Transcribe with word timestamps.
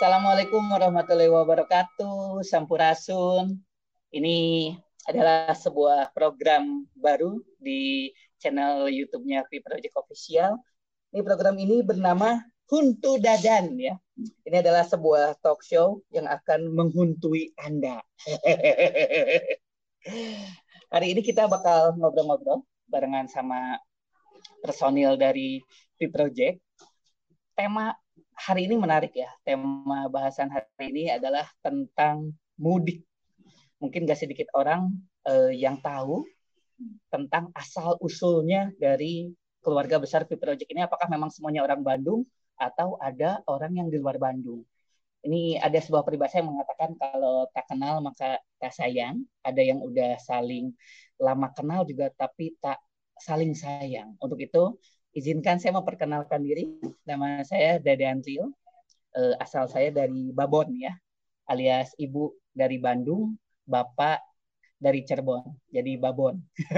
Assalamualaikum 0.00 0.64
warahmatullahi 0.72 1.28
wabarakatuh. 1.28 2.40
Sampurasun. 2.40 3.60
Ini 4.08 4.72
adalah 5.04 5.52
sebuah 5.52 6.16
program 6.16 6.88
baru 6.96 7.36
di 7.60 8.08
channel 8.40 8.88
YouTube-nya 8.88 9.44
V 9.44 9.60
Project 9.60 9.92
Official. 10.00 10.56
Ini 11.12 11.20
program 11.20 11.60
ini 11.60 11.84
bernama 11.84 12.40
Huntu 12.72 13.20
Dadan 13.20 13.76
ya. 13.76 13.92
Ini 14.48 14.64
adalah 14.64 14.88
sebuah 14.88 15.36
talk 15.44 15.60
show 15.60 16.00
yang 16.08 16.32
akan 16.32 16.72
menghuntui 16.72 17.52
Anda. 17.60 18.00
Hari 20.96 21.06
ini 21.12 21.20
kita 21.20 21.44
bakal 21.44 21.92
ngobrol-ngobrol 22.00 22.64
barengan 22.88 23.28
sama 23.28 23.76
personil 24.64 25.20
dari 25.20 25.60
V 26.00 26.08
Project. 26.08 26.56
Tema 27.52 27.92
hari 28.40 28.64
ini 28.64 28.80
menarik 28.80 29.12
ya. 29.12 29.28
Tema 29.44 30.08
bahasan 30.08 30.48
hari 30.48 30.88
ini 30.88 31.12
adalah 31.12 31.44
tentang 31.60 32.32
mudik. 32.56 33.04
Mungkin 33.80 34.08
gak 34.08 34.20
sedikit 34.24 34.48
orang 34.56 34.96
eh, 35.28 35.52
yang 35.56 35.76
tahu 35.84 36.24
tentang 37.12 37.52
asal 37.52 38.00
usulnya 38.00 38.72
dari 38.80 39.28
keluarga 39.60 40.00
besar 40.00 40.24
V 40.24 40.40
Project 40.40 40.72
ini. 40.72 40.80
Apakah 40.80 41.12
memang 41.12 41.28
semuanya 41.28 41.60
orang 41.60 41.84
Bandung 41.84 42.24
atau 42.56 42.96
ada 43.00 43.44
orang 43.44 43.76
yang 43.76 43.88
di 43.92 44.00
luar 44.00 44.16
Bandung. 44.16 44.64
Ini 45.20 45.60
ada 45.60 45.76
sebuah 45.76 46.00
peribahasa 46.00 46.40
yang 46.40 46.48
mengatakan 46.48 46.96
kalau 46.96 47.44
tak 47.52 47.68
kenal 47.68 48.00
maka 48.00 48.40
tak 48.56 48.72
sayang. 48.72 49.20
Ada 49.44 49.60
yang 49.60 49.84
udah 49.84 50.16
saling 50.16 50.72
lama 51.20 51.52
kenal 51.52 51.84
juga 51.84 52.08
tapi 52.16 52.56
tak 52.56 52.80
saling 53.20 53.52
sayang. 53.52 54.16
Untuk 54.16 54.40
itu 54.40 54.80
izinkan 55.14 55.58
saya 55.58 55.74
memperkenalkan 55.76 56.42
diri. 56.42 56.78
Nama 57.06 57.42
saya 57.42 57.82
Dede 57.82 58.06
Antril. 58.06 58.50
Eh, 59.10 59.34
asal 59.42 59.66
saya 59.66 59.90
dari 59.90 60.30
Babon 60.30 60.70
ya, 60.78 60.94
alias 61.50 61.90
ibu 61.98 62.30
dari 62.54 62.78
Bandung, 62.78 63.34
bapak 63.66 64.22
dari 64.78 65.02
Cirebon. 65.02 65.42
Jadi 65.66 65.98
Babon. 65.98 66.38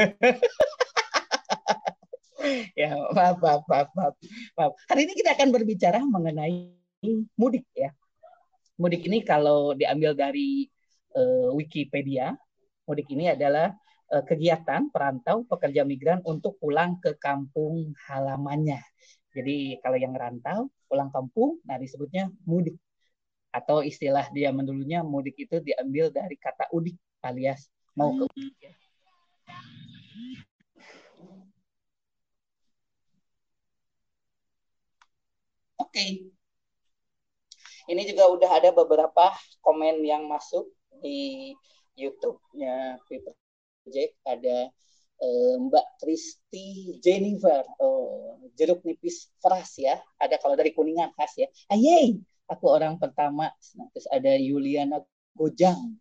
ya 2.81 2.97
maaf, 3.13 3.37
maaf, 3.37 3.63
maaf, 3.69 3.89
maaf, 3.93 4.15
maaf. 4.57 4.73
Hari 4.89 5.05
ini 5.05 5.13
kita 5.13 5.37
akan 5.37 5.53
berbicara 5.53 6.01
mengenai 6.01 6.73
mudik 7.37 7.69
ya. 7.77 7.93
Mudik 8.81 9.05
ini 9.05 9.21
kalau 9.21 9.77
diambil 9.77 10.17
dari 10.17 10.65
uh, 11.13 11.53
Wikipedia, 11.53 12.33
mudik 12.89 13.13
ini 13.13 13.29
adalah 13.29 13.77
kegiatan 14.21 14.93
perantau 14.93 15.49
pekerja 15.49 15.89
migran 15.89 16.21
untuk 16.29 16.61
pulang 16.61 17.01
ke 17.01 17.17
kampung 17.17 17.97
halamannya. 18.05 18.85
Jadi 19.33 19.81
kalau 19.81 19.97
yang 19.97 20.13
rantau 20.13 20.69
pulang 20.85 21.09
kampung, 21.09 21.57
nah 21.65 21.81
disebutnya 21.81 22.29
mudik. 22.45 22.77
Atau 23.49 23.81
istilah 23.81 24.29
dia 24.37 24.53
mendulunya 24.53 25.01
mudik 25.01 25.41
itu 25.41 25.65
diambil 25.65 26.13
dari 26.13 26.37
kata 26.37 26.69
udik 26.77 27.01
alias 27.25 27.73
mau 27.97 28.13
ke 28.13 28.25
udik. 28.29 28.55
Ya. 28.61 28.73
Oke. 35.81 35.89
Okay. 35.89 36.11
Ini 37.91 38.03
juga 38.07 38.31
udah 38.31 38.51
ada 38.63 38.71
beberapa 38.71 39.35
komen 39.65 40.07
yang 40.07 40.31
masuk 40.31 40.71
di 41.03 41.51
YouTube-nya 41.99 43.03
Project. 43.83 44.13
Ada 44.23 44.57
eh, 45.23 45.55
Mbak 45.59 45.87
Kristi 45.99 46.97
Jennifer, 47.03 47.67
oh, 47.83 48.39
jeruk 48.55 48.87
nipis 48.87 49.29
fresh 49.43 49.83
ya. 49.83 49.99
Ada 50.19 50.39
kalau 50.39 50.55
dari 50.55 50.71
Kuningan 50.71 51.11
khas 51.19 51.35
ya. 51.39 51.49
Ayey, 51.69 52.23
aku 52.47 52.71
orang 52.71 52.97
pertama. 53.03 53.51
Terus 53.93 54.07
ada 54.09 54.33
Yuliana 54.39 55.03
Gojang. 55.35 55.99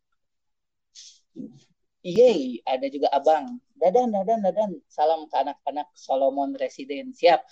Yeay, 2.02 2.66
ada 2.66 2.90
juga 2.90 3.14
abang. 3.14 3.62
Dadan, 3.78 4.14
dadan, 4.14 4.42
dadan. 4.42 4.72
Salam 4.90 5.30
ke 5.30 5.36
anak-anak 5.38 5.90
Solomon 5.94 6.54
Residen. 6.58 7.14
Siap. 7.14 7.46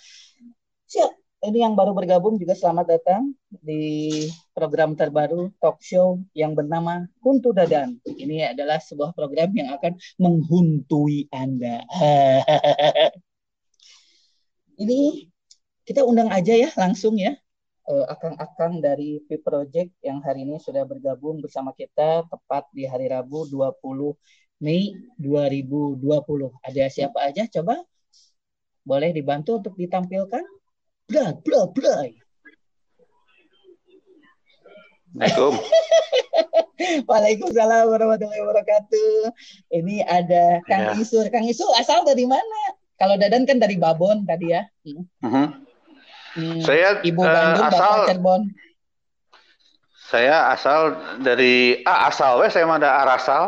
Siap 0.90 1.12
ini 1.40 1.64
yang 1.64 1.72
baru 1.72 1.96
bergabung 1.96 2.36
juga 2.36 2.52
selamat 2.52 2.86
datang 3.00 3.32
di 3.48 4.28
program 4.60 4.92
terbaru 4.92 5.48
talk 5.56 5.80
show 5.80 6.20
yang 6.36 6.52
bernama 6.52 7.08
Huntu 7.24 7.56
Dadan. 7.56 7.96
Ini 8.04 8.52
adalah 8.52 8.76
sebuah 8.76 9.16
program 9.16 9.56
yang 9.56 9.72
akan 9.72 9.96
menghuntui 10.20 11.32
Anda. 11.32 11.80
ini 14.84 15.32
kita 15.88 16.04
undang 16.04 16.28
aja 16.28 16.52
ya 16.52 16.68
langsung 16.76 17.16
ya 17.16 17.32
eh, 17.88 18.04
akang-akang 18.12 18.84
dari 18.84 19.24
P 19.24 19.40
Project 19.40 19.96
yang 20.04 20.20
hari 20.20 20.44
ini 20.44 20.60
sudah 20.60 20.84
bergabung 20.84 21.40
bersama 21.40 21.72
kita 21.72 22.28
tepat 22.28 22.68
di 22.76 22.84
hari 22.84 23.08
Rabu 23.08 23.48
20 23.48 23.80
Mei 24.60 24.92
2020. 25.16 26.04
Ada 26.60 26.92
siapa 26.92 27.32
aja 27.32 27.48
coba? 27.48 27.80
Boleh 28.84 29.16
dibantu 29.16 29.56
untuk 29.56 29.72
ditampilkan? 29.80 30.44
bla 31.10 31.34
bla 31.42 31.66
bla. 31.66 32.29
Assalamualaikum. 35.10 35.54
Waalaikumsalam 37.10 37.84
warahmatullahi 37.90 38.40
wabarakatuh. 38.46 39.14
Ini 39.74 40.06
ada 40.06 40.62
Kang 40.70 40.94
ya. 40.94 41.02
Isur. 41.02 41.26
Kang 41.34 41.42
Isur 41.50 41.66
asal 41.74 42.06
dari 42.06 42.24
mana? 42.30 42.78
Kalau 42.94 43.18
Dadan 43.18 43.42
kan 43.42 43.58
dari 43.58 43.74
Babon 43.74 44.22
tadi 44.22 44.54
ya. 44.54 44.62
Hmm. 44.86 45.02
Uh-huh. 45.26 45.48
Hmm. 46.38 46.60
Saya 46.62 47.02
Ibu 47.02 47.26
Bandung, 47.26 47.58
uh, 47.58 47.70
asal, 47.74 47.90
Bapak 47.90 48.06
Cirebon. 48.06 48.42
Saya 50.10 50.36
asal 50.54 50.80
dari 51.18 51.82
ah 51.82 52.06
asal 52.06 52.38
wes 52.38 52.54
saya 52.54 52.70
mah 52.70 52.78
ada 52.78 52.90
arasal. 53.02 53.44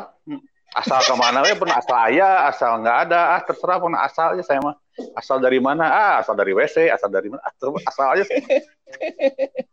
Asal 0.73 1.05
ke 1.05 1.15
mana 1.15 1.44
wes 1.47 1.55
pun 1.61 1.69
asal 1.69 1.94
ayah, 2.11 2.49
asal 2.49 2.81
nggak 2.81 2.99
ada, 3.06 3.39
ah 3.39 3.41
terserah 3.44 3.79
pun 3.79 3.93
asal 3.94 4.34
aja 4.34 4.43
saya 4.43 4.59
mah 4.65 4.75
asal 5.15 5.37
dari 5.39 5.61
mana 5.61 5.84
ah 5.84 6.15
asal 6.25 6.33
dari 6.33 6.56
WC 6.56 6.89
asal 6.91 7.09
dari 7.12 7.29
mana 7.29 7.41
asal, 7.44 7.77
asal 7.81 8.06
aja 8.12 8.25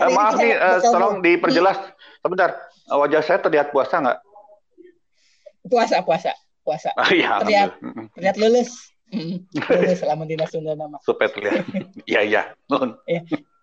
uh, 0.00 0.10
maaf 0.12 0.34
nih 0.40 0.56
uh, 0.56 0.78
tolong 0.82 1.20
diperjelas. 1.20 1.78
Sebentar 2.22 2.54
wajah 2.88 3.22
saya 3.22 3.38
terlihat 3.42 3.74
puasa 3.74 3.98
nggak? 4.00 4.18
Puasa 5.66 6.02
puasa 6.02 6.32
puasa. 6.62 6.90
Ah, 6.94 7.10
iya, 7.10 7.38
terlihat 7.42 7.70
terlihat 8.16 8.36
lulus. 8.38 8.70
Lulus 9.12 9.98
selama 10.00 10.24
dinas 10.24 10.48
Sunda 10.48 10.72
nama 10.72 10.96
supaya 11.04 11.28
terlihat. 11.28 11.66
Iya 12.10 12.20
iya. 12.24 12.42
Nun 12.72 12.96
ya. 13.04 13.20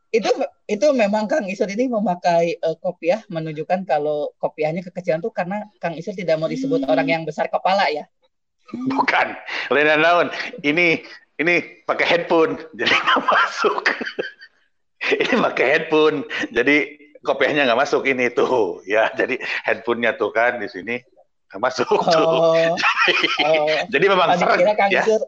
itu 0.10 0.30
itu 0.70 0.88
memang 0.94 1.30
Kang 1.30 1.46
Isur 1.46 1.70
ini 1.70 1.90
memakai 1.90 2.58
uh, 2.62 2.78
kopiah 2.82 3.22
menunjukkan 3.30 3.86
kalau 3.86 4.34
kopiahnya 4.42 4.82
kekecilan 4.86 5.22
tuh 5.22 5.34
karena 5.34 5.66
Kang 5.82 5.98
Isur 5.98 6.14
tidak 6.14 6.38
mau 6.38 6.50
disebut 6.50 6.86
hmm. 6.86 6.92
orang 6.92 7.08
yang 7.10 7.24
besar 7.26 7.50
kepala 7.50 7.90
ya. 7.90 8.06
Bukan. 8.70 9.34
Lena 9.74 9.98
naon. 9.98 10.30
Ini 10.62 11.02
ini 11.42 11.56
pakai 11.90 12.06
headphone 12.06 12.62
jadi 12.78 12.94
nggak 12.94 13.22
masuk. 13.26 13.84
ini 15.24 15.34
pakai 15.40 15.66
headphone 15.66 16.28
jadi 16.52 17.00
kopiahnya 17.24 17.68
nggak 17.68 17.80
masuk 17.80 18.08
ini 18.08 18.32
tuh 18.32 18.84
ya 18.88 19.12
jadi 19.16 19.40
headphonenya 19.68 20.16
tuh 20.16 20.32
kan 20.32 20.60
di 20.60 20.68
sini 20.72 21.00
nggak 21.50 21.62
masuk 21.62 21.90
oh, 21.90 22.06
tuh. 22.06 22.28
oh. 22.28 22.76
jadi 23.94 24.06
memang 24.06 24.28
oh, 24.32 24.38
dikira 24.38 24.74
Kang 24.78 24.92
ya. 24.94 25.04
Isur, 25.04 25.22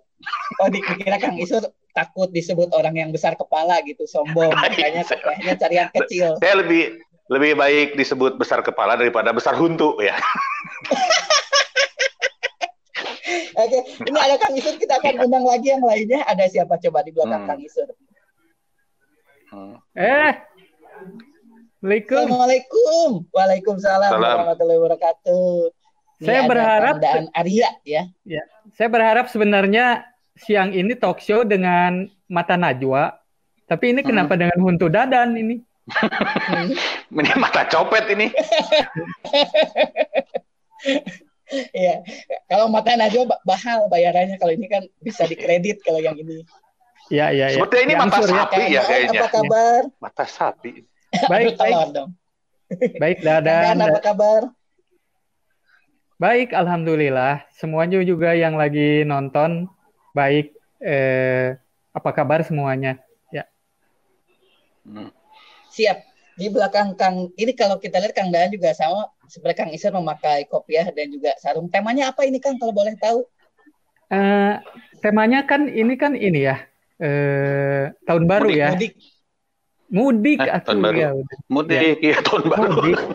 oh 0.61 0.69
dikira 0.69 1.17
Kang 1.17 1.35
Isur 1.39 1.63
takut 1.91 2.31
disebut 2.31 2.71
orang 2.71 2.95
yang 2.95 3.09
besar 3.11 3.35
kepala 3.35 3.83
gitu 3.83 4.07
sombong 4.07 4.51
makanya 4.63 5.03
kopiahnya 5.03 5.53
cari 5.59 5.75
yang 5.75 5.91
kecil. 5.91 6.39
Saya 6.39 6.63
lebih 6.63 6.99
lebih 7.31 7.55
baik 7.55 7.95
disebut 7.95 8.35
besar 8.35 8.59
kepala 8.59 8.99
daripada 8.99 9.31
besar 9.31 9.55
huntu 9.55 9.95
ya. 10.03 10.15
Oke, 13.51 13.79
ini 14.07 14.17
ada 14.19 14.35
Kang 14.39 14.55
Isur, 14.55 14.75
kita 14.79 14.99
akan 14.99 15.27
undang 15.27 15.43
lagi 15.43 15.75
yang 15.75 15.83
lainnya. 15.83 16.23
Ada 16.27 16.47
siapa 16.47 16.79
coba 16.79 17.03
di 17.03 17.11
belakang 17.11 17.43
hmm. 17.45 17.49
Kang 17.51 17.61
Isur? 17.61 17.87
Eh, 19.51 20.31
Assalamualaikum. 21.83 22.23
Assalamualaikum. 22.23 23.09
Waalaikumsalam 23.35 24.09
warahmatullahi 24.15 24.79
wabarakatuh. 24.79 25.47
Ini 26.23 26.27
saya 26.29 26.41
berharap 26.47 26.95
Arya 27.35 27.69
ya. 27.83 28.07
Ya, 28.23 28.43
saya 28.71 28.87
berharap 28.87 29.27
sebenarnya 29.27 30.07
siang 30.39 30.71
ini 30.71 30.95
talk 30.95 31.19
show 31.19 31.43
dengan 31.43 32.07
Mata 32.31 32.55
Najwa, 32.55 33.11
tapi 33.67 33.91
ini 33.91 34.07
kenapa 34.07 34.39
hmm. 34.39 34.41
dengan 34.47 34.59
Huntu 34.63 34.87
Dadan 34.87 35.35
ini? 35.35 35.59
ini 37.11 37.31
mata 37.35 37.67
copet 37.67 38.07
ini. 38.07 38.31
Iya. 41.75 42.07
Kalau 42.49 42.71
mata 42.71 42.95
Najwa 42.95 43.35
bahal 43.43 43.91
bayarannya 43.91 44.39
kalau 44.39 44.55
ini 44.55 44.71
kan 44.71 44.87
bisa 45.03 45.27
dikredit 45.27 45.83
kalau 45.83 45.99
yang 45.99 46.15
ini. 46.15 46.47
Iya, 47.09 47.27
iya, 47.33 47.45
iya. 47.51 47.57
Seperti 47.59 47.77
ini 47.87 47.93
mata 47.97 48.19
sapi 48.21 48.63
ya, 48.71 48.81
kayaknya. 48.85 49.19
Apa 49.25 49.29
kabar? 49.33 49.81
Mata 49.97 50.25
sapi. 50.27 50.71
Baik, 51.27 51.55
baik. 51.59 51.75
Baik, 53.01 53.17
Dadan. 53.19 53.75
apa 53.83 53.99
kabar? 53.99 54.41
Baik, 56.21 56.53
alhamdulillah. 56.53 57.43
Semuanya 57.57 57.99
juga 58.05 58.37
yang 58.37 58.55
lagi 58.55 59.03
nonton 59.03 59.67
baik. 60.13 60.53
Eh, 60.79 61.57
apa 61.91 62.09
kabar 62.15 62.45
semuanya? 62.45 63.01
Ya. 63.33 63.49
Hmm. 64.85 65.09
Siap. 65.71 66.13
di 66.31 66.47
belakang 66.47 66.95
Kang 66.97 67.29
ini 67.37 67.53
kalau 67.53 67.77
kita 67.77 68.01
lihat 68.01 68.15
Kang 68.17 68.31
Daan 68.31 68.49
juga 68.49 68.71
sama 68.73 69.13
seperti 69.27 69.61
Kang 69.61 69.69
Iser 69.75 69.93
memakai 69.93 70.47
kopiah 70.47 70.87
dan 70.89 71.11
juga 71.11 71.35
sarung. 71.37 71.69
Temanya 71.69 72.09
apa 72.09 72.23
ini 72.25 72.39
Kang 72.41 72.57
kalau 72.57 72.73
boleh 72.73 72.95
tahu? 72.97 73.27
Uh, 74.09 74.57
temanya 75.03 75.45
kan 75.45 75.69
ini 75.69 75.93
kan 75.99 76.17
ini 76.17 76.49
ya 76.49 76.70
uh, 77.01 77.83
tahun 78.05 78.23
baru 78.25 78.47
mudik, 78.47 78.57
ya. 78.57 78.69
Mudik. 78.71 78.93
Mudik 79.91 80.37
Eh, 80.39 80.61
tahun 80.63 80.79
baru. 80.79 80.95
ya. 80.95 81.09
Mudik, 81.47 81.97
iya 81.99 82.17
tahun 82.21 82.43
baru. 82.47 82.69
Mudik. 82.71 82.99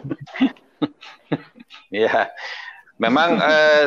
Iya. 1.88 2.28
Memang 2.98 3.38
eh, 3.38 3.84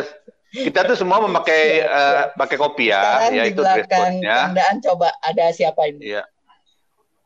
kita 0.50 0.82
tuh 0.84 0.96
semua 0.96 1.20
memakai 1.20 1.84
eh, 1.84 2.22
pakai 2.34 2.58
kopiah, 2.58 3.28
Sekarang 3.28 3.36
ya 3.36 3.44
di 3.44 3.52
itu 3.52 3.62
belakang 3.62 3.86
code-nya. 4.18 4.36
Kang 4.40 4.56
Daan 4.56 4.76
coba 4.80 5.08
ada 5.22 5.46
siapa 5.52 5.82
ini? 5.86 6.00
Iya. 6.10 6.24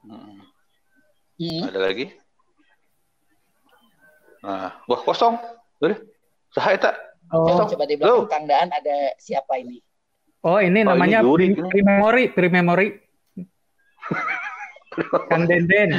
Hmm, 0.03 0.41
Hmm. 1.33 1.61
Ada 1.65 1.79
lagi? 1.79 2.05
Nah, 4.43 4.75
wah 4.85 5.01
kosong. 5.01 5.39
Udah. 5.79 5.97
Saha 6.51 6.69
eta? 6.75 6.91
Oh, 7.31 7.65
Coba 7.65 7.83
di 7.87 7.95
belakang 7.95 8.13
Loh. 8.13 8.27
Kang 8.27 8.45
Daan 8.45 8.69
ada 8.69 8.97
siapa 9.17 9.57
ini? 9.57 9.79
Oh 10.43 10.59
ini 10.59 10.79
Oh, 10.83 10.91
namanya 10.91 11.19
ini 11.19 11.27
Yuri. 11.27 11.47
pre-memory, 11.57 12.23
pre-memory. 12.29 12.87
Kang 15.27 15.49
Denden. 15.49 15.89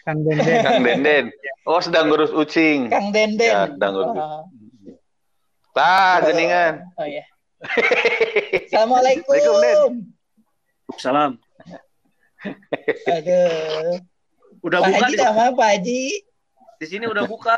Kang 0.00 0.18
Denden. 0.24 0.58
Kang 0.64 0.80
Denden. 0.80 1.24
Oh, 1.68 1.76
sedang 1.78 2.08
ngurus 2.08 2.32
ucing. 2.32 2.88
Kang 2.88 3.12
Denden. 3.12 3.44
Ya, 3.52 3.68
sedang 3.68 3.92
ngurus. 3.92 4.16
Oh, 4.16 4.42
Tah, 5.70 6.24
jeningan. 6.24 6.82
oh 6.96 7.06
ya. 7.06 7.22
Assalamualaikum. 8.66 9.28
Waalaikumsalam, 9.28 9.92
Salam. 10.96 11.32
Aduh. 13.06 14.00
Udah 14.60 14.78
Pak 14.80 14.88
buka 14.88 14.98
Haji 15.00 15.14
di, 15.14 15.20
sama 15.20 15.44
Pak 15.52 15.68
Haji. 15.72 16.02
di 16.80 16.86
sini 16.88 17.04
udah 17.06 17.24
buka. 17.24 17.56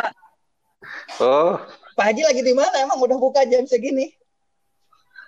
Oh, 1.18 1.54
Pak 1.94 2.04
Haji 2.10 2.22
lagi 2.26 2.42
di 2.42 2.54
mana? 2.54 2.74
Emang 2.82 2.98
udah 2.98 3.16
buka 3.16 3.46
jam 3.46 3.62
segini? 3.64 4.10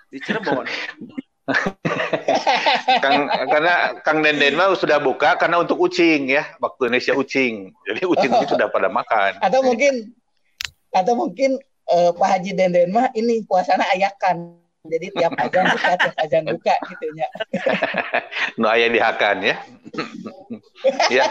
Di 0.09 0.17
Cirebon. 0.21 0.65
Kang, 3.05 3.29
karena 3.29 4.01
Kang 4.01 4.25
Denden 4.25 4.57
mah 4.57 4.73
sudah 4.73 4.97
buka 4.97 5.37
karena 5.37 5.61
untuk 5.61 5.77
ucing 5.77 6.25
ya, 6.25 6.57
waktu 6.57 6.89
Indonesia 6.89 7.13
ucing. 7.13 7.69
Jadi 7.85 8.01
ucing 8.01 8.31
ucing 8.33 8.49
sudah 8.49 8.67
pada 8.73 8.89
makan. 8.89 9.37
Atau 9.45 9.61
mungkin 9.61 10.09
atau 10.89 11.13
mungkin 11.13 11.61
eh, 11.91 12.11
Pak 12.17 12.27
Haji 12.27 12.51
Denden 12.57 12.89
mah 12.89 13.13
ini 13.13 13.45
puasana 13.45 13.85
ayakan. 13.93 14.57
Jadi 14.85 15.09
tiap 15.17 15.33
azan 15.41 15.65
buka, 15.65 15.91
tiap 15.97 16.15
azan 16.21 16.43
buka 16.45 16.75
gitu 16.93 17.05
ya. 17.17 17.27
Nu 18.61 18.69
aya 18.69 18.85
dihakan 18.85 19.41
ya. 19.41 19.55
ya, 21.17 21.25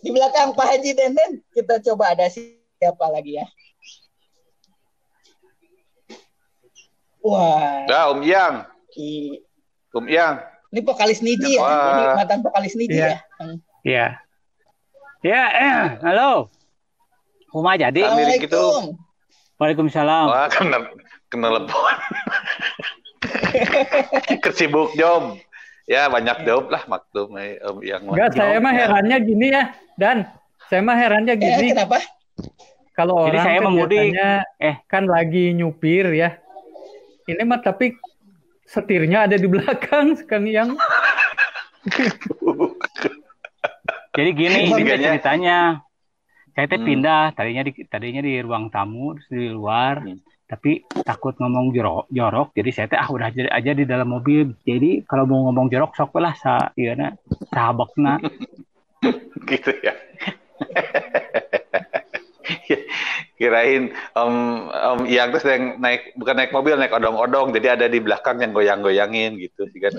Di 0.00 0.08
belakang 0.12 0.52
Pak 0.52 0.66
Haji 0.76 0.92
Denden 0.92 1.40
kita 1.56 1.80
coba 1.80 2.12
ada 2.12 2.28
siapa 2.28 3.06
lagi 3.08 3.40
ya? 3.40 3.46
Wah, 7.20 7.84
dah 7.84 8.10
Om 8.10 8.20
Yang, 8.22 8.54
i- 8.96 9.40
Om 9.92 10.06
Yang. 10.06 10.34
ini 10.70 10.80
vokalis 10.80 11.20
Niji 11.20 11.54
ya, 11.54 11.60
Wah. 11.60 11.90
ini 11.92 12.04
mantan 12.16 12.40
vokalis 12.40 12.74
Niji 12.74 12.96
Iya. 12.96 13.06
ya. 13.06 13.16
Hmm. 13.36 13.56
Ya. 13.82 14.06
Ya, 15.20 15.42
eh, 15.52 15.80
halo. 16.00 16.48
Kuma 17.46 17.74
jadi? 17.74 18.00
Mirip 18.08 18.40
gitu. 18.40 18.56
Assalamualaikum. 18.56 18.96
Waalaikumsalam. 19.58 20.26
Wah, 20.26 20.48
kena 20.48 20.78
kena 21.28 21.48
lepon. 21.52 21.94
Kesibuk 24.40 24.94
job. 24.94 25.36
Ya 25.84 26.06
banyak 26.06 26.46
job 26.46 26.70
lah 26.70 26.86
maklum 26.86 27.34
eh, 27.36 27.58
Om 27.60 27.82
Yang. 27.82 28.02
Enggak, 28.06 28.30
saya 28.32 28.56
mah 28.58 28.72
Ya. 28.72 28.78
herannya 28.80 29.16
gini 29.20 29.46
ya, 29.50 29.62
dan 29.96 30.16
saya 30.70 30.80
mah 30.80 30.94
herannya 30.94 31.34
Eh, 31.34 31.40
gini. 31.40 31.66
kenapa? 31.74 31.98
Kalau 32.94 33.26
Jadi 33.26 33.32
orang 33.34 33.44
saya 33.44 33.58
kan 33.58 33.64
mau 33.66 33.72
mudik. 33.74 33.90
biasanya, 33.98 34.28
eh 34.56 34.74
kan 34.86 35.04
lagi 35.04 35.44
nyupir 35.52 36.06
ya. 36.12 36.38
Ini 37.30 37.42
mah 37.46 37.60
tapi 37.62 37.94
setirnya 38.66 39.30
ada 39.30 39.38
di 39.38 39.46
belakang 39.46 40.18
Kang 40.26 40.46
Yang. 40.46 40.74
Jadi 44.10 44.30
gini 44.34 44.58
ini 44.66 44.74
Tiganya. 44.74 45.06
ceritanya. 45.14 45.58
Saya 46.50 46.66
teh 46.66 46.76
Hmm. 46.76 46.86
pindah 46.86 47.22
tadinya 47.32 47.62
di 47.62 47.72
tadinya 47.86 48.20
di 48.20 48.42
ruang 48.42 48.66
tamu 48.68 49.14
terus 49.16 49.28
di 49.30 49.46
luar. 49.48 50.02
Hmm. 50.02 50.18
Tapi 50.50 50.82
takut 51.06 51.38
ngomong 51.38 51.70
jorok, 51.70 52.10
jorok 52.10 52.50
jadi 52.50 52.70
saya 52.74 52.86
teh 52.90 52.98
ah 52.98 53.06
udah 53.06 53.30
aja, 53.30 53.46
aja 53.54 53.70
di 53.70 53.86
dalam 53.86 54.10
mobil. 54.10 54.50
Jadi 54.66 55.06
kalau 55.06 55.22
mau 55.30 55.46
ngomong 55.46 55.70
jorok 55.70 55.94
sok 55.94 56.18
lah 56.18 56.34
sa 56.34 56.74
ieu 56.74 56.90
na 56.98 57.14
sahabakna. 57.54 58.18
gitu 59.50 59.70
ya. 59.78 59.94
Kirain 63.38 63.94
Om 64.14 64.34
Om 64.70 65.00
Yang 65.06 65.42
tuh 65.42 65.50
yang 65.50 65.64
naik 65.82 66.14
bukan 66.16 66.34
naik 66.36 66.52
mobil 66.54 66.74
naik 66.76 66.94
odong-odong 66.94 67.52
jadi 67.56 67.78
ada 67.78 67.86
di 67.90 67.98
belakang 67.98 68.40
yang 68.40 68.52
goyang-goyangin 68.54 69.36
gitu 69.38 69.66
sih 69.70 69.80
kan. 69.82 69.92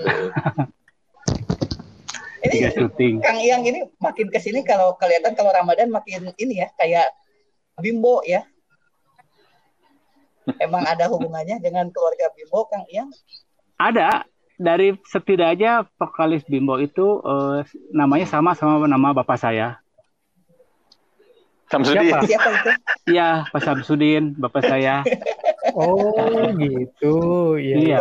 Tiga 2.42 2.68
Ini 2.68 2.74
syuting. 2.74 3.14
Kang 3.22 3.38
Iyang 3.38 3.62
ini 3.62 3.86
makin 4.02 4.26
ke 4.26 4.42
sini 4.42 4.66
kalau 4.66 4.98
kelihatan 4.98 5.38
kalau 5.38 5.54
Ramadan 5.54 5.94
makin 5.94 6.34
ini 6.42 6.58
ya 6.58 6.68
kayak 6.74 7.06
Bimbo 7.78 8.20
ya. 8.26 8.42
Emang 10.58 10.82
ada 10.82 11.06
hubungannya 11.06 11.62
dengan 11.62 11.86
keluarga 11.94 12.34
Bimbo 12.34 12.66
Kang 12.66 12.82
Iyang? 12.90 13.14
Ada 13.78 14.26
dari 14.58 14.98
setidaknya 15.06 15.86
vokalis 15.98 16.42
Bimbo 16.46 16.82
itu 16.82 17.22
eh, 17.22 17.62
namanya 17.94 18.26
sama 18.26 18.58
sama 18.58 18.90
nama 18.90 19.14
bapak 19.14 19.38
saya. 19.38 19.81
Samsudin. 21.72 22.12
Siapa? 22.12 22.28
Siapa 22.28 22.48
itu? 22.52 22.70
Iya, 23.16 23.28
Pak 23.48 23.60
Samsudin, 23.64 24.36
bapak 24.36 24.62
saya. 24.68 25.00
Oh, 25.72 26.52
gitu. 26.60 27.16
Iya. 27.56 27.76
Iya. 27.80 27.98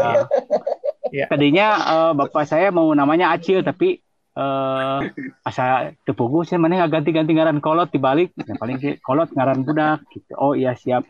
Iya. 1.11 1.25
Tadinya 1.31 1.67
eh, 1.79 2.11
bapak 2.19 2.43
saya 2.43 2.67
mau 2.75 2.91
namanya 2.91 3.31
Acil 3.31 3.63
tapi 3.63 4.03
eh 4.31 4.99
asa 5.43 5.91
tepugu 6.07 6.47
saya 6.47 6.55
mana 6.55 6.79
nggak 6.79 7.03
ganti-ganti 7.03 7.35
ngaran 7.35 7.59
kolot 7.59 7.91
dibalik 7.91 8.31
yang 8.47 8.55
paling 8.55 8.79
sih 8.79 8.95
kolot 9.03 9.27
ngaran 9.35 9.67
budak 9.67 10.07
gitu. 10.15 10.31
Oh 10.39 10.55
iya 10.55 10.71
siap. 10.71 11.03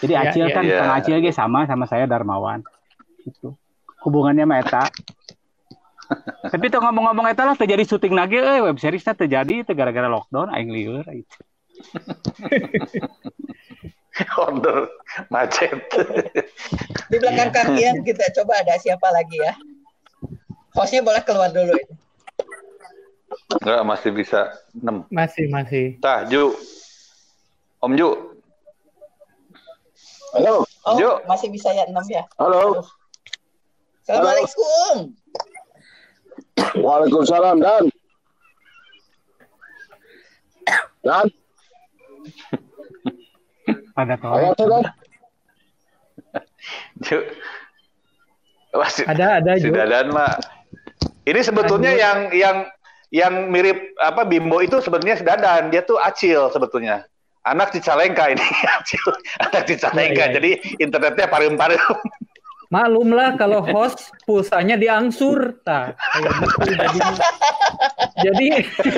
Jadi 0.00 0.12
Iya, 0.16 0.22
Acil 0.32 0.46
iya, 0.48 0.54
kan 0.56 0.64
iya. 0.64 0.78
Kang 0.80 0.92
Acil 0.96 1.18
ge 1.20 1.32
sama 1.34 1.68
sama 1.68 1.84
saya 1.84 2.08
Darmawan. 2.08 2.64
Gitu. 3.20 3.52
Hubungannya 4.00 4.48
mah 4.48 4.64
eta. 4.64 4.88
Tapi 6.50 6.66
tuh 6.68 6.80
ngomong-ngomong 6.82 7.26
eta 7.30 7.46
lah 7.46 7.54
terjadi 7.54 7.86
syuting 7.86 8.14
lagi 8.14 8.38
eh 8.38 8.58
web 8.60 8.76
series 8.76 9.06
terjadi 9.06 9.62
itu 9.62 9.72
gara-gara 9.72 10.10
lockdown 10.10 10.50
aing 10.50 10.70
lieur 10.70 11.06
gitu. 11.06 11.36
Order 14.36 14.90
macet. 15.32 15.80
Di 17.08 17.16
belakang 17.16 17.50
Kang 17.56 17.72
Iyang 17.72 18.04
kita 18.04 18.28
coba 18.36 18.60
ada 18.60 18.76
siapa 18.76 19.08
lagi 19.08 19.38
ya? 19.40 19.54
Hostnya 20.76 21.00
boleh 21.00 21.22
keluar 21.24 21.48
dulu 21.48 21.72
ini. 21.72 21.94
Enggak 23.64 23.82
masih 23.86 24.10
bisa 24.12 24.40
6. 24.76 25.08
Masih, 25.10 25.46
masih. 25.48 25.86
Tah, 25.98 26.26
Ju. 26.28 26.52
Om 27.80 27.96
Ju. 27.96 28.10
Halo, 30.30 30.62
Oh, 30.80 30.96
Yuk. 30.96 31.28
masih 31.28 31.52
bisa 31.52 31.68
ya 31.76 31.84
enam 31.84 32.00
ya. 32.08 32.24
halo. 32.40 32.80
Assalamualaikum. 34.00 35.12
Waalaikumsalam 36.78 37.58
Dan. 37.58 37.84
Dan, 41.00 41.26
Pada 43.96 44.14
ayat 44.20 44.52
tuh 44.54 44.66
Dan. 44.68 44.84
Ju. 47.02 47.18
Masih, 48.70 49.02
Ada, 49.08 49.42
ada 49.42 49.52
si 49.58 49.66
juga. 49.66 49.82
Dadan 49.82 50.14
mah. 50.14 50.38
Ini 51.26 51.40
sebetulnya 51.42 51.90
Aduh. 51.90 52.04
yang 52.04 52.18
yang 52.30 52.56
yang 53.10 53.34
mirip 53.50 53.98
apa 53.98 54.22
Bimbo 54.22 54.62
itu 54.62 54.78
sebetulnya 54.78 55.18
si 55.18 55.26
Dadan, 55.26 55.74
dia 55.74 55.82
tuh 55.82 55.98
Acil 55.98 56.46
sebetulnya. 56.54 57.02
Anak 57.42 57.74
Cicalengka 57.74 58.30
ini 58.30 58.44
Acil, 58.78 59.02
anak 59.42 59.66
Cicalengka. 59.66 60.28
Iya, 60.28 60.30
iya. 60.30 60.34
Jadi 60.38 60.50
internetnya 60.78 61.26
parim-parim. 61.26 61.80
Maklum 62.70 63.10
lah 63.10 63.34
kalau 63.34 63.58
host 63.60 63.98
pulsanya 64.22 64.74
diangsur. 64.74 65.58
Tah, 65.60 65.90
kayak 66.56 66.86
gitu. 66.94 67.12
Jadi 68.20 68.48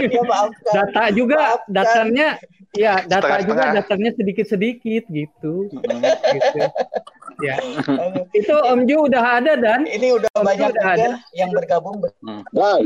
Ya 0.08 0.22
maafkan. 0.22 0.72
data 0.74 1.02
juga 1.10 1.38
Maafkan. 1.38 1.72
datanya 1.72 2.28
ya 2.72 3.00
data 3.02 3.40
juga 3.40 3.64
Setengah-setengah. 3.64 3.72
datanya 3.72 4.10
sedikit-sedikit 4.12 5.02
gitu. 5.08 5.54
gitu. 5.72 6.60
Ya. 7.40 7.56
Itu 8.38 8.54
Om 8.54 8.84
Ju 8.84 9.08
udah 9.08 9.24
ada 9.40 9.52
dan 9.56 9.84
Ini 9.84 10.08
udah 10.14 10.28
Oh, 10.34 10.44
banyak 10.44 10.68
udah 10.68 10.76
juga 10.76 10.92
ada. 10.92 11.10
yang 11.32 11.50
bergabung. 11.50 11.96
Dan, 12.52 12.80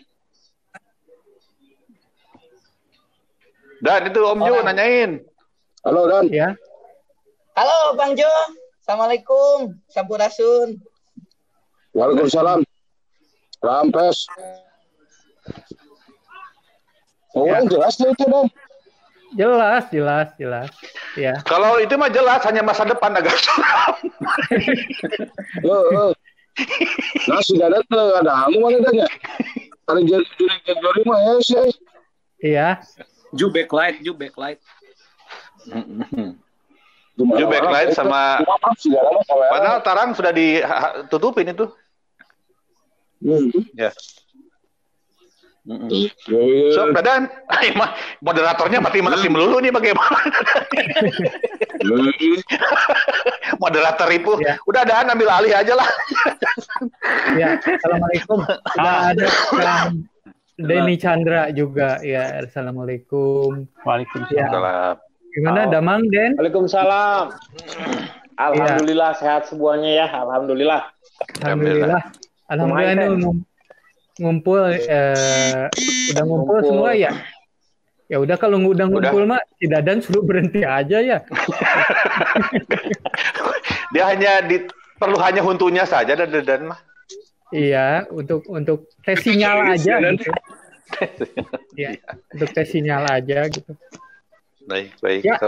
Dan 3.76 4.00
itu 4.06 4.20
Om 4.22 4.38
Ju 4.40 4.54
nanyain. 4.62 5.10
halo 5.82 6.02
Dan. 6.06 6.24
ya. 6.30 6.48
Halo 7.54 7.78
Bang 7.94 8.14
Jo. 8.14 8.30
Assalamualaikum. 8.86 9.74
Sampurasun. 9.90 10.78
Waalaikumsalam. 11.90 12.62
Rampes. 13.58 14.30
Oh, 17.34 17.50
Ya. 17.50 17.66
jelas 17.66 17.98
itu 17.98 18.14
Dan. 18.14 18.46
Jelas, 19.34 19.90
jelas, 19.90 20.30
jelas. 20.38 20.70
Ya. 21.18 21.34
Kalau 21.50 21.82
itu 21.82 21.98
mah 21.98 22.14
jelas 22.14 22.46
hanya 22.46 22.62
masa 22.62 22.86
depan 22.86 23.10
agak 23.18 23.34
suram. 23.34 23.94
Oh. 25.66 26.14
Nah, 27.26 27.42
sudah 27.42 27.66
ada 27.66 27.82
tuh 27.90 28.22
ada 28.22 28.46
kamu 28.46 28.70
mana 28.70 28.78
tanya? 28.86 29.06
Ada 29.90 30.00
jadi 30.06 30.26
jadi 30.38 30.74
jadi 30.78 31.00
mah 31.10 31.18
ya 31.26 31.34
sih. 31.42 31.68
Iya. 32.38 32.68
Ju 33.34 33.50
backlight, 33.50 33.98
Ju 34.06 34.14
backlight. 34.14 34.62
Gimana 37.16 37.40
Ju 37.40 37.44
backlight 37.48 37.96
sama 37.96 38.44
padahal 39.48 39.80
tarang 39.80 40.12
sudah 40.12 40.36
ditutupin 40.36 41.48
itu. 41.48 41.64
Hmm. 43.24 43.48
Ya. 43.72 43.90
Mm-mm. 45.66 45.90
Ya, 45.90 46.06
ya. 46.30 46.70
So, 46.78 46.94
Dadan, 46.94 47.26
moderatornya 48.26 48.78
mati 48.78 49.02
mati 49.02 49.26
melulu 49.26 49.58
nih 49.58 49.74
bagaimana? 49.74 50.14
Moderator 53.62 54.08
itu, 54.14 54.32
Ya. 54.46 54.62
udah 54.62 54.82
Dan 54.86 55.10
ambil 55.10 55.26
alih 55.26 55.50
aja 55.58 55.74
lah. 55.74 55.88
Ya. 57.34 57.58
Assalamualaikum. 57.58 58.46
Sudah 58.78 58.94
ada 59.10 59.26
Kang 59.58 60.06
Denny 60.54 60.94
Chandra 61.02 61.50
juga. 61.50 61.98
Ya. 61.98 62.46
Assalamualaikum. 62.46 63.66
Waalaikumsalam. 63.82 64.46
Salam. 64.54 64.96
Gimana 65.36 65.68
Oh. 65.68 65.70
Damang 65.70 66.08
Den? 66.08 66.32
Waalaikumsalam. 66.34 67.36
Alhamdulillah 68.36 69.12
sehat 69.14 69.46
semuanya 69.46 69.90
ya. 69.92 70.06
Alhamdulillah. 70.08 70.82
Alhamdulillah. 71.44 72.02
Alhamdulillah 72.48 72.92
ini 72.96 73.06
ngum- 73.20 73.44
ngumpul 74.16 74.64
eh, 74.72 75.68
udah 76.12 76.24
ngumpul 76.24 76.56
Ngumpul. 76.56 76.64
semua 76.64 76.90
ya. 76.96 77.12
Ya 78.06 78.16
udah 78.16 78.38
kalau 78.38 78.56
udah 78.62 78.86
Udah. 78.86 79.10
ngumpul 79.12 79.26
mah 79.26 79.42
si 79.58 79.66
Dadan 79.66 79.98
suruh 80.00 80.22
berhenti 80.22 80.62
aja 80.62 81.02
ya. 81.02 81.18
Dia 83.92 84.04
hanya 84.08 84.40
di, 84.40 84.62
perlu 84.96 85.18
hanya 85.18 85.42
huntunya 85.42 85.84
saja 85.84 86.14
dan 86.14 86.30
Dan 86.32 86.70
mah. 86.70 86.80
Iya, 87.50 88.06
untuk 88.10 88.46
untuk 88.46 88.90
tes 89.02 89.22
sinyal 89.22 89.70
aja 89.70 90.02
gitu. 90.02 90.30
Iya, 91.76 91.98
untuk 92.30 92.48
tes 92.54 92.66
sinyal 92.70 93.02
aja 93.06 93.46
gitu. 93.46 93.70
Baik, 94.66 94.98
baik. 94.98 95.22
Ya. 95.22 95.38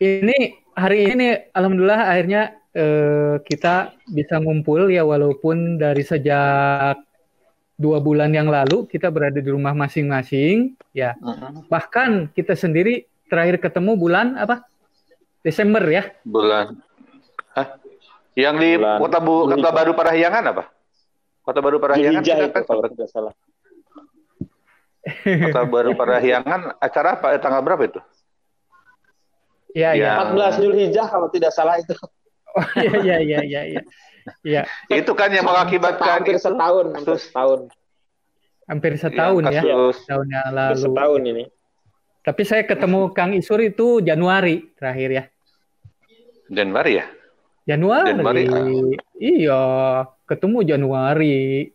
Ini 0.00 0.38
hari 0.76 0.98
ini 1.12 1.28
alhamdulillah 1.56 2.02
akhirnya 2.08 2.42
eh, 2.76 3.36
kita 3.40 3.96
bisa 4.12 4.36
ngumpul 4.36 4.92
ya 4.92 5.04
walaupun 5.04 5.80
dari 5.80 6.04
sejak 6.04 7.00
dua 7.76 8.00
bulan 8.00 8.32
yang 8.32 8.48
lalu 8.48 8.88
kita 8.88 9.12
berada 9.12 9.36
di 9.36 9.48
rumah 9.52 9.76
masing-masing 9.76 10.76
ya 10.96 11.12
Mm-mm. 11.20 11.68
bahkan 11.68 12.24
kita 12.32 12.56
sendiri 12.56 13.04
terakhir 13.28 13.60
ketemu 13.60 14.00
bulan 14.00 14.32
apa 14.40 14.64
Desember 15.44 15.84
ya 15.84 16.08
Bulan. 16.24 16.80
Hah? 17.52 17.76
Yang 18.32 18.56
di 18.60 18.70
Bulan 18.80 18.98
Kota 19.00 19.18
Bu, 19.20 19.34
Kota. 19.48 19.70
Baru 19.72 19.92
Parahyangan 19.92 20.44
apa? 20.56 20.64
Kota 21.44 21.60
Baru 21.60 21.76
Parahyangan 21.78 22.22
kita 22.24 22.48
kan 22.50 22.62
kalau 22.64 22.88
tidak 22.88 23.08
salah. 23.12 23.32
Kota 25.22 25.62
Baru 25.72 25.94
Parahyangan 25.94 26.76
acara 26.76 27.14
apa? 27.14 27.32
Eh, 27.32 27.40
Tanggal 27.40 27.62
berapa 27.62 27.82
itu? 27.82 28.00
ya 29.70 29.92
Ya. 29.92 30.24
ya 30.24 30.32
14 30.32 30.58
Zulhijjah 30.58 31.06
kalau 31.06 31.28
tidak 31.28 31.52
salah 31.52 31.76
itu. 31.76 31.92
oh, 32.56 32.64
ya 32.74 32.96
ya 32.96 33.16
ya 33.20 33.40
ya 33.44 33.62
ya 33.68 33.80
ya 34.42 34.62
Itu 34.88 35.12
kan 35.12 35.28
yang 35.28 35.44
mengakibatkan 35.44 36.24
hampir 36.24 36.34
itu 36.34 36.42
setahun, 36.42 36.86
hampir 36.90 37.12
kasus- 37.12 37.26
setahun. 37.28 37.60
hampir 38.66 38.92
setahun 38.96 39.42
ya 39.46 39.62
kasus 39.62 39.96
tahun 40.02 40.26
yang 40.26 40.42
Hampir 40.48 40.56
lalu 40.58 40.80
setahun 40.80 41.20
ini. 41.22 41.44
tapi 42.24 42.42
saya 42.42 42.62
ketemu 42.64 43.00
Kang 43.12 43.30
Isur 43.30 43.60
itu 43.60 44.00
Januari 44.00 44.72
terakhir 44.74 45.10
ya 45.12 45.24
Januari 46.48 46.92
ya? 46.96 47.06
Januari, 47.66 48.10
Januari, 48.10 48.44
iya 49.18 49.62
ketemu 50.24 50.58
Januari 50.64 51.70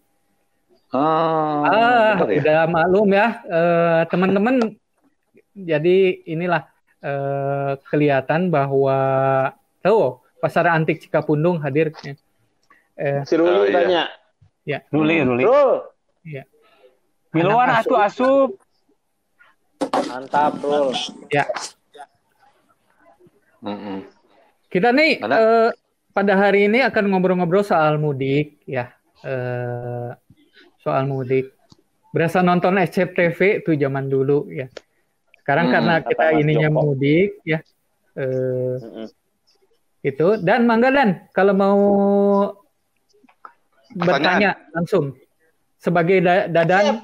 Oh, 0.92 1.64
Ah, 1.64 2.20
betul 2.20 2.36
ya? 2.36 2.40
udah 2.44 2.60
maklum 2.68 3.10
ya, 3.10 3.28
eh, 3.48 4.02
teman-teman. 4.12 4.56
Jadi 5.54 6.28
inilah 6.28 6.68
eh, 7.02 7.72
kelihatan 7.88 8.52
bahwa 8.52 8.98
tuh 9.80 10.20
pasar 10.38 10.68
antik 10.70 11.00
Cikapundung 11.00 11.64
hadir. 11.64 11.96
Eh, 12.94 13.24
Si 13.24 13.34
Ruli 13.34 13.50
Oh, 13.50 13.66
iya. 13.66 13.74
tanya. 13.74 14.04
Ruli, 14.92 15.24
Ruli. 15.24 15.44
Rul, 15.44 15.72
Miluan 17.32 17.72
Anak 17.72 17.88
atuh 17.88 17.98
asup. 17.98 18.50
mantap 20.06 20.60
Rul. 20.60 20.92
Mm-mm. 23.62 24.04
kita 24.68 24.90
nih 24.90 25.22
eh, 25.22 25.70
pada 26.12 26.34
hari 26.34 26.66
ini 26.66 26.82
akan 26.82 27.08
ngobrol-ngobrol 27.08 27.64
soal 27.64 27.96
mudik 27.96 28.60
ya, 28.66 28.92
Eh, 29.22 30.10
soal 30.82 31.06
mudik. 31.06 31.54
Berasa 32.12 32.44
nonton 32.44 32.76
SCTV 32.76 33.64
tuh 33.64 33.78
zaman 33.78 34.06
dulu 34.06 34.52
ya. 34.52 34.68
Sekarang 35.40 35.70
Hmm, 35.70 35.74
karena 35.74 35.94
kita 36.04 36.26
ininya 36.36 36.70
Joko. 36.70 36.80
mudik 36.84 37.40
ya, 37.42 37.60
eh, 38.14 38.76
Mm-mm. 38.78 39.08
itu. 40.02 40.28
Dan 40.38 40.68
Mangga 40.68 40.92
Dan, 40.92 41.10
kalau 41.32 41.54
mau 41.54 41.80
bertanya 43.92 44.56
langsung 44.72 45.16
sebagai 45.76 46.20
da- 46.20 46.48
dadan 46.48 47.02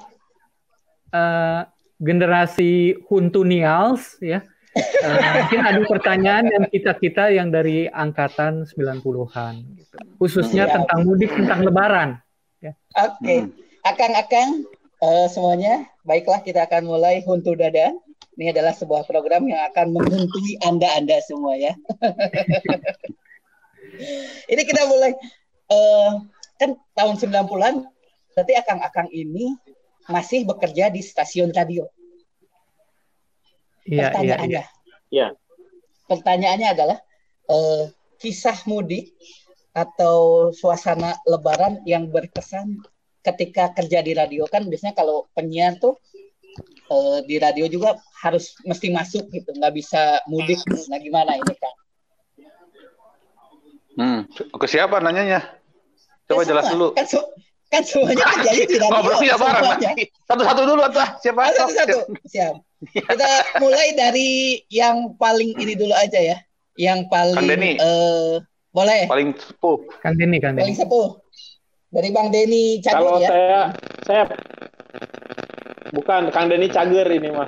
eh, 1.09 1.61
generasi 1.97 2.99
Huntunials 3.07 4.19
ya. 4.19 4.43
eh, 4.77 5.17
mungkin 5.33 5.61
ada 5.63 5.81
pertanyaan 5.81 6.45
yang 6.45 6.63
kita-kita 6.69 7.33
yang 7.33 7.49
dari 7.49 7.89
angkatan 7.89 8.61
90-an 8.69 9.53
gitu. 9.73 9.95
Khususnya 10.21 10.69
Siap. 10.69 10.75
tentang 10.77 10.99
mudik, 11.01 11.31
tentang 11.31 11.63
lebaran. 11.63 12.09
Oke, 12.93 13.35
Hmm. 13.39 13.49
Akang-akang 13.93 14.65
eh, 15.03 15.27
semuanya, 15.31 15.87
baiklah 16.03 16.43
kita 16.43 16.67
akan 16.67 16.87
mulai 16.87 17.23
Huntu 17.23 17.53
Dada. 17.53 17.93
Ini 18.37 18.53
adalah 18.53 18.73
sebuah 18.77 19.09
program 19.09 19.49
yang 19.49 19.65
akan 19.73 19.97
menghuntui 19.97 20.61
anda-anda 20.61 21.17
semua 21.25 21.57
ya. 21.57 21.73
ini 24.53 24.61
kita 24.61 24.85
mulai 24.85 25.17
eh, 25.73 26.11
kan 26.61 26.77
tahun 26.93 27.15
90-an, 27.17 27.75
berarti 28.37 28.53
akang-akang 28.53 29.09
ini 29.09 29.57
masih 30.05 30.45
bekerja 30.45 30.93
di 30.93 31.01
stasiun 31.01 31.49
radio. 31.49 31.89
Iya, 33.87 33.87
iya, 33.87 33.87
iya. 33.87 34.11
Pertanyaannya, 34.11 34.63
Iya. 35.07 35.27
pertanyaannya 36.11 36.69
adalah 36.75 36.97
eh, 37.47 37.83
kisah 38.21 38.57
mudik 38.67 39.15
atau 39.77 40.49
suasana 40.51 41.15
Lebaran 41.29 41.85
yang 41.85 42.09
berkesan 42.09 42.81
ketika 43.27 43.71
kerja 43.71 43.99
di 43.99 44.11
radio 44.11 44.47
kan 44.47 44.63
biasanya 44.63 44.93
kalau 44.93 45.27
penyiar 45.31 45.75
tuh 45.77 45.99
eh, 46.87 47.19
di 47.23 47.35
radio 47.37 47.67
juga 47.67 47.93
harus 48.23 48.55
mesti 48.63 48.87
masuk 48.89 49.27
gitu, 49.29 49.51
nggak 49.51 49.73
bisa 49.73 50.23
mudik. 50.25 50.57
Nah 50.87 50.97
gimana 50.97 51.35
ini 51.35 51.53
kan? 51.53 51.73
Hmm. 53.97 54.19
Ke 54.29 54.65
siapa 54.65 55.01
nanyanya? 55.01 55.41
Coba 56.29 56.45
Ya, 56.45 56.47
jelas 56.47 56.63
sama. 56.65 56.73
dulu. 56.75 56.87
Kan, 56.93 57.05
se- 57.07 57.29
kan 57.67 57.81
semuanya 57.81 58.25
kerjanya 58.29 58.65
di 58.65 58.75
radio. 58.77 58.91
Ngobrolnya 58.93 59.35
bareng. 59.35 59.63
semuanya. 59.65 59.89
Satu-satu 60.27 60.61
dulu 60.63 60.81
atau 60.85 61.03
siapa? 61.17 61.39
Ah, 61.41 61.53
Satu-satu, 61.55 61.97
siap. 62.25 62.55
Kita 62.93 63.31
mulai 63.57 63.97
dari 63.97 64.29
yang 64.69 65.17
paling 65.17 65.57
ini 65.57 65.73
dulu 65.73 65.93
aja 65.97 66.19
ya. 66.21 66.37
Yang 66.77 67.09
paling 67.09 67.41
eh, 67.73 68.33
boleh. 68.69 69.01
Paling 69.09 69.33
sepuh. 69.33 69.77
Kang 69.97 70.13
Denny, 70.13 70.37
Paling 70.37 70.61
Denny. 70.61 70.77
sepuh. 70.77 71.17
Dari 71.87 72.11
Bang 72.11 72.35
Denny 72.35 72.83
Kalau 72.83 73.15
Cagur 73.15 73.23
ya. 73.23 73.29
saya 73.31 73.71
saya 74.03 74.23
bukan 75.95 76.27
Kang 76.35 76.51
Denny 76.51 76.67
Cager 76.67 77.07
ini 77.07 77.31
mah. 77.31 77.47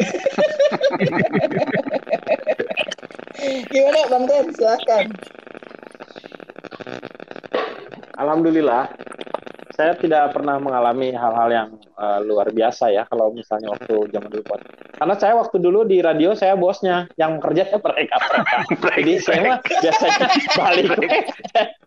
Gimana 3.72 4.00
Bang 4.12 4.28
Den? 4.28 4.52
Silahkan. 4.52 5.08
Alhamdulillah, 8.20 8.92
saya 9.72 9.96
tidak 9.96 10.36
pernah 10.36 10.60
mengalami 10.60 11.16
hal-hal 11.16 11.48
yang 11.48 11.80
eh, 11.80 12.20
luar 12.28 12.52
biasa 12.52 12.92
ya 12.92 13.08
kalau 13.08 13.32
misalnya 13.32 13.72
waktu 13.72 13.96
zaman 14.12 14.28
dulu. 14.28 14.44
Pak. 14.44 14.60
Karena 15.00 15.16
saya 15.16 15.40
waktu 15.40 15.56
dulu 15.56 15.88
di 15.88 16.04
radio 16.04 16.36
saya 16.36 16.52
bosnya, 16.52 17.08
yang 17.16 17.40
kerja 17.40 17.64
mereka 17.72 18.20
mereka. 18.20 18.56
Jadi 18.92 19.12
saya 19.24 19.56
mah 19.56 19.64
biasanya 19.64 20.28
balik. 20.52 20.92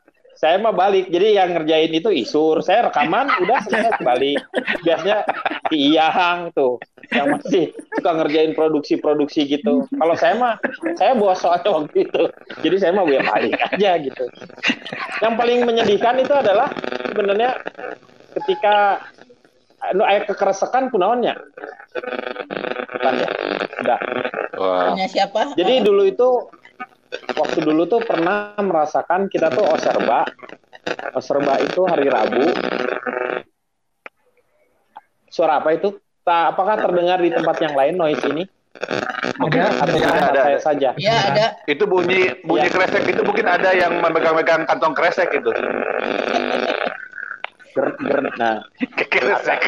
saya 0.44 0.60
mah 0.60 0.76
balik. 0.76 1.08
Jadi 1.08 1.40
yang 1.40 1.56
ngerjain 1.56 1.96
itu 1.96 2.12
isur, 2.12 2.60
saya 2.60 2.92
rekaman 2.92 3.32
udah 3.48 3.64
selesai 3.64 4.04
balik. 4.12 4.44
Biasanya 4.84 5.24
Iyang 5.72 6.52
tuh 6.52 6.84
yang 7.16 7.40
masih 7.40 7.72
suka 7.96 8.12
ngerjain 8.12 8.52
produksi-produksi 8.52 9.48
gitu. 9.48 9.88
Kalau 9.88 10.16
saya 10.20 10.36
mah 10.36 10.60
saya 11.00 11.16
bos 11.16 11.40
soalnya 11.40 11.72
waktu 11.80 12.12
itu. 12.12 12.24
Jadi 12.60 12.76
saya 12.76 12.92
mah 12.92 13.08
ya 13.08 13.24
balik 13.24 13.56
aja 13.56 13.92
gitu. 14.04 14.26
Yang 15.24 15.34
paling 15.40 15.60
menyedihkan 15.64 16.20
itu 16.20 16.36
adalah 16.36 16.68
sebenarnya 17.08 17.56
ketika 18.44 19.00
anu 19.84 20.04
aya 20.04 20.24
kekeresekan 20.24 20.88
kunaonnya 20.96 21.36
bukan 22.88 23.14
ya 23.20 23.30
udah 23.84 24.00
siapa? 25.12 25.42
jadi 25.60 25.84
dulu 25.84 26.08
itu 26.08 26.48
waktu 27.34 27.60
dulu 27.62 27.84
tuh 27.86 28.02
pernah 28.02 28.54
merasakan 28.58 29.28
kita 29.28 29.50
tuh 29.50 29.66
oserba 29.66 30.26
oserba 31.12 31.60
itu 31.60 31.82
hari 31.86 32.08
Rabu 32.08 32.44
suara 35.28 35.60
apa 35.60 35.74
itu 35.74 35.98
Ta- 36.24 36.56
apakah 36.56 36.80
terdengar 36.80 37.20
di 37.20 37.30
tempat 37.30 37.60
yang 37.60 37.76
lain 37.76 38.00
noise 38.00 38.24
ini 38.26 38.48
Mungkin 39.38 39.60
Ada, 39.60 39.86
atau 39.86 39.96
ya, 39.96 40.02
cuma 40.02 40.16
ada, 40.18 40.42
saya 40.42 40.56
ada. 40.56 40.64
saja 40.64 40.90
Ya 40.96 41.18
ada. 41.30 41.46
Itu 41.68 41.84
bunyi 41.86 42.32
bunyi 42.42 42.68
Ya. 42.68 42.74
kresek 42.74 43.06
itu 43.06 43.22
mungkin 43.22 43.46
ada 43.46 43.70
yang 43.70 44.00
memegang-megang 44.00 44.66
kantong 44.66 44.96
kresek 44.96 45.30
itu. 45.30 45.52
ger, 47.70 47.88
ger, 48.00 48.20
nah 48.40 48.64
Kresek. 48.98 49.62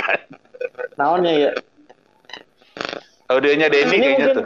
naonnya 0.95 1.33
ya 1.37 1.51
Audionya 3.27 3.67
Denny 3.67 3.93
Ini 3.93 3.99
kayaknya 3.99 4.25
mungkin- 4.25 4.37
tuh. 4.37 4.45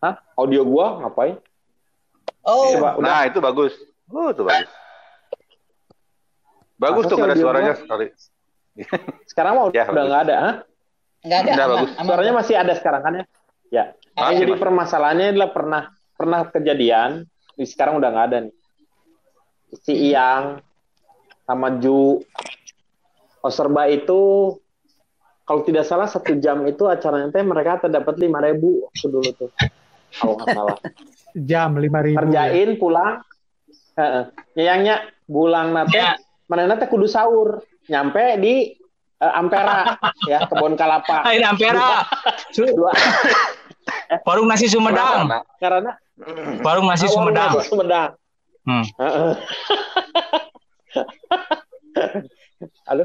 Hah? 0.00 0.14
audio 0.34 0.64
gua 0.64 1.00
ngapain 1.00 1.36
Oh, 2.40 2.72
coba 2.72 2.96
udah 2.96 3.04
Nah, 3.04 3.22
itu 3.28 3.38
bagus. 3.38 3.72
Oh, 4.08 4.32
itu 4.32 4.40
bagus. 4.40 4.70
Bagus 6.74 7.04
Masa 7.04 7.12
tuh 7.12 7.18
ada 7.20 7.36
suaranya 7.36 7.72
gua? 7.74 7.80
sekali. 7.84 8.06
sekarang 9.26 9.52
mau 9.54 9.66
Ya, 9.70 9.84
udah 9.84 10.04
nggak 10.06 10.22
ada 10.24 10.36
Hah? 10.38 10.54
nggak 11.20 11.38
ada. 11.38 11.50
Udah, 11.50 11.52
aman, 11.60 11.72
bagus. 11.76 11.90
aman. 11.92 12.06
suaranya 12.08 12.34
masih 12.34 12.54
ada 12.56 12.72
sekarang 12.72 13.02
kan 13.02 13.12
ya 13.14 13.24
ya 13.70 13.84
Ah, 14.12 14.32
Yang 14.32 14.40
jadi 14.40 14.52
gimana? 14.52 14.62
permasalahannya 14.62 15.26
adalah 15.30 15.50
pernah 15.50 15.82
pernah 16.14 16.40
kejadian 16.46 17.10
sekarang 17.58 17.94
udah 17.96 18.08
nggak 18.08 18.26
ada 18.26 18.38
nih 18.42 18.54
si 19.78 19.92
Iyang 20.08 20.64
sama 21.44 21.76
Ju 21.76 22.24
Oserba 23.40 23.84
itu 23.86 24.20
kalau 25.44 25.60
tidak 25.62 25.84
salah 25.84 26.06
satu 26.06 26.36
jam 26.36 26.64
itu 26.64 26.84
acaranya 26.84 27.28
teh 27.28 27.42
mereka 27.42 27.80
terdapat 27.80 28.16
lima 28.16 28.40
ribu 28.40 28.88
waktu 28.88 29.06
dulu 29.06 29.30
tuh 29.36 29.50
kalau 30.12 30.34
nggak 30.36 30.48
salah 30.50 30.78
Jam 31.36 31.70
5000. 31.72 32.16
kerjain 32.16 32.70
pulang 32.76 33.22
Heeh. 33.94 34.24
nyayangnya 34.54 34.96
bulang 35.24 35.70
nate 35.70 35.94
Ya. 35.94 36.14
mana 36.46 36.66
nate 36.66 36.86
kudu 36.86 37.06
sahur 37.06 37.62
nyampe 37.86 38.38
di 38.38 38.74
eh, 39.16 39.32
Ampera 39.32 39.94
ya 40.24 40.42
kebun 40.44 40.74
kalapa 40.74 41.22
Air 41.28 41.44
Ampera. 41.44 42.02
Dua 42.50 42.90
Warung 44.22 44.46
nasi 44.46 44.66
Sumedang. 44.66 45.30
karena 45.56 45.94
Warung 46.60 46.86
nasi 46.86 47.04
Ah, 47.04 47.10
warung 47.10 47.30
Sumedang. 47.30 47.50
nasi 47.52 47.68
Sumedang 47.68 48.10
Hmm. 48.60 48.84
Heeh. 48.98 49.32
Halo. 52.84 53.04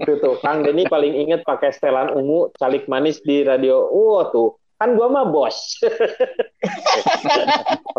Tuh, 0.00 0.16
tuh, 0.16 0.34
Kang 0.38 0.62
Denny 0.62 0.86
paling 0.86 1.18
inget 1.18 1.42
pakai 1.42 1.74
setelan 1.74 2.14
ungu, 2.14 2.54
calik 2.54 2.86
manis 2.86 3.18
di 3.18 3.42
radio. 3.42 3.82
Oh, 3.82 4.22
tuh. 4.30 4.59
Kan 4.80 4.96
gua 4.96 5.12
mah 5.12 5.28
bos. 5.28 5.76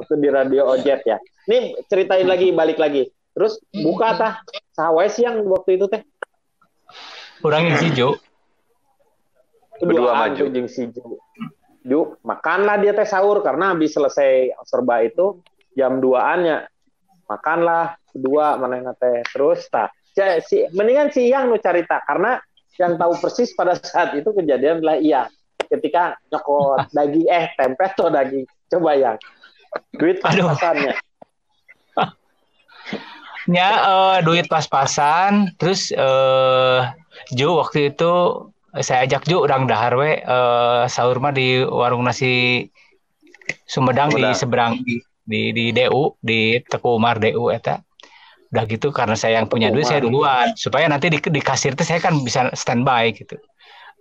Waktu 0.01 0.13
di 0.17 0.29
radio 0.33 0.73
Ojet 0.73 1.05
ya. 1.05 1.21
Nih 1.45 1.77
ceritain 1.85 2.25
lagi, 2.25 2.49
balik 2.49 2.81
lagi. 2.81 3.05
Terus 3.37 3.61
buka 3.69 4.17
tah. 4.17 4.33
Sawe 4.73 5.05
siang 5.05 5.45
waktu 5.45 5.77
itu 5.77 5.85
teh. 5.85 6.01
Kurang 7.37 7.69
isi 7.69 7.93
Jo. 7.93 8.17
Berdua 9.77 10.25
maju. 10.25 10.41
tuh 10.41 10.49
jeung 10.49 10.65
si 10.65 10.89
Ju. 10.89 11.21
Ju, 11.85 12.17
makanlah 12.25 12.81
dia 12.81 12.97
teh 12.97 13.05
sahur 13.05 13.45
karena 13.45 13.77
habis 13.77 13.93
selesai 13.93 14.49
serba 14.65 15.05
itu 15.05 15.37
jam 15.77 16.01
2-an 16.01 16.39
ya. 16.43 16.57
Makanlah 17.29 17.93
berdua 18.09 18.57
mana 18.57 18.97
teh 18.97 19.21
terus 19.29 19.69
tah. 19.69 19.93
Si, 20.43 20.67
mendingan 20.75 21.13
si 21.13 21.31
Yang 21.31 21.43
nu 21.47 21.57
carita 21.61 22.03
karena 22.03 22.35
yang 22.75 22.99
tahu 22.99 23.15
persis 23.21 23.55
pada 23.55 23.79
saat 23.79 24.11
itu 24.17 24.27
kejadian 24.35 24.83
adalah 24.83 24.99
iya 24.99 25.31
ketika 25.71 26.19
nyokot 26.27 26.85
daging 26.95 27.27
eh 27.31 27.47
tempe 27.55 27.83
atau 27.87 28.11
daging 28.11 28.43
coba 28.67 28.91
yang 28.99 29.17
duit 29.95 30.19
pas-pasannya 30.19 30.93
Ya 33.49 33.69
eh, 33.73 34.17
duit 34.21 34.45
pas-pasan. 34.45 35.57
Terus 35.57 35.89
eh 35.89 36.81
Jo 37.33 37.57
waktu 37.57 37.93
itu 37.93 38.11
saya 38.79 39.03
ajak 39.09 39.25
Jo 39.25 39.43
orang 39.45 39.65
dahar 39.65 39.97
we 39.97 40.21
eh, 40.21 40.83
sahur 40.85 41.17
mah 41.17 41.33
di 41.33 41.65
warung 41.65 42.05
nasi 42.05 42.67
Sumedang, 43.65 44.13
di 44.13 44.21
Sumedang. 44.21 44.37
seberang 44.37 44.73
di 44.85 45.01
di, 45.25 45.51
di 45.51 45.65
DU 45.73 46.15
di 46.21 46.61
Teku 46.61 46.95
Umar 46.97 47.17
DU 47.17 47.49
eta. 47.49 47.81
Udah 48.51 48.67
gitu 48.67 48.91
karena 48.91 49.15
saya 49.15 49.39
yang 49.39 49.47
punya 49.47 49.71
duit 49.71 49.87
saya 49.87 50.03
duluan 50.03 50.51
supaya 50.59 50.85
nanti 50.91 51.07
di, 51.07 51.17
di 51.23 51.41
kasir 51.41 51.71
tuh 51.71 51.87
saya 51.87 52.03
kan 52.03 52.19
bisa 52.19 52.51
standby 52.51 53.15
gitu. 53.15 53.39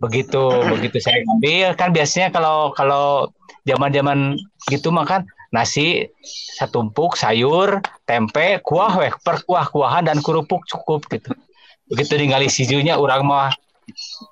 Begitu 0.01 0.43
begitu 0.73 0.99
saya 0.99 1.21
ngambil. 1.29 1.77
Kan 1.77 1.93
biasanya 1.93 2.33
kalau 2.33 2.73
kalau 2.73 3.29
zaman-zaman 3.69 4.41
gitu 4.73 4.89
mah 4.89 5.05
kan 5.05 5.23
nasi 5.53 6.09
satumpuk 6.57 7.19
sayur 7.19 7.85
tempe 8.09 8.63
kuah 8.65 8.97
weh 8.97 9.13
per 9.21 9.45
kuah 9.45 9.67
kuahan 9.69 10.09
dan 10.09 10.25
kerupuk 10.25 10.65
cukup 10.65 11.05
gitu. 11.13 11.37
Begitu 11.93 12.17
ningali 12.17 12.49
sijunya 12.49 12.97
orang 12.97 13.29
mah 13.29 13.53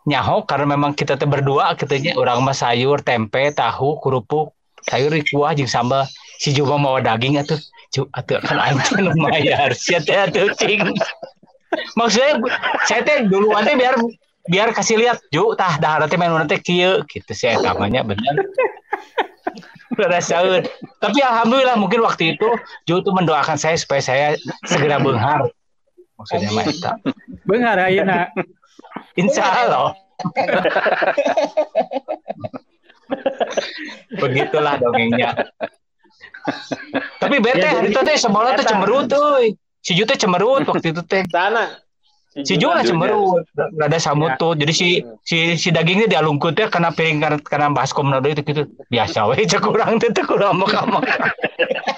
nyaho 0.06 0.46
karena 0.46 0.78
memang 0.78 0.94
kita 0.94 1.18
tuh 1.18 1.26
berdua 1.26 1.74
kitanya 1.74 2.14
orang 2.16 2.40
mah 2.40 2.54
sayur 2.56 3.02
tempe 3.04 3.50
tahu 3.52 4.00
kerupuk 4.00 4.56
sayur 4.88 5.12
kuah 5.28 5.52
jeung 5.52 5.68
sambal. 5.68 6.08
Si 6.38 6.54
juga 6.54 6.80
mau 6.80 6.96
daging 6.96 7.44
atuh. 7.44 7.60
Cu 7.88 8.04
atuh 8.12 8.36
kan 8.44 8.60
aing 8.60 8.78
teh 8.84 9.00
nu 9.00 9.12
mayar 9.16 9.72
sia 9.80 10.00
teh 10.00 10.16
atuh 10.16 10.52
cing. 10.56 10.92
Maksudnya 11.96 12.40
saya 12.84 13.00
teh 13.04 13.26
duluan 13.28 13.64
teh 13.64 13.74
biar 13.76 13.96
biar 14.48 14.72
kasih 14.72 14.96
lihat 14.96 15.20
ju 15.28 15.52
tah 15.54 15.76
dah 15.76 16.00
nanti 16.02 16.16
main 16.16 16.32
nanti 16.32 16.56
kieu 16.58 17.04
gitu 17.06 17.32
saya 17.36 17.60
namanya 17.66 18.02
bener 18.02 18.34
sahur. 20.22 20.62
Tapi 21.02 21.18
alhamdulillah 21.18 21.74
mungkin 21.74 21.98
waktu 22.06 22.38
itu 22.38 22.48
Ju 22.86 23.02
tuh 23.02 23.10
mendoakan 23.10 23.58
saya 23.58 23.74
supaya 23.74 23.98
saya 23.98 24.26
segera 24.62 25.02
benghar. 25.02 25.50
Maksudnya 26.18 26.50
mah 26.54 26.64
eta. 26.66 26.92
Beunghar 27.46 27.78
ayeuna. 27.78 28.30
Insya 29.18 29.42
Allah. 29.42 29.94
Begitulah 34.18 34.78
dongengnya. 34.82 35.34
Tapi 37.18 37.36
bete 37.42 37.60
Ya, 37.60 37.76
hari 37.76 37.92
itu 37.92 38.00
teh 38.02 38.16
semola 38.18 38.54
tuh 38.58 38.66
cemberut 38.66 39.06
tuh. 39.10 39.54
Si 39.82 39.94
Ju 39.94 40.06
teh 40.06 40.18
cemberut 40.18 40.66
waktu 40.66 40.90
itu 40.90 41.02
teh. 41.06 41.22
sana 41.30 41.78
Si 42.44 42.54
Ju 42.58 42.70
lah 42.70 42.86
cemberut. 42.86 43.46
Gak 43.54 43.88
ada 43.88 43.98
samut 43.98 44.34
tuh. 44.38 44.54
Jadi 44.54 44.72
si 44.74 44.88
si 45.26 45.58
si 45.58 45.68
dagingnya 45.74 46.06
dialungkut 46.06 46.54
ya 46.54 46.70
karena 46.70 46.94
piring 46.94 47.18
karena, 47.18 47.38
karena 47.42 47.66
baskom 47.74 48.10
nado 48.10 48.28
itu 48.28 48.42
gitu. 48.46 48.66
Biasa 48.90 49.26
we 49.30 49.46
cek 49.46 49.62
kurang 49.62 49.98
teh 49.98 50.10
kurang 50.22 50.62
makan 50.62 51.02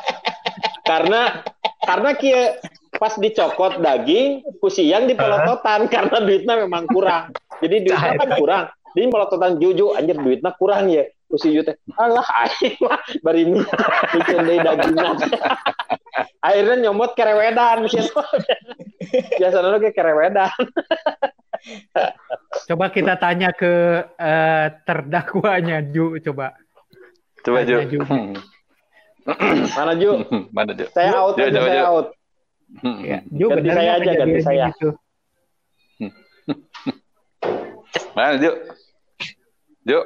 karena 0.90 1.46
karena 1.86 2.10
kia 2.18 2.58
pas 2.98 3.14
dicokot 3.14 3.78
daging 3.78 4.42
kusiang 4.58 5.06
di 5.06 5.14
pelototan 5.14 5.86
karena 5.86 6.16
duitnya 6.18 6.54
memang 6.66 6.84
kurang. 6.90 7.30
Jadi 7.62 7.86
duitnya 7.86 8.18
kan 8.18 8.30
kurang. 8.34 8.64
Di 8.90 9.06
pelototan 9.06 9.62
juju 9.62 9.94
anjir 9.94 10.18
duitnya 10.18 10.50
kurang 10.58 10.90
ya 10.90 11.06
kusi 11.30 11.54
teh 11.62 11.78
alah 11.94 12.26
aing 12.44 12.74
mah 12.82 12.98
bari 13.22 13.46
bikin 14.18 14.42
deui 14.44 14.58
dagingan 14.58 15.14
akhirnya 16.42 16.90
nyomot 16.90 17.14
kerewedan 17.14 17.86
gitu 17.86 18.18
biasanya 19.38 19.78
ge 19.78 19.90
kerewedan 19.94 20.50
Coba 22.64 22.88
kita 22.88 23.20
tanya 23.20 23.52
ke 23.52 24.00
eh, 24.16 24.66
terdakwanya 24.88 25.84
Ju 25.84 26.16
coba. 26.24 26.56
Coba 27.44 27.68
Ju. 27.68 27.84
Ju. 27.84 28.00
mana 29.76 29.92
ju 29.92 30.24
Mana 30.56 30.72
Ju? 30.72 30.88
saya 30.96 31.20
out 31.20 31.36
Ju, 31.36 31.44
aja 31.44 31.60
coba, 31.60 31.68
saya 31.68 31.82
Ju. 31.84 31.92
out 31.92 32.06
Ya, 33.04 33.18
Ju 33.28 33.46
Ganti 33.52 33.70
saya 33.76 33.90
aja, 34.00 34.10
ganti 34.16 34.40
saya. 34.40 34.64
gitu? 34.72 34.88
Mana 38.16 38.40
Ju? 38.40 38.50
Ju. 39.84 40.00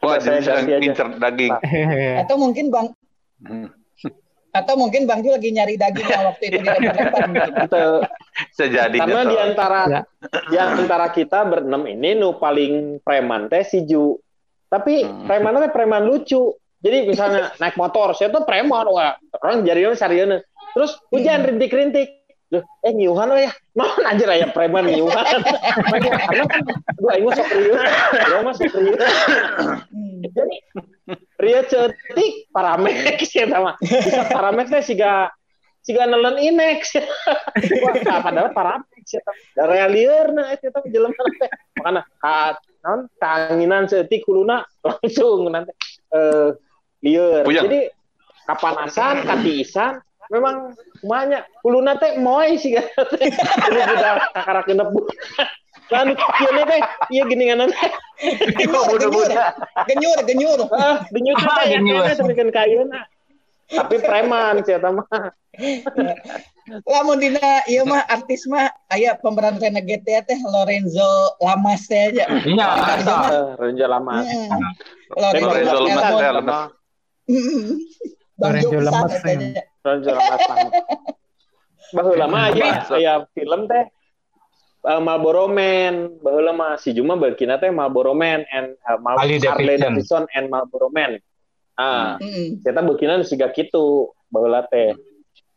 Wah, 0.00 0.16
jadi 0.16 0.40
sedang 0.40 0.68
incer 0.80 1.06
daging. 1.16 1.52
Atau 2.24 2.36
mungkin 2.36 2.68
Bang 2.68 2.86
Hmm. 3.40 3.72
atau 4.50 4.74
mungkin 4.76 5.08
Bang 5.08 5.22
Ju 5.22 5.32
lagi 5.32 5.48
nyari 5.48 5.78
dagingnya 5.78 6.26
waktu 6.26 6.50
itu 6.50 6.58
di. 6.60 6.68
Gitu. 7.56 7.84
Sejadinya 8.52 9.06
karena 9.06 9.22
di 9.24 9.32
tuh. 9.32 9.40
antara 9.40 9.80
Ya. 9.86 10.00
di 10.44 10.56
antara 10.58 11.06
kita 11.08 11.46
berenam 11.46 11.86
ini 11.86 12.18
nu 12.18 12.36
paling 12.36 12.98
preman 13.00 13.46
teh 13.46 13.62
si 13.62 13.86
Ju. 13.86 14.18
Tapi 14.66 15.06
Hmm. 15.06 15.24
preman 15.24 15.56
teh 15.56 15.72
preman 15.72 16.04
lucu. 16.04 16.52
Jadi 16.80 17.06
misalnya 17.06 17.48
naik 17.56 17.76
motor, 17.76 18.12
saya 18.12 18.28
tuh 18.28 18.42
preman 18.42 18.84
wah, 18.88 19.16
orang 19.38 19.62
jarinya 19.62 19.94
sarieuna. 19.94 20.40
Terus 20.72 21.00
hujan 21.08 21.40
rintik-rintik. 21.40 22.19
Loh, 22.50 22.66
eh 22.82 22.90
nyiuhan 22.90 23.30
we 23.30 23.46
ya. 23.46 23.52
Naon 23.78 24.02
anjir 24.02 24.26
aya 24.26 24.50
preman 24.50 24.90
nyiuhan. 24.90 25.22
Karena 25.22 26.44
kan 26.50 26.62
gua 26.98 27.10
aing 27.14 27.22
mah 27.22 27.34
sok 27.38 27.48
rieu. 27.54 27.74
Gua 28.26 28.40
mah 28.42 28.54
sok 28.58 28.74
rieu. 28.74 28.96
Jadi 30.30 30.56
Ria 31.40 31.62
cetik 31.66 32.50
paramek 32.50 33.18
sih 33.22 33.46
sama. 33.50 33.78
Bisa 33.82 34.26
paramek 34.30 34.66
teh 34.70 34.82
siga 34.82 35.30
Siga 35.80 36.04
nelen 36.04 36.36
inex. 36.36 36.92
Wah, 37.80 38.20
padahal 38.20 38.52
paramex 38.52 39.16
ya. 39.16 39.24
Da 39.56 39.64
realieurna 39.64 40.52
eta 40.52 40.68
teh 40.68 40.92
jelema 40.92 41.24
teh. 41.40 41.50
Makana 41.80 42.04
ka 42.20 42.60
naon 42.84 43.00
kaanginan 43.16 43.88
seeutik 43.88 44.28
kuluna 44.28 44.60
langsung 44.84 45.48
nanti 45.48 45.72
eh 46.12 46.52
lieur. 47.00 47.48
Jadi 47.48 47.88
kapanasan, 48.44 49.24
katiisan 49.24 50.04
memang 50.30 50.78
kumanya 51.02 51.42
kuluna 51.60 51.98
teh 51.98 52.16
moy 52.22 52.54
sih 52.54 52.78
Jadi 52.78 53.80
udah 53.82 54.30
kakarakeun 54.32 54.78
nebu. 54.78 55.00
Lalu 55.90 56.14
kieu 56.14 56.50
teh 56.54 56.80
ieu 57.10 57.24
geninganan 57.26 57.68
teh. 57.74 57.90
Genyur, 58.54 58.94
genyur, 58.94 59.30
genyur, 59.90 60.18
genyur. 60.22 60.60
Denyut 61.10 61.36
teh 61.42 61.66
ya 61.66 61.78
kayaknya 61.82 62.14
samikeun 62.14 62.50
kayeuna. 62.54 63.10
Tapi 63.70 64.02
preman 64.02 64.62
sih 64.66 64.78
eta 64.78 64.90
mah. 64.90 65.06
Lamun 66.86 67.18
dina 67.18 67.66
ieu 67.66 67.82
mah 67.82 68.06
artis 68.06 68.46
mah 68.46 68.70
aya 68.90 69.18
pemeran 69.18 69.58
renegade 69.58 70.06
teh 70.06 70.22
teh 70.22 70.38
Lorenzo 70.46 71.34
Lamas 71.42 71.90
teh 71.90 72.14
aja. 72.14 72.30
Iya. 72.46 72.66
Lorenzo 73.58 73.86
Lorenzo 75.10 75.76
Lamas 75.82 76.06
Lamas. 76.06 76.30
lemes. 76.38 76.60
Bang 78.38 78.54
Lorenzo 78.54 78.78
Lamas 78.78 79.14
lama 79.84 80.36
banget. 80.36 80.72
Baheula 81.90 82.26
mah 82.30 82.54
aya 82.54 82.86
aya 82.94 83.12
film 83.34 83.66
teh 83.66 83.84
uh, 84.86 85.00
Marlboro 85.02 85.50
Man, 85.50 86.20
baheula 86.22 86.52
mah 86.54 86.78
si 86.78 86.94
Juma 86.94 87.18
beukina 87.18 87.58
teh 87.58 87.72
Marlboro 87.72 88.14
Man 88.14 88.46
and 88.52 88.76
uh, 88.86 88.98
Mal- 89.00 89.18
Harley 89.18 89.40
Harley 89.42 89.74
Davidson. 89.74 89.82
Davidson 89.98 90.24
and 90.36 90.46
Marlboro 90.52 90.88
Man. 90.92 91.18
Ah, 91.80 92.20
Heeh. 92.20 92.60
kita 92.60 92.84
beukina 92.84 93.16
nu 93.16 93.24
siga 93.24 93.48
kitu 93.50 94.12
baheula 94.28 94.68
teh. 94.68 94.94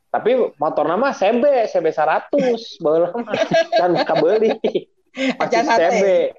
Tapi 0.10 0.56
motorna 0.62 0.96
mah 0.96 1.14
CB, 1.20 1.70
CB 1.70 1.86
100 1.92 2.82
baheula 2.82 3.12
mah 3.14 3.34
kan 3.76 3.92
kabeuli. 4.08 4.56
Pasti 5.38 5.56
Acan 5.60 5.66
hate. 5.70 5.84
CB. 5.90 6.04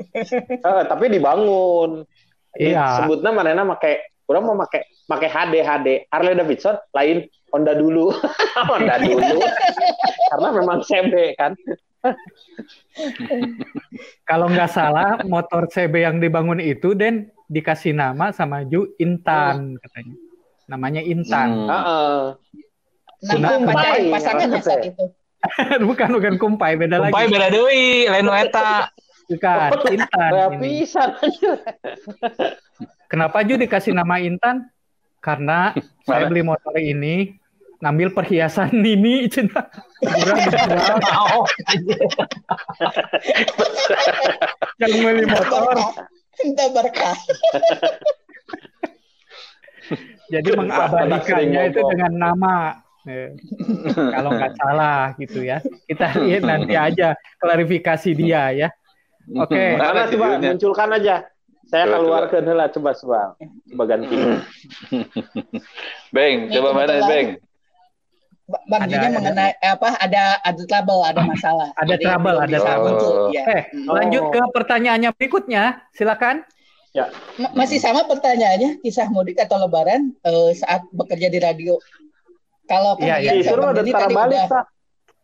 Eh, 0.00 0.84
tapi 0.88 1.12
dibangun. 1.12 2.08
Iya. 2.56 3.04
Sebutnya 3.04 3.36
manena 3.36 3.68
make 3.68 4.16
urang 4.24 4.48
mau 4.48 4.56
make 4.56 4.80
make 5.10 5.26
HD 5.26 5.66
HD 5.66 5.88
Harley 6.14 6.38
Davidson 6.38 6.78
lain 6.94 7.26
Honda 7.50 7.74
dulu. 7.74 8.14
Honda 8.70 9.02
dulu. 9.02 9.42
Karena 10.30 10.48
memang 10.54 10.78
CB 10.86 11.34
kan. 11.34 11.52
Kalau 14.30 14.46
nggak 14.48 14.70
salah 14.70 15.18
motor 15.26 15.66
CB 15.66 15.94
yang 16.00 16.16
dibangun 16.22 16.62
itu 16.62 16.94
Den 16.94 17.34
dikasih 17.50 17.92
nama 17.92 18.30
sama 18.30 18.62
Ju 18.62 18.94
Intan 19.02 19.74
katanya. 19.82 20.16
Namanya 20.70 21.02
Intan. 21.02 21.48
Hmm. 21.50 21.68
Heeh. 21.68 22.18
Nah, 23.20 23.52
Kumpai. 23.58 24.08
pasangan 24.08 24.48
Kumpai. 24.48 24.62
saat 24.64 24.82
itu. 24.86 25.04
bukan 25.88 26.08
bukan 26.20 26.34
kumpai 26.36 26.76
beda 26.76 27.00
Kumpai 27.00 27.24
lagi. 27.26 27.32
beda 27.32 27.48
deui, 27.52 28.06
lain 28.08 28.28
eta. 28.32 28.88
Bukan 29.26 29.70
Intan. 29.92 30.30
Pisan. 30.62 31.10
Kenapa 33.10 33.42
Ju 33.42 33.58
dikasih 33.58 33.92
nama 33.92 34.22
Intan? 34.22 34.70
Karena 35.20 35.72
saya 36.08 36.26
beli 36.26 36.42
motor 36.42 36.74
ini 36.74 37.36
ngambil 37.80 38.12
perhiasan 38.12 38.72
Nini 38.82 39.28
cina. 39.28 39.64
Kurang 40.00 40.38
dijual. 40.44 40.98
Oh, 41.16 41.44
yang 44.80 44.92
beli 45.00 45.24
motor 45.24 45.76
Minta 46.40 46.64
berkah. 46.72 47.16
jadi 50.30 50.48
mengabadikannya 50.54 51.60
itu 51.68 51.80
dengan 51.90 52.12
nama 52.16 52.56
Eh, 53.08 53.32
kalau 54.12 54.28
nggak 54.28 54.60
salah 54.60 55.16
gitu 55.16 55.40
ya 55.40 55.56
kita 55.88 56.20
lihat 56.20 56.44
nanti 56.44 56.76
aja 56.76 57.16
klarifikasi 57.40 58.12
dia 58.12 58.52
ya 58.52 58.68
oke 59.32 59.56
Karena 59.56 59.80
Mana 59.80 60.04
coba 60.04 60.26
videonya? 60.36 60.48
munculkan 60.52 60.88
aja. 61.00 61.16
Saya 61.70 61.84
Coba, 61.86 61.96
keluarkan 61.96 62.42
heula 62.44 62.66
coba 62.68 62.90
coba. 62.92 63.20
Coba 63.38 63.84
ganti. 63.86 64.10
Beng, 66.10 66.50
coba 66.50 66.68
mana. 66.74 66.92
Beng? 67.06 67.28
Ba- 68.44 68.64
Bang 68.66 68.80
Ada- 68.82 68.90
Junya 68.90 69.04
ada. 69.04 69.14
mengenai 69.14 69.52
apa 69.60 69.88
ada 69.96 70.22
ada 70.40 70.60
trouble, 70.60 71.00
ada 71.00 71.20
masalah. 71.22 71.68
Ada 71.76 71.88
Jadi 71.94 72.04
trouble, 72.04 72.36
ada 72.36 72.56
trouble. 72.58 72.84
muncul, 72.84 73.14
ya. 73.30 73.42
eh 73.46 73.62
Hmm. 73.70 73.86
lanjut 73.88 74.22
ke 74.28 74.40
pertanyaannya 74.50 75.08
berikutnya 75.12 75.62
silakan 75.92 76.40
Ma- 77.38 77.52
Masih 77.54 77.78
sama 77.78 78.02
pertanyaannya, 78.02 78.82
kisah 78.82 79.06
mudik 79.06 79.38
atau 79.38 79.56
lebaran 79.56 80.10
eh, 80.20 80.50
saat 80.52 80.82
bekerja 80.90 81.26
di 81.26 81.38
radio. 81.38 81.74
Kalau 82.66 82.94
kan 82.94 83.02
Iya, 83.06 83.14
iya. 83.20 83.30
Si 83.32 83.36
Isur 83.46 83.56
Denny 83.62 83.88
tara 83.88 84.04
tadi 84.04 84.14
balik, 84.16 84.36
udah- 84.36 84.50
Pak. 84.50 84.64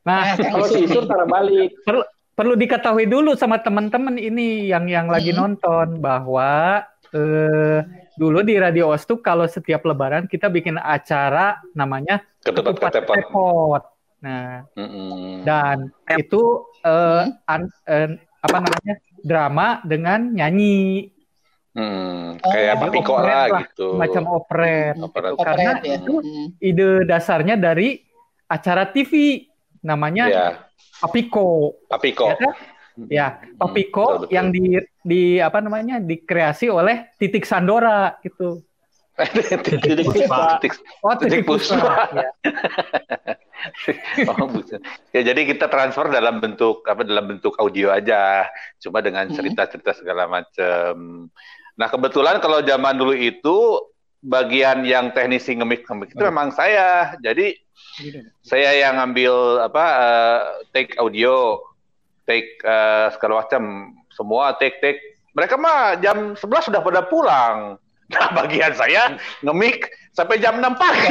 nah 0.05 0.23
Nah, 0.29 0.35
Kalau 0.39 0.67
si 0.69 0.79
Isur 0.81 1.03
tara 1.05 1.25
balik. 1.27 1.69
perlu 1.83 2.03
perlu 2.37 2.53
diketahui 2.55 3.09
dulu 3.09 3.33
sama 3.33 3.59
teman-teman 3.59 4.15
ini 4.15 4.69
yang 4.69 4.85
yang 4.87 5.09
lagi 5.09 5.33
Hmm. 5.33 5.57
nonton 5.57 5.99
bahwa 5.99 6.85
eh, 7.09 7.81
dulu 8.15 8.43
di 8.43 8.55
Radio 8.55 8.93
Ostuk 8.93 9.21
kalau 9.21 9.49
setiap 9.49 9.83
lebaran 9.83 10.27
kita 10.27 10.47
bikin 10.47 10.77
acara 10.77 11.57
namanya 11.73 12.21
Ketupat. 12.39 12.93
Klepot. 13.03 13.83
Nah, 14.19 14.63
Mm-mm. 14.73 15.43
dan 15.43 15.89
itu 16.13 16.43
eh, 16.81 17.23
an- 17.45 17.73
eh, 17.85 18.09
apa 18.39 18.57
namanya? 18.59 18.95
drama 19.19 19.67
dengan 19.83 20.31
nyanyi 20.31 21.11
Hmm, 21.73 22.41
Oh, 22.41 22.49
kayak 22.49 22.89
Piko 22.89 23.13
operet 23.13 23.29
lah 23.29 23.45
lah, 23.51 23.61
gitu. 23.61 23.87
macam 23.95 24.25
operet. 24.33 24.97
Operet. 24.97 25.31
Gitu. 25.31 25.45
Karena 25.45 25.71
Operet 25.71 25.85
ya. 25.85 25.95
itu 25.95 26.15
Hmm. 26.17 26.47
ide 26.59 26.89
dasarnya 27.05 27.55
dari 27.55 28.01
acara 28.47 28.89
TV 28.89 29.45
namanya 29.83 30.25
Ya, 30.27 30.49
Papiko. 30.99 31.77
Pak 31.87 31.99
Piko. 32.01 32.27
Ya 32.29 32.37
kan? 32.37 32.55
Ya, 33.13 33.27
Papiko 33.55 34.05
betul, 34.07 34.21
betul. 34.25 34.33
yang 34.33 34.47
di 34.49 34.65
di 35.03 35.23
apa 35.37 35.61
namanya 35.61 36.01
dikreasi 36.01 36.73
oleh 36.73 37.13
Titik 37.17 37.45
Sandora 37.45 38.17
gitu. 38.25 38.65
Titik 39.65 40.05
Puspa. 40.05 40.61
Titik- 40.61 40.81
Oh, 41.01 41.13
Titik 41.15 41.45
Puspa. 41.45 41.93
Ya. 42.13 42.31
Oh, 44.31 44.47
bukan. 44.47 44.79
Ya, 45.11 45.27
jadi 45.27 45.43
kita 45.43 45.67
transfer 45.67 46.07
dalam 46.07 46.39
bentuk 46.39 46.85
apa 46.87 47.03
dalam 47.03 47.27
bentuk 47.27 47.57
audio 47.59 47.91
aja, 47.91 48.47
cuma 48.79 49.01
dengan 49.01 49.27
Hmm. 49.27 49.35
cerita-cerita 49.35 49.97
segala 49.97 50.29
macam. 50.29 51.27
Nah, 51.75 51.89
kebetulan 51.91 52.39
kalau 52.39 52.63
zaman 52.63 52.95
dulu 52.95 53.17
itu 53.17 53.57
bagian 54.27 54.83
yang 54.83 55.15
teknisi 55.15 55.55
ngemik 55.55 55.87
ngemik 55.87 56.13
itu 56.13 56.23
memang 56.23 56.51
saya. 56.51 57.15
Jadi 57.23 57.55
saya 58.43 58.75
yang 58.77 58.99
ngambil 58.99 59.65
apa 59.71 59.85
eh, 59.87 60.41
take 60.75 60.99
audio, 60.99 61.63
take 62.27 62.59
eh, 62.67 63.07
segala 63.15 63.47
macam, 63.47 63.95
semua 64.11 64.59
take 64.59 64.83
take. 64.83 65.01
Mereka 65.39 65.55
mah 65.55 66.01
jam 66.03 66.35
11 66.35 66.69
sudah 66.69 66.83
pada 66.83 67.07
pulang. 67.07 67.59
Nah, 68.07 68.31
bagian 68.31 68.71
saya 68.71 69.19
ngemik 69.43 69.91
sampai 70.15 70.39
jam 70.39 70.63
6 70.63 70.79
pagi. 70.79 71.11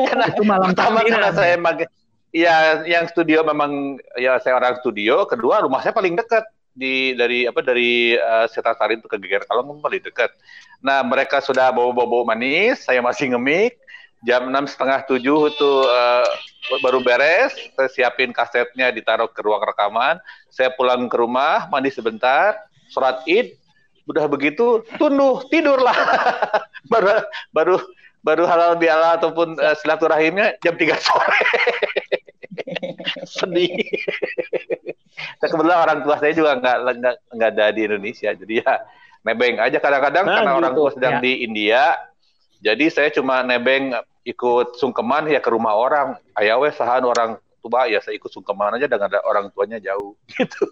Karena 0.00 0.24
Itu 0.32 0.48
malam 0.48 0.72
pertama 0.72 1.04
karena 1.04 1.28
saya 1.28 1.60
ya 2.32 2.82
yang 2.88 3.06
studio 3.06 3.46
memang 3.46 4.00
ya 4.18 4.42
saya 4.42 4.58
orang 4.58 4.80
studio 4.82 5.22
kedua 5.28 5.62
rumah 5.62 5.84
saya 5.84 5.94
paling 5.94 6.18
dekat 6.18 6.42
di 6.74 7.14
dari 7.14 7.46
apa 7.46 7.62
dari 7.62 8.18
uh, 8.18 8.50
Setasari 8.50 8.98
itu 8.98 9.06
ke 9.06 9.16
Geger 9.22 9.46
Kalong 9.46 9.78
paling 9.78 10.02
dekat 10.02 10.34
nah 10.82 11.00
mereka 11.06 11.38
sudah 11.38 11.70
bawa-bawa 11.70 12.34
manis 12.34 12.84
saya 12.84 13.00
masih 13.00 13.32
ngemik. 13.32 13.80
Jam 14.24 14.48
enam 14.48 14.64
setengah 14.64 15.04
tujuh 15.04 15.52
itu 15.52 15.70
uh, 15.84 16.24
baru 16.80 17.04
beres. 17.04 17.52
Saya 17.76 17.88
siapin 17.92 18.32
kasetnya 18.32 18.88
ditaruh 18.88 19.28
ke 19.28 19.44
ruang 19.44 19.60
rekaman. 19.60 20.16
Saya 20.48 20.72
pulang 20.72 21.12
ke 21.12 21.16
rumah 21.20 21.68
mandi 21.68 21.92
sebentar 21.92 22.56
sholat 22.88 23.20
id. 23.28 23.52
Udah 24.08 24.24
begitu 24.24 24.80
tunduh 24.96 25.44
tidurlah. 25.52 25.96
Baru 26.92 27.08
baru 27.48 27.76
baru 28.20 28.44
halal 28.44 28.76
bihalal 28.76 29.16
ataupun 29.16 29.56
eh, 29.56 29.72
silaturahimnya 29.80 30.60
jam 30.60 30.76
3 30.76 31.00
sore. 31.00 31.40
Sedih. 33.40 33.88
Nah, 35.44 35.50
kebetulan 35.50 35.78
orang 35.78 35.98
tua 36.00 36.16
saya 36.16 36.32
juga 36.32 36.50
nggak 36.54 36.76
nggak 36.96 37.14
nggak 37.30 37.50
ada 37.50 37.66
di 37.68 37.80
Indonesia, 37.84 38.30
jadi 38.32 38.54
ya 38.58 38.72
nebeng 39.22 39.56
aja 39.56 39.76
kadang-kadang 39.76 40.24
Nah, 40.24 40.34
karena 40.34 40.52
orang 40.54 40.72
gitu. 40.72 40.80
tua 40.80 40.90
sedang 40.90 41.14
Ya. 41.14 41.20
di 41.20 41.32
India. 41.40 41.82
Jadi 42.58 42.84
saya 42.88 43.08
cuma 43.10 43.40
nebeng 43.40 43.92
ikut 44.22 44.74
sungkeman 44.74 45.28
ya 45.28 45.38
ke 45.38 45.48
rumah 45.48 45.74
orang. 45.74 46.16
Ayawe 46.32 46.68
sahan 46.70 47.04
orang 47.04 47.36
tua 47.60 47.84
ya 47.84 48.00
saya 48.00 48.12
ikut 48.14 48.28
sungkeman 48.28 48.72
aja 48.74 48.84
dengan 48.84 49.08
ada 49.08 49.20
orang 49.22 49.48
tuanya 49.50 49.76
jauh 49.78 50.16
gitu. 50.32 50.64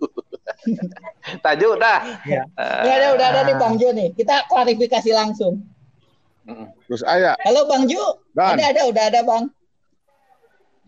Tajuk 1.39 1.77
dah. 1.77 2.01
Ya. 2.25 2.49
Eh, 2.49 2.83
Ya, 2.83 2.95
udah, 2.97 3.11
udah 3.13 3.27
ada 3.29 3.41
nih 3.45 3.57
Bang 3.57 3.77
Jo 3.77 3.93
nih. 3.93 4.09
Kita 4.13 4.45
klarifikasi 4.47 5.11
langsung. 5.11 5.65
Terus 6.85 7.03
ayah, 7.05 7.37
Halo 7.45 7.65
Bang 7.67 7.87
Jo. 7.87 8.19
Dan. 8.33 8.57
Ada, 8.57 8.65
ada, 8.69 8.83
udah 8.89 9.05
ada 9.07 9.21
Bang. 9.23 9.45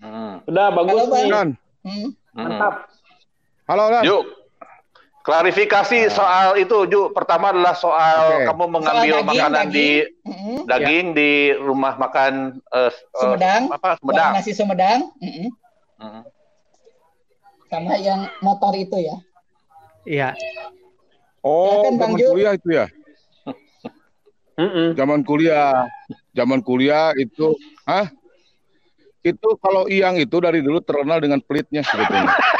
mm, 0.00 0.34
Udah 0.46 0.66
bagus 0.70 0.90
Halo, 0.90 1.04
Bang. 1.06 1.20
nih. 1.20 1.30
Dan. 1.30 1.48
Hmm. 1.84 1.92
mm. 1.94 2.08
Mantap. 2.34 2.74
Halo, 3.64 3.88
Dan. 3.88 4.04
Yuk, 4.04 4.22
klarifikasi 5.24 6.12
soal 6.12 6.60
itu, 6.60 6.84
Ju. 6.84 7.08
Pertama 7.16 7.48
adalah 7.48 7.72
soal 7.72 8.44
Oke. 8.44 8.44
kamu 8.44 8.64
mengambil 8.68 8.92
Soal 8.92 9.24
daging, 9.24 9.30
makanan 9.32 9.52
daging. 9.56 9.72
di 9.72 9.88
daging 10.68 11.06
di 11.16 11.30
rumah 11.56 11.96
makan 11.96 12.60
eh, 12.60 12.92
eh, 12.92 12.92
Sumedang. 13.16 13.72
apa 13.72 13.96
Warung 13.96 14.00
Sumedang. 14.04 14.30
nasi 14.36 14.52
Sumedang. 14.52 15.00
Mm-mm. 15.16 15.48
Mm. 15.96 16.22
Sama 17.72 17.96
yang 17.96 18.28
motor 18.44 18.76
itu 18.76 19.00
ya. 19.00 19.16
Iya. 20.04 20.28
Oh, 21.40 21.88
Silakan, 21.88 21.92
Bang 21.96 22.12
zaman 22.12 22.20
Ju. 22.20 22.26
kuliah 22.36 22.52
itu 22.52 22.68
ya. 22.68 22.86
Mm-mm. 24.60 24.88
Zaman 24.92 25.20
kuliah. 25.24 25.88
Zaman 26.36 26.60
kuliah 26.60 27.16
itu, 27.16 27.56
hah? 27.88 28.12
Itu 29.24 29.56
kalau 29.56 29.88
Iyang 29.88 30.20
itu 30.20 30.36
dari 30.36 30.60
dulu 30.60 30.84
terkenal 30.84 31.16
dengan 31.16 31.40
pelitnya 31.40 31.80
sebetulnya. 31.80 32.28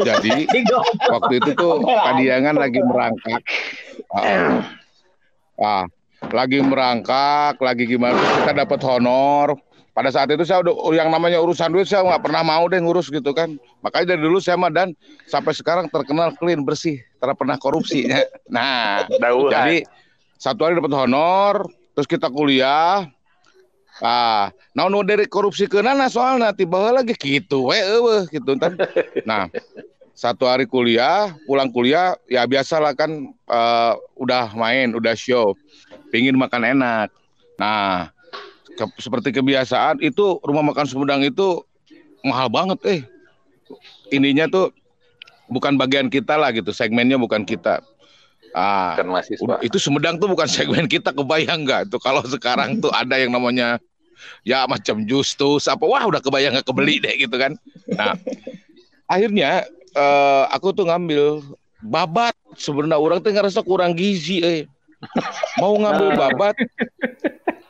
Jadi 0.00 0.48
waktu 1.12 1.32
itu 1.42 1.50
tuh 1.56 1.84
Kadiangan 1.84 2.56
lagi 2.56 2.80
merangkak. 2.80 3.42
Ah, 4.12 4.62
ah, 5.60 5.84
lagi 6.32 6.58
merangkak, 6.62 7.60
lagi 7.60 7.84
gimana? 7.84 8.16
Kita 8.16 8.52
dapat 8.52 8.80
honor. 8.86 9.56
Pada 9.96 10.12
saat 10.12 10.28
itu 10.28 10.44
saya 10.44 10.60
udah 10.60 10.92
yang 10.92 11.08
namanya 11.08 11.40
urusan 11.40 11.72
duit 11.72 11.88
saya 11.88 12.04
nggak 12.04 12.28
pernah 12.28 12.44
mau 12.44 12.68
deh 12.68 12.76
ngurus 12.76 13.08
gitu 13.08 13.32
kan. 13.32 13.56
Makanya 13.80 14.12
dari 14.12 14.28
dulu 14.28 14.36
saya 14.44 14.60
mah 14.60 14.68
dan 14.68 14.92
sampai 15.24 15.56
sekarang 15.56 15.88
terkenal 15.88 16.36
clean 16.36 16.68
bersih, 16.68 17.00
tidak 17.16 17.40
pernah 17.40 17.56
korupsinya. 17.56 18.20
Nah, 18.52 19.08
Dauhan. 19.08 19.52
jadi 19.52 19.76
satu 20.36 20.68
hari 20.68 20.76
dapat 20.76 20.92
honor, 20.92 21.64
terus 21.96 22.04
kita 22.04 22.28
kuliah. 22.28 23.08
Ah, 24.04 24.52
nah 24.76 24.92
nu 24.92 25.00
dari 25.00 25.24
korupsi 25.24 25.64
ke 25.64 25.80
nana 25.80 26.12
soalnya 26.12 26.52
tiba 26.52 26.92
lagi 26.92 27.16
gitu, 27.16 27.72
we 27.72 27.80
eueuh 27.80 28.28
gitu 28.28 28.52
kan. 28.60 28.76
Nah, 29.24 29.48
satu 30.12 30.44
hari 30.44 30.68
kuliah, 30.68 31.32
pulang 31.48 31.72
kuliah 31.72 32.12
ya 32.28 32.44
biasalah 32.44 32.92
kan 32.92 33.08
eh, 33.32 33.92
udah 34.20 34.52
main, 34.52 34.92
udah 34.92 35.16
show, 35.16 35.56
pingin 36.12 36.36
makan 36.36 36.76
enak. 36.76 37.08
Nah, 37.56 38.12
ke- 38.76 39.00
seperti 39.00 39.32
kebiasaan 39.32 40.04
itu 40.04 40.40
rumah 40.44 40.60
makan 40.60 40.84
Sumedang 40.84 41.24
itu 41.24 41.64
mahal 42.20 42.52
banget 42.52 42.80
eh. 42.84 43.00
Ininya 44.12 44.44
tuh 44.46 44.76
bukan 45.48 45.80
bagian 45.80 46.12
kita 46.12 46.36
lah 46.36 46.52
gitu, 46.52 46.68
segmennya 46.70 47.16
bukan 47.16 47.48
kita. 47.48 47.80
Ah, 48.56 48.96
Kan 48.96 49.12
mahasiswa. 49.12 49.60
Itu 49.60 49.76
Sumedang 49.76 50.16
tuh 50.16 50.32
bukan 50.32 50.48
segmen 50.48 50.88
kita 50.88 51.12
kebayang 51.12 51.68
nggak? 51.68 51.92
Tuh 51.92 52.00
kalau 52.00 52.24
sekarang 52.24 52.80
tuh 52.80 52.88
ada 52.88 53.20
yang 53.20 53.28
namanya 53.28 53.76
ya 54.48 54.64
macam 54.64 55.04
Justus 55.04 55.68
apa 55.68 55.84
wah 55.84 56.00
udah 56.08 56.24
kebayang 56.24 56.56
nggak 56.56 56.64
kebeli 56.64 56.96
deh 57.04 57.20
gitu 57.20 57.36
kan? 57.36 57.52
Nah 57.92 58.16
akhirnya 59.12 59.68
eh, 59.92 60.44
aku 60.48 60.72
tuh 60.72 60.88
ngambil 60.88 61.44
babat 61.84 62.32
sebenarnya 62.56 62.96
orang 62.96 63.20
tuh 63.20 63.36
ngerasa 63.36 63.60
kurang 63.60 63.92
gizi 63.92 64.40
eh. 64.40 64.60
Mau 65.60 65.76
ngambil 65.76 66.16
babat 66.16 66.56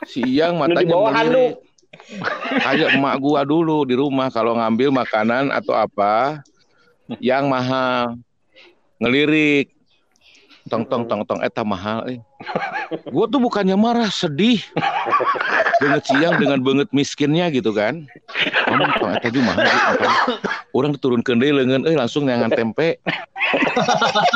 siang 0.07 0.62
matanya 0.62 0.94
melirik 0.94 1.59
kayak 2.62 2.94
emak 2.94 3.18
gua 3.18 3.42
dulu 3.42 3.83
di 3.83 3.99
rumah 3.99 4.31
kalau 4.31 4.55
ngambil 4.55 4.94
makanan 4.94 5.51
atau 5.51 5.75
apa 5.75 6.46
yang 7.18 7.51
mahal 7.51 8.14
ngelirik 9.03 9.75
tong 10.66 10.85
tong 10.85 11.05
tong 11.07 11.22
tong 11.22 11.40
eta 11.40 11.62
mahal 11.62 12.07
eh. 12.07 12.18
Gua 13.09 13.26
tuh 13.26 13.38
bukannya 13.38 13.74
marah, 13.74 14.11
sedih. 14.11 14.59
Banget 15.79 16.02
siang 16.09 16.37
dengan 16.37 16.61
banget 16.61 16.88
miskinnya 16.90 17.50
gitu 17.50 17.70
kan. 17.70 18.07
Ngomong 18.66 18.90
tong 18.98 19.12
eta 19.14 19.29
juga 19.31 19.44
mahal. 19.46 19.64
Makanya 19.66 20.11
Orang 20.70 20.90
diturunkeun 20.92 21.38
deui 21.38 21.52
leungeun 21.55 21.87
euy 21.87 21.96
langsung 21.96 22.26
neangan 22.26 22.52
tempe. 22.52 22.98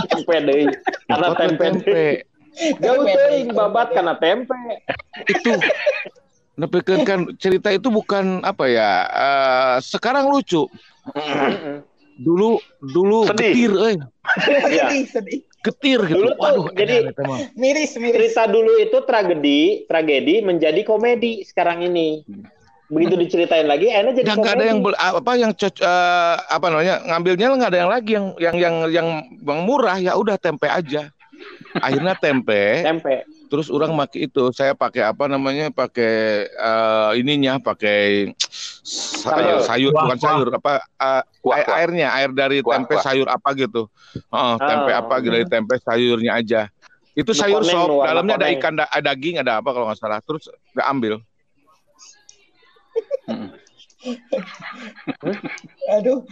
Tempe 0.08 0.34
deui. 0.42 0.66
Karena 1.06 1.28
tempe. 1.34 1.66
deui. 1.78 2.10
Jauh 2.82 3.04
teuing 3.04 3.50
babat 3.52 3.90
karena 3.90 4.14
tempe. 4.16 4.56
Itu 5.26 5.54
Nepikeun 6.60 7.08
kan 7.08 7.24
cerita 7.40 7.72
itu 7.72 7.88
bukan 7.88 8.44
apa 8.44 8.68
ya? 8.68 8.90
eh, 9.08 9.74
sekarang 9.80 10.28
lucu. 10.28 10.68
Dulu 12.20 12.60
dulu 12.84 13.24
Sedih. 13.32 13.48
getir 13.56 13.72
euy, 13.72 13.96
Iya. 14.68 14.92
sedih, 14.92 15.04
sedih. 15.08 15.40
Getir 15.60 16.00
gitu. 16.08 16.16
Dulu 16.20 16.30
tuh, 16.36 16.40
Waduh, 16.40 16.66
jadi-. 16.72 17.12
Miris, 17.56 17.96
miris. 18.00 18.16
Cerita 18.16 18.48
dulu 18.48 18.80
itu 18.80 18.98
tragedi, 19.04 19.84
tragedi 19.84 20.40
menjadi 20.40 20.80
komedi 20.84 21.44
sekarang 21.44 21.84
ini. 21.84 22.24
Begitu 22.90 23.14
diceritain 23.14 23.70
lagi, 23.70 23.86
enak 23.86 24.18
jadi 24.18 24.34
nggak 24.34 24.54
ada 24.58 24.66
yang 24.66 24.82
apa 24.98 25.32
yang 25.38 25.52
eh, 25.54 26.36
apa 26.42 26.66
namanya 26.74 26.94
ngambilnya 27.06 27.46
nggak 27.54 27.70
ada 27.70 27.80
yang 27.86 27.92
lagi 27.94 28.10
yang 28.18 28.26
yang 28.34 28.56
yang 28.58 28.74
yang 28.90 29.08
yang 29.46 29.60
murah 29.62 29.94
ya 30.02 30.18
udah 30.18 30.34
tempe 30.34 30.66
aja 30.66 31.06
akhirnya 31.78 32.18
tempe 32.18 32.62
tempe. 32.90 33.22
terus 33.46 33.70
orang 33.70 33.94
pakai 33.94 34.26
itu 34.26 34.50
saya 34.50 34.74
pakai 34.74 35.06
apa 35.06 35.30
namanya 35.30 35.70
pakai 35.70 36.50
eh, 36.50 37.10
ininya 37.22 37.62
pakai 37.62 38.34
sayur, 38.90 39.22
Sayur. 39.22 39.58
sayur 39.62 39.90
Kuah, 39.92 40.02
bukan 40.02 40.18
kuah. 40.18 40.28
sayur 40.28 40.46
apa 40.50 40.70
eh, 40.80 41.22
Kuah, 41.38 41.54
air- 41.54 41.64
kuah. 41.64 41.76
airnya 41.78 42.06
air 42.12 42.28
dari 42.32 42.58
Kuah, 42.58 42.72
tempe 42.74 42.92
kuah. 42.92 43.02
sayur 43.02 43.26
apa 43.26 43.48
gitu 43.54 43.82
Heeh, 44.26 44.52
tempe 44.60 44.90
Oh. 44.90 44.98
apa 44.98 45.14
gitu 45.18 45.30
dari 45.30 45.44
tempe 45.46 45.74
sayurnya 45.78 46.32
aja 46.34 46.60
itu 47.12 47.30
sayur 47.30 47.60
sop 47.62 48.02
dalamnya 48.02 48.34
ada 48.36 48.46
ikan 48.50 48.72
da- 48.74 48.88
ada 48.88 49.00
daging 49.08 49.38
ada 49.38 49.58
apa 49.58 49.68
kalau 49.68 49.84
nggak 49.86 49.96
salah 49.96 50.18
terus 50.20 50.48
nggak 50.72 50.86
ambil 50.88 51.14
Aduh. 55.92 56.24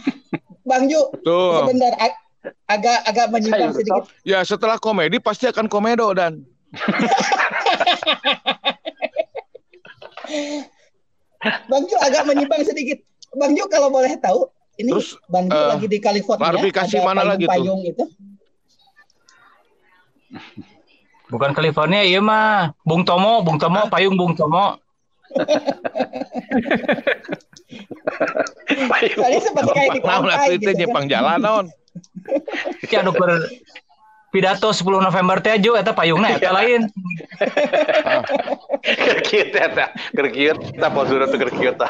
Bang 0.65 0.85
Ju, 0.85 0.99
tuh 1.21 1.63
sebentar 1.63 1.93
ag- 1.97 2.19
agak 2.67 2.97
agak 3.03 3.25
menyimpang 3.29 3.71
sedikit. 3.71 4.03
Ya 4.23 4.41
setelah 4.41 4.75
komedi 4.77 5.17
pasti 5.17 5.45
akan 5.45 5.65
komedo 5.65 6.11
dan 6.11 6.43
Bang 11.41 11.83
Ju 11.87 11.95
agak 12.03 12.27
menyimpang 12.27 12.63
sedikit. 12.67 12.99
Bang 13.35 13.55
Ju 13.55 13.63
kalau 13.71 13.87
boleh 13.87 14.11
tahu, 14.19 14.51
ini 14.75 14.91
Terus, 14.91 15.15
Bang 15.31 15.47
Ju 15.47 15.55
eh, 15.55 15.67
lagi 15.71 15.87
di 15.87 15.99
California 16.03 16.43
klarifikasi 16.51 16.95
ada 16.99 17.05
mana 17.07 17.21
lagi 17.23 17.45
tuh? 17.47 17.51
payung-payung 17.51 17.81
itu. 17.87 18.03
Bukan 21.29 21.51
California, 21.53 22.01
iya 22.01 22.19
mah. 22.19 22.73
Bung 22.81 23.05
Tomo, 23.05 23.45
Bung 23.45 23.61
Tomo, 23.61 23.85
payung 23.87 24.17
Bung 24.17 24.33
Tomo. 24.33 24.81
Soalnya 28.89 29.41
seperti 29.45 29.71
kayak 29.77 29.89
di 29.93 30.01
Nah, 30.01 30.25
lah 30.25 30.41
pantai 30.41 30.57
itu 30.57 30.65
gitu 30.65 30.69
kan. 30.73 30.79
nyepang 30.81 31.05
jalan 31.05 31.37
naon. 31.37 31.65
Ki 32.89 32.95
anu 32.97 33.13
keur 33.13 33.45
pidato 34.29 34.69
10 34.69 34.85
November 35.01 35.41
teh 35.41 35.57
Jo 35.61 35.73
eta 35.75 35.93
payungna 35.93 36.37
eta 36.37 36.53
lain. 36.53 36.89
Kerkiut 39.09 39.51
eta, 39.51 39.91
kerkiut, 40.15 40.59
tak 40.79 40.91
posura 40.95 41.27
tuh 41.27 41.39
kerkiut. 41.41 41.77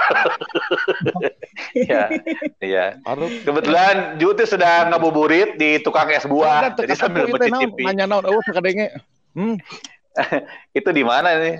Ya, 1.75 2.07
iya. 2.63 2.97
Kebetulan 3.43 4.15
Ju 4.17 4.31
tuh 4.31 4.47
sedang 4.47 4.95
ngabuburit 4.95 5.59
di 5.59 5.77
tukang 5.83 6.07
es 6.07 6.23
buah, 6.23 6.71
jadi 6.73 6.95
sambil 6.95 7.27
mencicipi. 7.27 7.83
nanya 7.83 8.07
naon 8.07 8.23
eueuh 8.25 8.41
sakadenge. 8.47 8.95
Hmm. 9.35 9.59
Itu 10.77 10.89
di 10.95 11.03
mana 11.03 11.35
nih? 11.35 11.59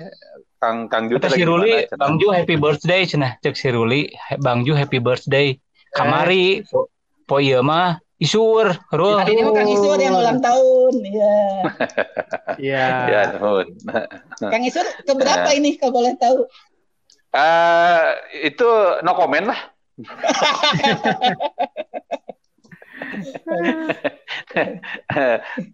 Kang 0.60 0.88
Kang 0.88 1.12
Ju 1.12 1.20
Eta 1.20 1.28
teh 1.28 1.36
si 1.36 1.44
lagi 1.44 1.46
Ruli? 1.48 1.84
Bang 2.00 2.16
Ju 2.16 2.32
happy 2.32 2.56
birthday 2.56 3.04
cenah 3.04 3.36
cek 3.44 3.54
si 3.56 3.68
Ruli, 3.68 4.08
Bang 4.40 4.64
Ju 4.64 4.72
happy 4.72 4.98
birthday. 5.00 5.56
Kamari 5.92 6.64
po, 6.64 6.88
po 7.28 7.38
ieu 7.38 7.60
mah 7.60 8.00
isur, 8.20 8.68
Rul. 8.92 9.16
Hari 9.16 9.32
ini 9.32 9.42
mah 9.48 9.54
Kang 9.56 9.72
Isur 9.72 9.96
yang 9.96 10.14
ulang 10.14 10.44
tahun. 10.44 10.92
Iya. 11.00 11.34
Iya. 12.60 12.84
Ya, 13.08 13.20
nuhun. 13.40 13.72
Kang 14.36 14.60
Isur 14.60 14.84
keberapa 15.08 15.48
ini 15.56 15.80
kalau 15.80 15.96
boleh 15.96 16.12
tahu? 16.20 16.44
Eh, 17.32 18.04
itu 18.52 18.68
no 19.00 19.16
comment 19.16 19.48
lah. 19.48 19.60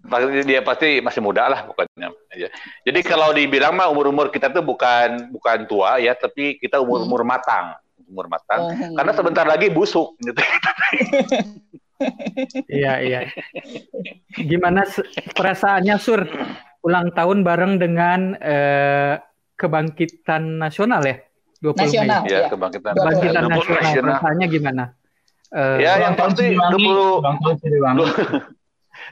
pasti 0.06 0.40
dia 0.46 0.60
pasti 0.62 1.00
masih 1.02 1.20
muda 1.24 1.48
lah 1.50 1.66
pokoknya. 1.66 2.12
Ya. 2.36 2.48
Jadi 2.86 3.00
kalau 3.02 3.32
dibilang 3.34 3.74
mah 3.74 3.90
umur-umur 3.90 4.30
kita 4.30 4.52
tuh 4.52 4.62
bukan 4.62 5.32
bukan 5.34 5.66
tua 5.66 5.98
ya, 5.98 6.14
tapi 6.14 6.60
kita 6.60 6.78
umur-umur 6.78 7.24
matang, 7.26 7.74
umur 8.06 8.30
matang. 8.30 8.60
Oh, 8.62 8.70
hmm. 8.70 8.94
Karena 8.94 9.12
sebentar 9.16 9.46
lagi 9.48 9.72
busuk 9.72 10.14
gitu. 10.22 10.38
Iya, 12.68 12.92
iya. 13.00 13.20
Gimana 14.36 14.84
perasaannya 15.32 15.96
Sur 15.96 16.28
ulang 16.84 17.10
tahun 17.12 17.42
bareng 17.42 17.80
dengan 17.80 18.36
eh, 18.36 19.18
kebangkitan 19.56 20.60
nasional 20.60 21.02
ya? 21.02 21.16
20 21.64 21.72
Nasional. 21.72 22.20
Mei. 22.22 22.30
ya, 22.30 22.38
Iya. 22.44 22.48
kebangkitan 22.52 22.92
Kebangkitan 22.92 22.92
Kebangkitan 22.94 23.42
nasional, 23.48 23.80
nasional. 23.80 24.04
perasaannya 24.12 24.46
gimana? 24.46 24.84
Eh, 25.48 25.76
Ya, 25.80 25.92
yang 26.04 26.14
pasti 26.14 26.44
Siliwangi, 26.52 26.84
20 26.84 27.20
ulang 27.24 27.36
tahun 27.40 27.56
Siliwangi. 27.64 28.04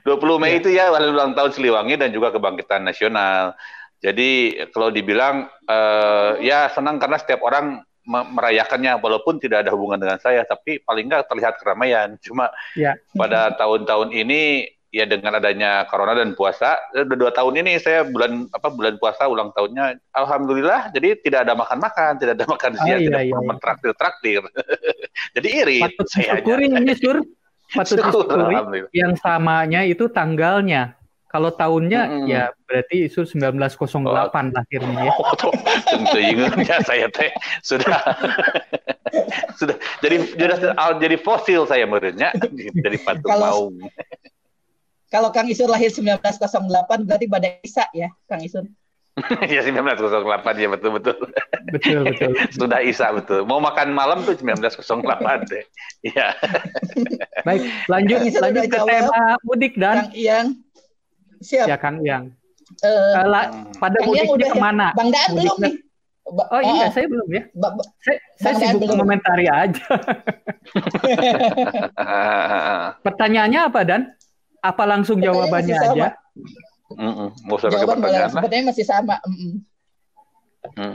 20 0.05 0.37
Mei 0.37 0.55
itu 0.59 0.68
ya 0.68 0.85
hari 0.92 1.07
ulang 1.09 1.33
tahun 1.33 1.51
Siliwangi 1.51 1.94
dan 1.97 2.11
juga 2.12 2.29
kebangkitan 2.31 2.85
nasional. 2.85 3.57
Jadi 4.05 4.31
kalau 4.68 4.92
dibilang 4.92 5.49
eh, 5.64 6.31
ya 6.44 6.68
senang 6.68 7.01
karena 7.01 7.16
setiap 7.16 7.40
orang 7.40 7.81
merayakannya 8.07 9.01
walaupun 9.01 9.40
tidak 9.40 9.64
ada 9.64 9.73
hubungan 9.73 10.01
dengan 10.01 10.19
saya, 10.21 10.45
tapi 10.45 10.81
paling 10.81 11.09
nggak 11.09 11.27
terlihat 11.29 11.57
keramaian. 11.61 12.17
Cuma 12.21 12.53
Ya. 12.77 12.97
pada 13.17 13.53
tahun-tahun 13.57 14.12
ini 14.12 14.69
ya 14.95 15.11
dengan 15.11 15.35
adanya 15.43 15.83
corona 15.90 16.14
dan 16.14 16.38
puasa 16.38 16.79
eh, 16.95 17.03
udah 17.03 17.19
dua 17.19 17.35
tahun 17.35 17.67
ini 17.67 17.83
saya 17.83 18.07
bulan 18.07 18.47
apa 18.55 18.71
bulan 18.71 18.95
puasa 19.03 19.27
ulang 19.27 19.51
tahunnya 19.51 19.99
alhamdulillah 20.14 20.95
jadi 20.95 21.19
tidak 21.19 21.51
ada 21.51 21.59
makan 21.59 21.79
makan 21.83 22.12
tidak 22.23 22.38
ada 22.38 22.47
makan 22.47 22.73
siang 22.79 22.99
Ah, 22.99 23.03
iya, 23.03 23.09
tidak 23.11 23.23
iya, 23.27 23.35
iya. 23.35 23.43
mentraktir 23.43 23.90
traktir 23.99 24.43
jadi 25.35 25.49
iri 25.51 25.79
Patut 25.83 26.07
saya 26.07 26.38
ini 26.38 26.95
sur. 26.95 27.19
Patut 27.75 27.99
Syukur. 28.07 28.38
Yang 28.95 29.12
samanya 29.19 29.83
itu 29.83 30.07
tanggalnya. 30.07 30.95
Kalau 31.35 31.51
tahunnya 31.51 32.01
Mm-mm. 32.07 32.31
ya 32.31 32.55
berarti 32.62 33.11
itu 33.11 33.27
1908 33.27 34.55
lahirnya 34.55 35.11
ya. 35.11 35.12
Oh, 35.18 35.35
tuh, 35.35 35.51
tentu 35.83 36.18
ingatnya 36.23 36.79
saya 36.87 37.11
teh 37.11 37.35
sudah 37.59 37.90
sudah 39.59 39.75
jadi 39.99 40.23
sudah 40.23 40.59
jadi 41.03 41.16
fosil 41.18 41.66
saya 41.66 41.90
menurutnya 41.90 42.31
jadi 42.55 42.97
patung 43.03 43.27
Kalau- 43.35 43.75
maung. 43.75 43.90
Kalau 45.11 45.31
Kang 45.31 45.47
Isun 45.47 45.70
lahir 45.70 45.90
1908 45.94 47.07
berarti 47.07 47.27
Badai 47.31 47.62
Isa 47.62 47.87
ya, 47.94 48.11
Kang 48.27 48.42
Isun. 48.42 48.66
ya 49.47 49.62
1908 49.62 50.11
ya 50.59 50.66
betul 50.75 50.90
betul. 50.99 51.14
Betul 51.70 52.03
betul. 52.03 52.31
Sudah 52.59 52.83
Isa 52.83 53.14
betul. 53.14 53.47
Mau 53.47 53.62
makan 53.62 53.94
malam 53.94 54.27
tuh 54.27 54.35
1908 54.35 54.75
deh. 55.47 55.62
Iya. 56.03 56.35
Baik, 57.47 57.62
lanjut 57.87 58.18
lanjut 58.42 58.64
ke 58.66 58.79
tema 58.83 59.38
mudik 59.47 59.79
dan 59.79 60.11
Kang 60.11 60.18
Iyang. 60.18 60.47
Siap. 61.44 61.66
ya 61.68 61.76
Kang 61.76 62.00
Yang. 62.00 62.33
Eh, 62.80 62.88
Eh, 62.88 63.26
la- 63.26 63.50
pada 63.76 63.94
Kang 63.94 64.07
mudiknya 64.09 64.33
udah 64.33 64.42
ya? 64.42 64.50
ke 64.50 64.59
mana? 64.59 64.87
Bang 64.92 65.09
Daan 65.12 65.30
belum 65.33 65.57
nih. 65.61 65.74
Ba- 66.24 66.48
Oh 66.48 66.59
iya, 66.59 66.80
ah, 66.80 66.88
saya 66.88 67.04
belum 67.04 67.28
ya. 67.28 67.42
ba- 67.52 67.70
ba- 67.70 67.88
Saya, 68.00 68.16
saya 68.35 68.52
Daan 68.54 68.61
sibuk 68.72 68.80
belum. 68.83 68.90
mengomentari 68.96 69.46
aja. 69.46 69.85
Pertanyaannya 73.00 73.61
apa 73.62 73.80
Dan? 73.85 74.02
Apa 74.59 74.83
langsung 74.85 75.20
jawabannya 75.20 75.70
masih 75.70 75.92
aja? 75.92 76.09
Saya 76.16 77.68
pakai 77.68 77.76
Jawaban 77.76 77.98
pertanyaan. 78.00 78.30
Sepertinya 78.33 78.64
masih 78.72 78.85
sama. 78.87 79.16
Mm-mm. 79.20 79.52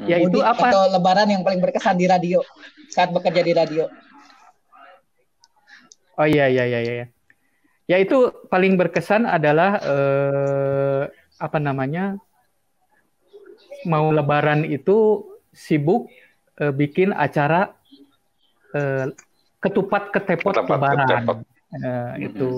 Ya 0.09 0.17
itu 0.17 0.33
Mudik 0.33 0.43
apa? 0.43 0.65
Atau 0.67 0.83
Lebaran 0.89 1.29
yang 1.29 1.45
paling 1.45 1.61
berkesan 1.61 1.93
di 1.93 2.09
radio 2.09 2.41
saat 2.89 3.13
bekerja 3.13 3.39
di 3.39 3.53
radio. 3.53 3.85
Oh 6.15 6.25
iya 6.25 6.49
iya 6.49 6.65
iya 6.65 6.79
iya. 6.81 7.05
Ya 7.89 7.97
itu 7.97 8.29
paling 8.47 8.77
berkesan 8.77 9.25
adalah 9.25 9.81
eh, 9.81 11.03
apa 11.41 11.57
namanya? 11.57 12.21
Mau 13.89 14.13
lebaran 14.13 14.61
itu 14.63 15.25
sibuk 15.49 16.05
eh, 16.61 16.69
bikin 16.69 17.09
acara 17.11 17.73
eh, 18.77 19.09
ketupat 19.57 20.13
ketepot 20.13 20.53
Ketupat 20.53 20.69
lebaran. 20.69 20.99
ketepot. 21.01 21.37
Eh, 21.69 22.13
itu 22.29 22.49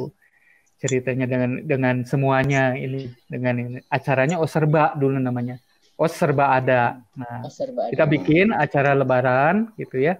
ceritanya 0.81 1.29
dengan 1.29 1.51
dengan 1.63 1.95
semuanya 2.03 2.73
ini 2.73 3.07
dengan 3.29 3.55
ini 3.55 3.79
acaranya 3.87 4.35
Oserba 4.35 4.97
dulu 4.99 5.15
namanya. 5.15 5.61
Oserba 5.95 6.57
ada. 6.57 6.97
Nah, 7.13 7.45
Oh, 7.45 7.51
serba 7.53 7.87
ada. 7.87 7.91
kita 7.93 8.03
bikin 8.09 8.49
acara 8.51 8.97
lebaran 8.97 9.69
gitu 9.77 10.01
ya 10.01 10.17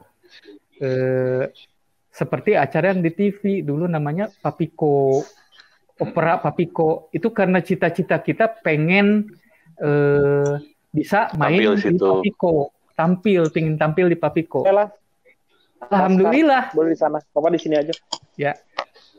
eh, 0.78 1.50
seperti 2.12 2.54
acara 2.54 2.92
yang 2.92 3.00
di 3.00 3.10
TV 3.10 3.64
dulu 3.64 3.88
namanya 3.88 4.28
Papiko 4.30 5.24
opera 5.96 6.38
Papiko 6.38 7.08
itu 7.10 7.32
karena 7.32 7.60
cita-cita 7.60 8.20
kita 8.20 8.52
pengen 8.60 9.32
eh, 9.78 10.54
bisa 10.92 11.32
main 11.36 11.56
Tampil 11.56 11.72
di 11.72 11.82
situ. 11.82 12.04
Papiko 12.04 12.54
tampil 12.92 13.42
pingin 13.50 13.76
tampil 13.76 14.06
di 14.06 14.18
Papiko 14.20 14.62
Oke 14.62 14.70
lah, 14.70 14.92
alhamdulillah 15.82 16.70
boleh 16.72 16.92
di 16.92 17.00
sana. 17.00 17.18
Bapak 17.32 17.56
di 17.56 17.60
sini 17.60 17.76
aja. 17.76 17.96
ya 18.36 18.52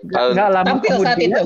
nggak 0.05 0.48
lama 0.50 0.66
Tampil 0.68 0.92
saat 0.98 1.16
kemudian 1.16 1.31
itu. 1.33 1.44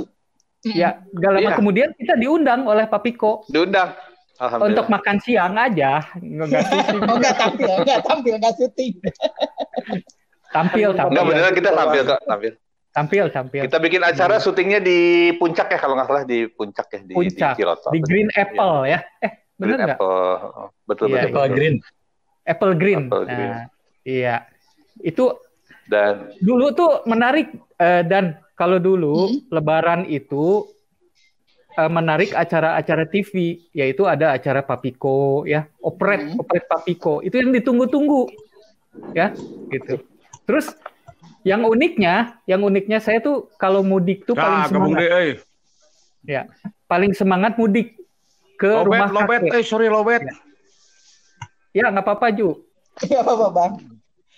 ya 0.74 0.90
nggak 1.06 1.30
lama 1.30 1.42
Iya. 1.44 1.54
kemudian 1.54 1.88
kita 1.94 2.14
diundang 2.16 2.66
oleh 2.66 2.84
Papiko 2.84 3.46
Diundang. 3.46 3.94
Alhamdulillah. 4.36 4.68
untuk 4.68 4.86
makan 4.90 5.16
siang 5.16 5.54
aja 5.54 6.04
nggak 6.12 6.46
nggak 6.50 6.64
syuting. 6.68 7.00
Oh 7.02 7.16
enggak 7.16 7.34
tampil, 7.38 7.70
enggak 7.78 8.00
tampil, 8.02 8.34
enggak 8.36 8.54
syuting. 8.58 8.92
tampil 10.56 10.88
Enggak 10.90 11.04
tampil 11.06 11.22
beneran 11.26 11.52
kita 11.52 11.70
tampil 11.70 12.02
kok, 12.02 12.20
tampil. 12.24 12.52
tampil 12.90 13.24
tampil 13.28 13.60
Kita 13.62 13.76
bikin 13.78 14.02
acara 14.02 14.34
syutingnya 14.38 14.80
di 14.80 14.98
puncak 15.34 15.68
ya 15.68 15.76
kalau 15.76 15.94
nggak 15.94 16.06
salah 16.06 16.24
di 16.24 16.48
puncak 16.48 16.86
ya 16.88 17.00
di, 17.02 17.12
Puncak, 17.12 17.52
di 17.52 17.58
Ciloto. 17.58 17.88
di 17.90 18.00
Green 18.00 18.28
Apple 18.32 18.76
ya. 18.86 18.98
Eh, 19.20 19.30
bener 19.54 19.76
Green 19.76 19.84
nggak? 19.84 19.98
Apple. 19.98 20.32
Betul 20.82 21.06
Iya, 21.06 21.12
betul. 21.12 21.20
Apple 21.20 21.36
betul. 21.42 21.54
Green. 21.54 21.76
Apple 22.46 22.72
Green. 22.74 23.00
Apple 23.04 23.24
Green. 23.26 23.50
Nah, 23.50 23.64
iya. 24.02 24.36
Itu 24.98 25.24
Dan 25.84 26.34
dulu 26.40 26.72
tuh 26.72 27.04
menarik 27.04 27.46
eh, 27.76 28.02
dan 28.02 28.24
kalau 28.54 28.78
dulu 28.78 29.28
Hmm. 29.28 29.38
Lebaran 29.52 30.00
itu 30.04 30.66
eh, 31.72 31.86
menarik 31.86 32.32
acara-acara 32.32 33.04
TV, 33.04 33.32
yaitu 33.70 34.02
ada 34.02 34.32
acara 34.32 34.64
Papiko 34.64 35.44
ya, 35.44 35.62
operet 35.78 36.26
Hmm. 36.26 36.40
operet 36.40 36.64
Papiko. 36.64 37.20
Itu 37.20 37.36
yang 37.36 37.52
ditunggu-tunggu. 37.52 38.26
Ya, 39.12 39.30
gitu. 39.68 40.00
Terus 40.46 40.66
yang 41.42 41.62
uniknya, 41.62 42.14
yang 42.44 42.62
uniknya 42.62 42.98
saya 42.98 43.18
tuh 43.18 43.50
kalau 43.54 43.82
mudik 43.82 44.22
tuh 44.22 44.34
paling 44.34 44.50
Nah, 44.56 44.66
kabung 44.66 44.94
semangat. 44.94 45.00
deh, 45.00 45.10
eh. 45.12 45.34
Ya, 46.22 46.42
paling 46.84 47.12
semangat 47.12 47.52
mudik 47.54 47.94
ke 48.56 48.66
Lobet, 48.66 48.86
rumah 48.88 49.10
lobet, 49.12 49.40
kakek. 49.44 49.52
eh 49.52 49.62
sorry 49.62 49.86
lobet. 49.86 50.22
Ya, 51.70 51.86
nggak 51.86 52.02
apa-apa 52.02 52.32
Ju. 52.32 52.62
Iya 53.00 53.20
apa 53.20 53.46
Bang? 53.48 53.72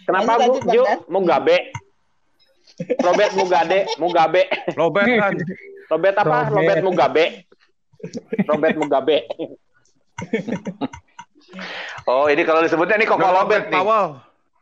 Kenapa 0.02 0.32
Lanjut, 0.34 0.40
Bu? 0.40 0.44
lanjut, 0.50 0.60
Bang 0.60 0.74
Ju, 0.74 0.82
Dan. 0.82 0.98
Mugabe. 1.06 1.56
Robert 3.00 3.32
Mugade, 3.34 3.78
Mugabe. 3.96 4.42
Lobet 4.74 5.06
kan. 5.14 5.32
Robert 5.88 6.16
apa? 6.16 6.28
Robert. 6.28 6.52
Robert 6.52 6.80
Mugabe. 6.82 7.24
Robert 8.44 8.76
Mugabe. 8.76 9.16
oh 12.04 12.26
ini 12.26 12.42
kalau 12.42 12.60
disebutnya 12.60 12.96
nih 12.96 13.06
Koko 13.06 13.18
Nggak 13.18 13.34
Lobet 13.34 13.62
nih. 13.68 13.82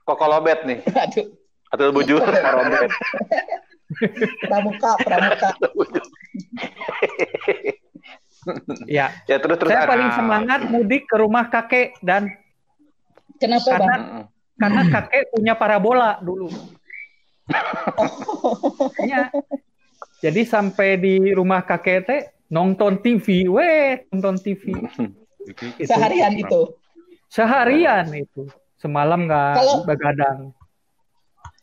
Koko 0.04 0.24
Lobet 0.26 0.58
nih. 0.64 0.78
Aduh, 0.86 1.26
Atau 1.68 1.90
bujur. 1.90 2.20
Robert. 2.22 2.90
pramuka, 4.42 4.90
pramuka. 5.00 5.48
Ya, 8.86 9.10
ya 9.26 9.36
terus 9.36 9.58
terus 9.58 9.70
saya 9.74 9.82
ada- 9.82 9.90
paling 9.90 10.10
semangat 10.12 10.60
mudik 10.68 11.02
ke 11.04 11.16
rumah 11.16 11.46
kakek 11.46 11.98
dan 12.00 12.30
Kenapa 13.36 13.68
Karena- 13.68 13.86
Bang? 13.90 14.04
Karena 14.56 14.82
kakek 14.88 15.22
punya 15.30 15.54
parabola 15.54 16.16
dulu. 16.18 16.48
Ya. 19.04 19.30
Jadi 20.18 20.42
sampai 20.42 20.96
di 20.96 21.14
rumah 21.30 21.62
kakek 21.62 21.98
teh 22.02 22.20
nonton 22.48 22.98
TV, 22.98 23.46
weh 23.46 24.08
nonton 24.08 24.34
TV. 24.36 24.72
Itu. 25.46 25.86
Seharian 25.86 26.34
itu. 26.34 26.60
Seharian 27.28 28.06
itu. 28.10 28.50
Semalam 28.76 29.26
nggak 29.26 29.52
Kalau- 29.54 29.84
begadang. 29.84 30.50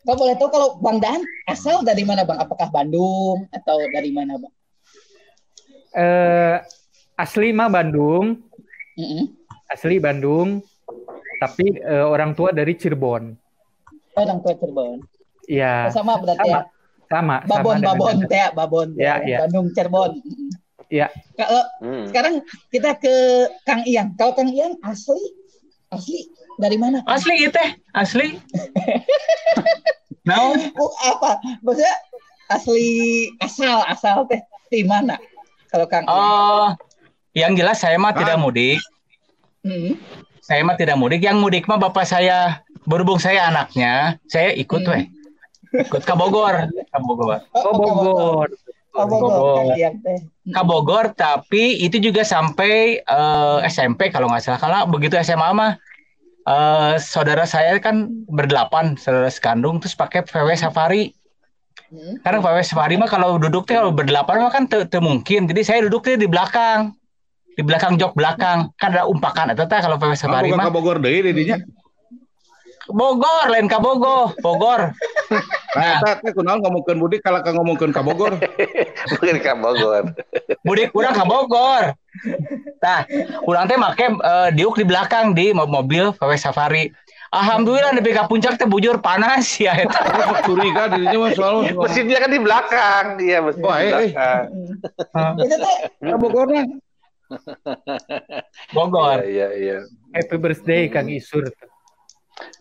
Kalau 0.04 0.16
boleh 0.16 0.36
tahu 0.36 0.48
kalau 0.48 0.68
Bang 0.78 1.00
Dan 1.00 1.20
asal 1.44 1.80
dari 1.80 2.04
mana 2.04 2.22
Bang? 2.22 2.36
Apakah 2.36 2.68
Bandung 2.68 3.48
atau 3.50 3.80
dari 3.88 4.12
mana 4.12 4.36
Bang? 4.36 4.52
Eh, 5.94 6.56
asli 7.14 7.50
mah 7.50 7.70
Bandung, 7.70 8.42
Mm-mm. 8.94 9.24
asli 9.66 9.96
Bandung, 9.96 10.60
tapi 11.38 11.70
eh, 11.72 12.04
orang 12.04 12.34
tua 12.34 12.50
dari 12.50 12.74
Cirebon. 12.74 13.32
Orang 14.12 14.42
tua 14.42 14.52
Cirebon. 14.54 15.00
Iya, 15.46 15.88
Sama 15.88 16.18
berarti 16.18 16.50
ya. 16.50 16.66
sama. 17.06 17.36
sama 17.44 17.62
Babon, 17.62 17.76
dengan- 17.78 17.86
Babon, 17.94 18.16
teh, 18.26 18.48
Babon. 18.52 18.88
Ya, 18.98 19.14
ya. 19.22 19.38
Bandung, 19.46 19.70
Cirebon. 19.70 20.18
Mm-mm. 20.18 20.50
Ya. 20.92 21.08
Kalau 21.32 21.62
Hmm. 21.80 22.04
sekarang 22.06 22.34
kita 22.68 22.92
ke 22.98 23.14
Kang 23.64 23.82
Iyang. 23.82 24.12
Kalau 24.14 24.36
Kang 24.36 24.52
Iyang 24.52 24.76
asli, 24.82 25.16
asli 25.94 26.20
dari 26.58 26.76
mana? 26.78 27.02
Asli 27.06 27.34
gitu 27.40 27.54
teh, 27.54 27.70
asli. 27.94 28.26
Nah, 30.24 30.56
Oh, 30.80 30.92
apa? 31.04 31.36
Maksudnya 31.60 31.94
asli 32.48 32.88
asal 33.44 33.84
asal 33.84 34.24
teh 34.24 34.40
di 34.72 34.80
mana? 34.80 35.20
Kalau 35.68 35.84
Kang 35.84 36.08
oh, 36.08 36.72
yang 37.36 37.52
jelas 37.52 37.84
saya 37.84 38.00
mah 38.00 38.16
tidak 38.16 38.40
mudik. 38.40 38.80
Hmm. 39.60 40.00
Saya 40.40 40.64
mah 40.64 40.80
tidak 40.80 40.96
mudik. 40.96 41.20
Yang 41.20 41.44
mudik 41.44 41.64
mah 41.68 41.76
bapak 41.76 42.08
saya, 42.08 42.64
berhubung 42.88 43.20
saya 43.20 43.52
anaknya, 43.52 44.16
saya 44.24 44.56
ikut 44.56 44.80
Hmm. 44.80 44.92
weh. 44.96 45.04
Ikut 45.84 46.06
ke 46.06 46.14
Bogor, 46.14 46.70
ke 46.72 46.98
Bogor. 47.02 47.42
Oh, 47.52 47.74
Bogor. 47.74 47.74
Oh, 47.74 47.74
Bogor. 47.74 48.48
Bogor. 49.02 49.58
Kang 49.58 49.70
Iyang 49.74 49.96
teh. 50.00 50.18
Ke 50.54 50.62
Bogor, 50.62 51.06
tapi 51.18 51.82
itu 51.82 51.98
juga 51.98 52.22
sampai 52.22 53.02
eh, 53.02 53.58
SMP 53.66 54.14
kalau 54.14 54.30
nggak 54.30 54.42
salah. 54.46 54.60
Kalau 54.62 54.78
begitu 54.86 55.18
SMA 55.18 55.50
mah 55.50 55.72
eh, 56.46 56.94
saudara 57.02 57.42
saya 57.42 57.74
kan 57.82 58.06
berdelapan, 58.30 58.94
saudara 58.94 59.26
sekandung, 59.28 59.82
terus 59.82 59.98
pakai 59.98 60.22
VW 60.22 60.54
Safari. 60.54 61.10
Hmm. 61.90 62.22
Karena 62.22 62.38
VW 62.38 62.58
Safari 62.62 62.94
mah 62.94 63.10
kalau 63.10 63.36
duduk 63.42 63.66
teh 63.66 63.74
kalau 63.74 63.90
berdelapan 63.90 64.46
mah 64.46 64.52
kan 64.54 64.70
teu 64.70 64.86
mungkin. 65.02 65.50
Jadi 65.50 65.60
saya 65.66 65.78
duduknya 65.82 66.14
di 66.14 66.28
belakang. 66.30 66.94
Di 67.54 67.62
belakang 67.62 67.98
jok 67.98 68.14
belakang. 68.14 68.70
Kan 68.78 68.94
ada 68.94 69.10
umpakan 69.10 69.50
eta 69.50 69.66
teh 69.66 69.82
kalau 69.82 69.98
VW 69.98 70.14
Safari 70.14 70.54
mah. 70.54 70.70
ke 70.70 70.74
Bogor 70.74 71.02
deui 71.02 71.18
didinya. 71.22 71.58
Bogor, 72.94 73.50
lain 73.50 73.66
ka 73.66 73.82
Bogor, 73.82 74.32
Bogor. 74.38 74.80
Nah, 75.74 75.98
eta 75.98 76.22
teh 76.22 76.30
kunaon 76.30 76.62
ngomongkeun 76.62 77.02
mudik 77.02 77.18
kalau 77.26 77.42
ka 77.42 77.50
ngomongkeun 77.50 77.90
ka 77.90 77.98
Bogor. 77.98 78.38
Mungkin 79.10 79.42
ke 79.42 79.50
Bogor. 79.58 80.14
mudik 80.62 80.94
kurang 80.94 81.18
ke 81.18 81.26
Bogor. 81.26 81.98
Nah, 82.78 83.02
kurang 83.42 83.66
teh 83.66 83.74
make 83.74 84.06
eh, 84.06 84.48
diuk 84.54 84.78
di 84.78 84.86
belakang 84.86 85.34
di 85.34 85.50
mo- 85.50 85.66
mobil 85.66 86.14
VW 86.14 86.38
Safari. 86.38 86.94
Alhamdulillah 87.34 87.90
nepi 87.90 88.14
ka 88.14 88.30
puncak 88.30 88.54
teh 88.54 88.70
bujur 88.70 89.02
panas 89.02 89.58
ya 89.58 89.74
eta. 89.74 89.98
Factory 90.30 90.70
kan 90.70 90.94
dirinya 90.94 91.26
mah 91.26 91.30
soal 91.34 91.66
Mesinnya 91.82 92.22
kan 92.22 92.30
di 92.30 92.38
belakang, 92.38 93.04
dia 93.18 93.42
mesin 93.42 93.62
Wah, 93.66 93.76
di 93.82 93.82
eh, 93.82 93.90
eh. 93.90 94.10
belakang. 94.14 94.44
Itu 95.42 95.54
teh 95.58 95.72
ka 96.06 96.16
Bogor 96.22 96.46
nah. 96.54 96.66
Bogor. 98.70 99.18
Iya, 99.26 99.48
iya. 99.58 99.78
Happy 100.14 100.38
birthday 100.38 100.86
Kang 100.86 101.10
Isur. 101.10 101.50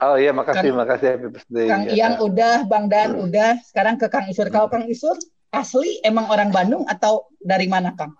Oh 0.03 0.15
iya, 0.19 0.29
makasih, 0.29 0.69
Kang- 0.69 0.79
makasih 0.85 1.07
happy 1.17 1.27
birthday. 1.33 1.67
Kang 1.69 1.83
Ya. 1.89 1.91
Iyang 1.97 2.15
udah, 2.21 2.55
Bang 2.69 2.85
Dan 2.91 3.17
udah. 3.17 3.57
Sekarang 3.65 3.97
ke 3.97 4.05
Kang 4.11 4.29
Isur. 4.29 4.47
Kalau 4.53 4.69
Kang 4.69 4.85
Isur 4.85 5.17
asli 5.49 6.01
emang 6.05 6.29
orang 6.29 6.49
Bandung 6.53 6.85
atau 6.85 7.29
dari 7.41 7.65
mana 7.65 7.93
Kang? 7.93 8.13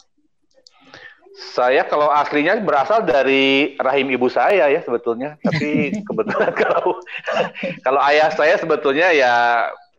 Saya 1.34 1.82
kalau 1.90 2.14
aslinya 2.14 2.62
berasal 2.62 3.10
dari 3.10 3.74
rahim 3.82 4.14
ibu 4.14 4.30
saya 4.30 4.70
ya 4.70 4.82
sebetulnya, 4.86 5.34
tapi 5.42 5.90
kebetulan 6.08 6.54
kalau 6.54 7.02
kalau 7.86 8.02
ayah 8.06 8.30
saya 8.30 8.54
sebetulnya 8.62 9.10
ya 9.10 9.34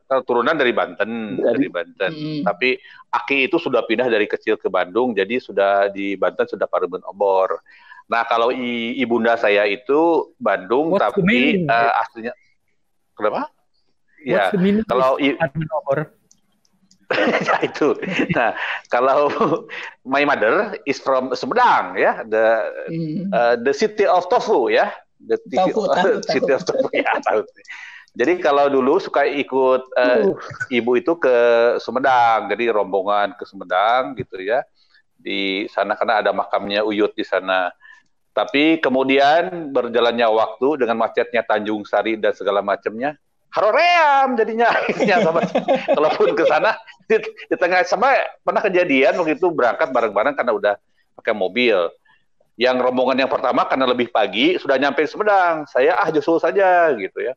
keturunan 0.07 0.55
dari 0.55 0.71
Banten, 0.71 1.43
dari 1.43 1.67
Banten. 1.67 2.13
Hmm. 2.15 2.43
Tapi 2.47 2.79
Aki 3.11 3.51
itu 3.51 3.59
sudah 3.59 3.83
pindah 3.83 4.07
dari 4.07 4.31
kecil 4.31 4.55
ke 4.59 4.71
Bandung, 4.71 5.11
jadi 5.11 5.43
sudah 5.43 5.91
di 5.91 6.15
Banten 6.15 6.47
sudah 6.47 6.71
Pareben 6.71 7.03
Obor. 7.03 7.59
Nah 8.05 8.23
kalau 8.29 8.53
i- 8.53 8.95
ibunda 9.01 9.35
saya 9.35 9.65
itu 9.65 10.33
Bandung, 10.37 10.93
What's 10.93 11.09
tapi 11.17 11.65
eh, 11.65 11.93
aslinya 12.01 12.33
kenapa? 13.17 13.49
Ya, 14.25 14.49
kalau 14.85 15.17
of 15.17 15.25
i- 15.25 15.37
ya 17.49 17.57
itu. 17.61 17.93
Nah, 18.33 18.57
kalau 18.89 19.29
my 20.09 20.25
mother 20.25 20.81
is 20.89 20.97
from 20.97 21.37
Sumedang 21.37 22.01
ya, 22.01 22.25
the 22.25 22.45
Hmm. 22.89 23.29
uh, 23.29 23.55
the 23.61 23.77
city 23.77 24.09
of 24.09 24.25
tofu 24.33 24.73
ya, 24.73 24.89
the 25.21 25.37
city, 25.45 25.61
Tofu, 25.73 25.85
tahu, 25.97 26.11
city 26.25 26.49
tahu. 26.49 26.57
of 26.57 26.63
tofu 26.65 26.89
ya 26.97 27.13
tahu. 27.21 27.41
Jadi 28.15 28.39
kalau 28.41 28.71
dulu 28.71 29.03
suka 29.03 29.27
ikut 29.27 29.83
uh, 29.99 30.23
ibu 30.71 30.93
itu 30.97 31.13
ke 31.19 31.37
Sumedang, 31.83 32.47
jadi 32.49 32.71
rombongan 32.73 33.35
ke 33.37 33.45
Sumedang 33.45 34.15
gitu 34.17 34.41
ya. 34.41 34.63
Di 35.15 35.67
sana 35.69 35.99
karena 35.99 36.23
ada 36.25 36.31
makamnya 36.33 36.87
Uyut 36.87 37.13
di 37.13 37.27
sana. 37.27 37.69
Tapi 38.35 38.83
kemudian 38.83 39.71
berjalannya 39.71 40.27
waktu 40.27 40.83
dengan 40.83 40.99
macetnya 40.99 41.47
Tanjung 41.47 41.87
Sari 41.87 42.19
dan 42.19 42.35
segala 42.35 42.67
macamnya, 42.67 43.15
haroream 43.55 44.35
jadinya 44.35 44.75
akhirnya 44.75 45.23
sama 45.31 45.41
telepon 45.87 46.35
ke 46.35 46.45
sana 46.51 46.75
di, 47.07 47.23
di 47.23 47.55
tengah 47.55 47.87
sama 47.87 48.11
pernah 48.43 48.59
kejadian 48.59 49.15
waktu 49.23 49.39
itu 49.39 49.47
berangkat 49.55 49.95
bareng-bareng 49.95 50.35
karena 50.35 50.53
udah 50.53 50.75
pakai 51.15 51.31
mobil. 51.31 51.79
Yang 52.55 52.87
rombongan 52.87 53.27
yang 53.27 53.31
pertama 53.31 53.67
karena 53.67 53.87
lebih 53.87 54.15
pagi 54.15 54.59
sudah 54.59 54.79
nyampe 54.79 55.03
Sumedang. 55.07 55.67
Saya 55.71 55.99
ah 55.99 56.11
justru 56.11 56.39
saja 56.39 56.91
gitu 56.95 57.19
ya. 57.19 57.35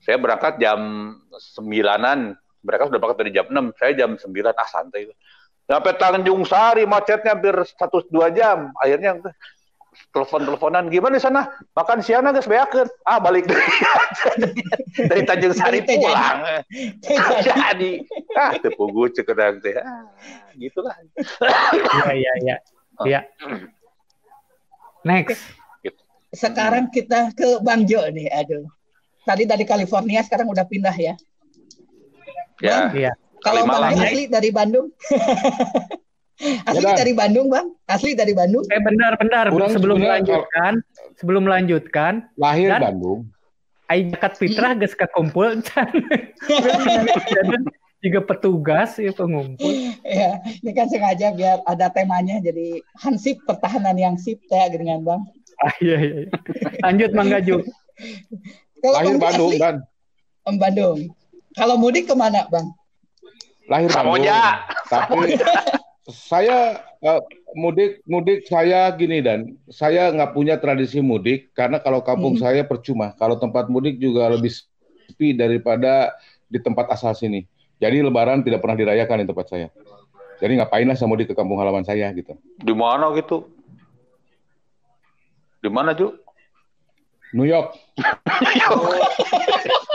Saya 0.00 0.20
berangkat 0.20 0.60
jam 0.60 0.80
sembilanan. 1.36 2.36
Mereka 2.60 2.92
sudah 2.92 3.00
berangkat 3.00 3.18
dari 3.24 3.32
jam 3.32 3.46
6. 3.48 3.80
Saya 3.80 3.92
jam 3.96 4.10
9 4.20 4.28
ah 4.52 4.68
santai. 4.68 5.08
Sampai 5.64 5.96
Tanjung 5.96 6.44
Sari 6.44 6.84
macetnya 6.84 7.32
hampir 7.32 7.56
satu 7.80 8.04
dua 8.12 8.28
jam. 8.28 8.72
Akhirnya 8.76 9.16
telepon-teleponan 10.14 10.88
gimana 10.88 11.16
di 11.16 11.22
sana 11.22 11.52
makan 11.76 12.00
siang 12.00 12.24
guys 12.24 12.48
beakeun 12.48 12.88
ah 13.04 13.20
balik 13.20 13.44
dari, 13.50 13.64
dari 14.96 15.22
Tanjung 15.28 15.54
Sari 15.54 15.84
pulang 15.84 16.64
Jadi. 17.04 17.52
jadi 17.52 17.92
ah 18.34 18.52
tepugu 18.56 19.12
cekedang 19.12 19.60
teh 19.60 19.76
ah, 19.76 20.08
gitulah 20.56 20.96
Iya, 21.78 22.12
iya, 22.14 22.32
iya. 22.42 22.56
Iya. 23.06 23.20
Next. 25.06 25.38
Sekarang 26.34 26.90
kita 26.90 27.30
ke 27.32 27.62
Bang 27.62 27.86
Jo 27.86 28.04
nih. 28.10 28.28
Aduh. 28.28 28.66
Tadi 29.22 29.44
dari 29.46 29.64
California 29.68 30.20
sekarang 30.24 30.50
udah 30.50 30.66
pindah 30.66 30.96
ya. 30.96 31.14
ya 32.58 32.90
Iya. 32.90 33.12
Kalau 33.40 33.64
Bang 33.64 33.94
Jo 33.94 34.02
ya. 34.02 34.10
asli 34.10 34.26
dari 34.26 34.50
Bandung. 34.50 34.90
asli 36.38 36.84
Ya, 36.84 36.94
dari 36.94 37.12
Bandung, 37.12 37.46
Bang. 37.48 37.74
Asli 37.84 38.14
dari 38.14 38.32
Bandung. 38.32 38.62
Eh 38.68 38.78
bentar, 38.78 39.14
bentar. 39.14 39.50
Kurang 39.50 39.70
sebelum 39.70 39.98
melanjutkan, 39.98 40.72
sebelum 41.14 41.42
melanjutkan, 41.44 42.12
Lahir 42.34 42.70
Dan- 42.70 42.82
Bandung. 42.94 43.20
Aing 43.88 44.12
jakat 44.12 44.36
fitrah 44.36 44.76
geus 44.76 44.92
kakumpul 44.92 45.48
can. 45.66 45.88
juga 47.98 48.20
petugas 48.22 48.94
ya 48.94 49.10
pengumpul. 49.10 49.72
ya, 50.04 50.38
ini 50.60 50.70
kan 50.70 50.86
sengaja 50.86 51.32
biar 51.32 51.64
ada 51.64 51.88
temanya 51.88 52.38
jadi 52.38 52.78
hansip 52.94 53.42
pertahanan 53.42 53.96
yang 53.96 54.14
sip 54.14 54.38
ya 54.46 54.68
dengan 54.68 55.02
Bang. 55.02 55.24
Ah, 55.58 55.72
iya, 55.80 55.96
iya. 55.98 56.14
iya. 56.22 56.28
Lanjut 56.84 57.10
Mangga 57.10 57.40
Ju. 57.40 57.64
Kalau 58.78 58.94
Lahir 58.94 59.16
Bandung 59.18 59.50
asli 59.50 59.58
dan 59.58 59.76
Om 60.44 60.56
Bandung. 60.56 60.98
Kalau 61.56 61.74
mudik 61.74 62.06
ke 62.06 62.14
mana, 62.14 62.46
Bang? 62.46 62.70
lahir 63.66 63.88
Bandung. 63.88 64.20
Samoja. 64.20 64.38
Tapi 64.86 65.32
saya 66.08 66.80
eh, 67.04 67.20
mudik 67.52 68.00
mudik 68.08 68.48
saya 68.48 68.88
gini 68.96 69.20
dan 69.20 69.60
saya 69.68 70.08
nggak 70.08 70.32
punya 70.32 70.56
tradisi 70.56 71.04
mudik 71.04 71.52
karena 71.52 71.78
kalau 71.78 72.00
kampung 72.00 72.34
Hmm. 72.36 72.42
saya 72.48 72.62
percuma. 72.64 73.12
Kalau 73.20 73.36
tempat 73.36 73.68
mudik 73.68 74.00
juga 74.00 74.26
lebih 74.32 74.48
sepi 74.50 75.36
daripada 75.36 76.16
di 76.48 76.56
tempat 76.58 76.88
asal 76.88 77.12
sini. 77.12 77.44
Jadi 77.78 78.02
Lebaran 78.02 78.40
tidak 78.42 78.64
pernah 78.64 78.74
dirayakan 78.74 79.22
di 79.22 79.28
tempat 79.28 79.46
saya. 79.52 79.68
Jadi 80.40 80.58
ngapain 80.58 80.86
lah 80.88 80.96
saya 80.96 81.12
mudik 81.12 81.30
ke 81.30 81.34
kampung 81.36 81.60
halaman 81.60 81.84
saya 81.84 82.08
gitu. 82.16 82.34
di 82.58 82.72
mana 82.72 83.12
gitu 83.14 83.44
di 85.58 85.66
mana 85.68 85.90
Ju 85.92 86.14
New 87.36 87.44
York, 87.44 87.76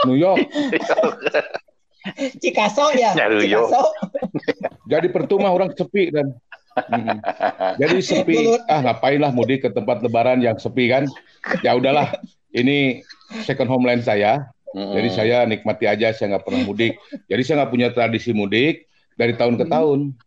New 0.06 0.14
York. 0.14 0.38
Cikaso 2.42 2.92
ya. 2.94 3.16
Cikaso. 3.16 3.82
Jadi 4.92 5.06
percuma 5.08 5.50
orang 5.52 5.72
sepi 5.72 6.12
dan 6.12 6.36
Mm. 6.74 7.22
jadi 7.78 8.02
sepi. 8.02 8.58
Ah 8.66 8.82
ngapain 8.82 9.22
lah 9.22 9.30
mudik 9.30 9.62
ke 9.62 9.70
tempat 9.70 10.02
Lebaran 10.02 10.42
yang 10.42 10.58
sepi 10.58 10.90
kan? 10.90 11.06
Ya 11.62 11.78
udahlah. 11.78 12.18
Ini 12.50 13.06
second 13.46 13.70
homeland 13.70 14.02
saya. 14.02 14.50
Jadi 14.74 15.08
saya 15.14 15.46
nikmati 15.46 15.86
aja, 15.86 16.10
saya 16.10 16.34
nggak 16.34 16.50
pernah 16.50 16.66
mudik. 16.66 16.98
Jadi 17.30 17.42
saya 17.46 17.62
nggak 17.62 17.72
punya 17.78 17.88
tradisi 17.94 18.34
mudik 18.34 18.90
dari 19.14 19.38
tahun 19.38 19.54
ke 19.54 19.70
tahun. 19.70 20.18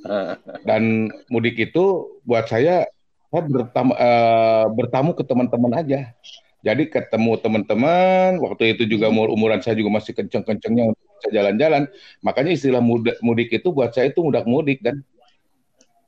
Dan 0.68 1.12
mudik 1.28 1.60
itu 1.60 2.16
buat 2.24 2.48
saya, 2.48 2.88
saya 3.28 3.42
bertamu, 3.44 3.92
eh, 3.92 4.64
bertamu 4.72 5.12
ke 5.12 5.20
teman-teman 5.20 5.84
aja. 5.84 6.16
Jadi 6.64 6.88
ketemu 6.88 7.36
teman-teman, 7.44 8.40
waktu 8.40 8.72
itu 8.72 8.88
juga 8.88 9.12
umur 9.12 9.28
umuran 9.32 9.60
saya 9.60 9.76
juga 9.76 10.00
masih 10.00 10.16
kenceng-kencengnya 10.16 10.96
untuk 10.96 11.09
bisa 11.20 11.28
jalan-jalan. 11.28 11.84
Makanya 12.24 12.56
istilah 12.56 12.80
muda- 12.80 13.20
mudik 13.20 13.52
itu 13.52 13.68
buat 13.68 13.92
saya 13.92 14.08
itu 14.08 14.24
mudak 14.24 14.48
mudik 14.48 14.80
dan 14.80 15.04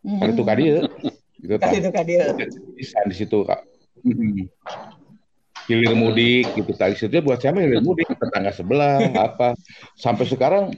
kan 0.03 0.33
itu. 0.33 0.43
Gitu, 1.43 1.55
Kak. 1.59 1.71
itu 1.75 2.59
bisa 2.75 2.99
di 3.05 3.15
situ 3.15 3.39
kak. 3.45 3.61
Mhm. 4.03 4.47
Hilir 5.71 5.95
mudik 5.95 6.51
gitu 6.59 6.75
tadi 6.75 6.99
itu 6.99 7.19
buat 7.23 7.39
saya 7.39 7.55
hilir 7.55 7.83
mudik 7.83 8.11
tetangga 8.11 8.51
sebelah 8.51 8.99
apa 9.15 9.55
sampai 9.95 10.27
sekarang 10.27 10.75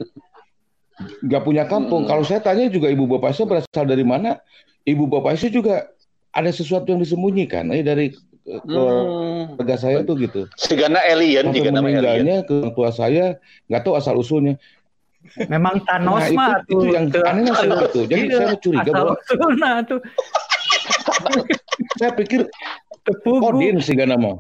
nggak 1.25 1.43
punya 1.45 1.65
kampung. 1.65 2.05
Kalau 2.05 2.25
saya 2.25 2.41
tanya 2.41 2.69
juga 2.69 2.93
ibu 2.93 3.09
bapak 3.09 3.33
saya 3.33 3.47
berasal 3.49 3.85
dari 3.89 4.05
mana, 4.05 4.41
ibu 4.85 5.09
bapak 5.09 5.41
saya 5.41 5.53
juga 5.53 5.89
ada 6.35 6.51
sesuatu 6.53 6.91
yang 6.91 7.01
disembunyikan 7.01 7.71
eh, 7.73 7.85
dari 7.85 8.13
eh, 8.45 8.61
Hmm. 8.61 9.57
keluarga 9.57 9.77
saya 9.77 9.99
tuh 10.03 10.15
gitu. 10.17 10.41
Sigana 10.55 11.01
alien 11.01 11.49
Sampai 11.49 11.57
juga 11.57 11.71
nama 11.71 11.81
alien. 11.83 11.97
meninggalnya 11.97 12.37
ke 12.43 12.55
orang 12.55 12.73
tua 12.73 12.91
saya 12.91 13.25
nggak 13.67 13.83
tahu 13.83 13.95
asal 13.95 14.15
usulnya. 14.15 14.61
Memang 15.49 15.81
Thanos 15.83 16.21
Nah, 16.21 16.29
itu- 16.29 16.37
mah 16.37 16.53
itu 16.63 16.87
yang 16.87 17.07
aneh 17.11 17.49
sih 17.51 17.69
itu. 17.73 18.01
Jadi 18.05 18.21
Iya, 18.23 18.37
saya 18.39 18.55
curiga 18.61 18.91
bahwa- 18.93 19.17
usulna 19.17 19.71
tuh 19.83 20.01
Saya 21.97 22.11
pikir 22.13 22.41
tepugu. 23.03 23.41
Odin 23.43 23.81
sih 23.81 23.95
gak 23.95 24.07
nama. 24.07 24.37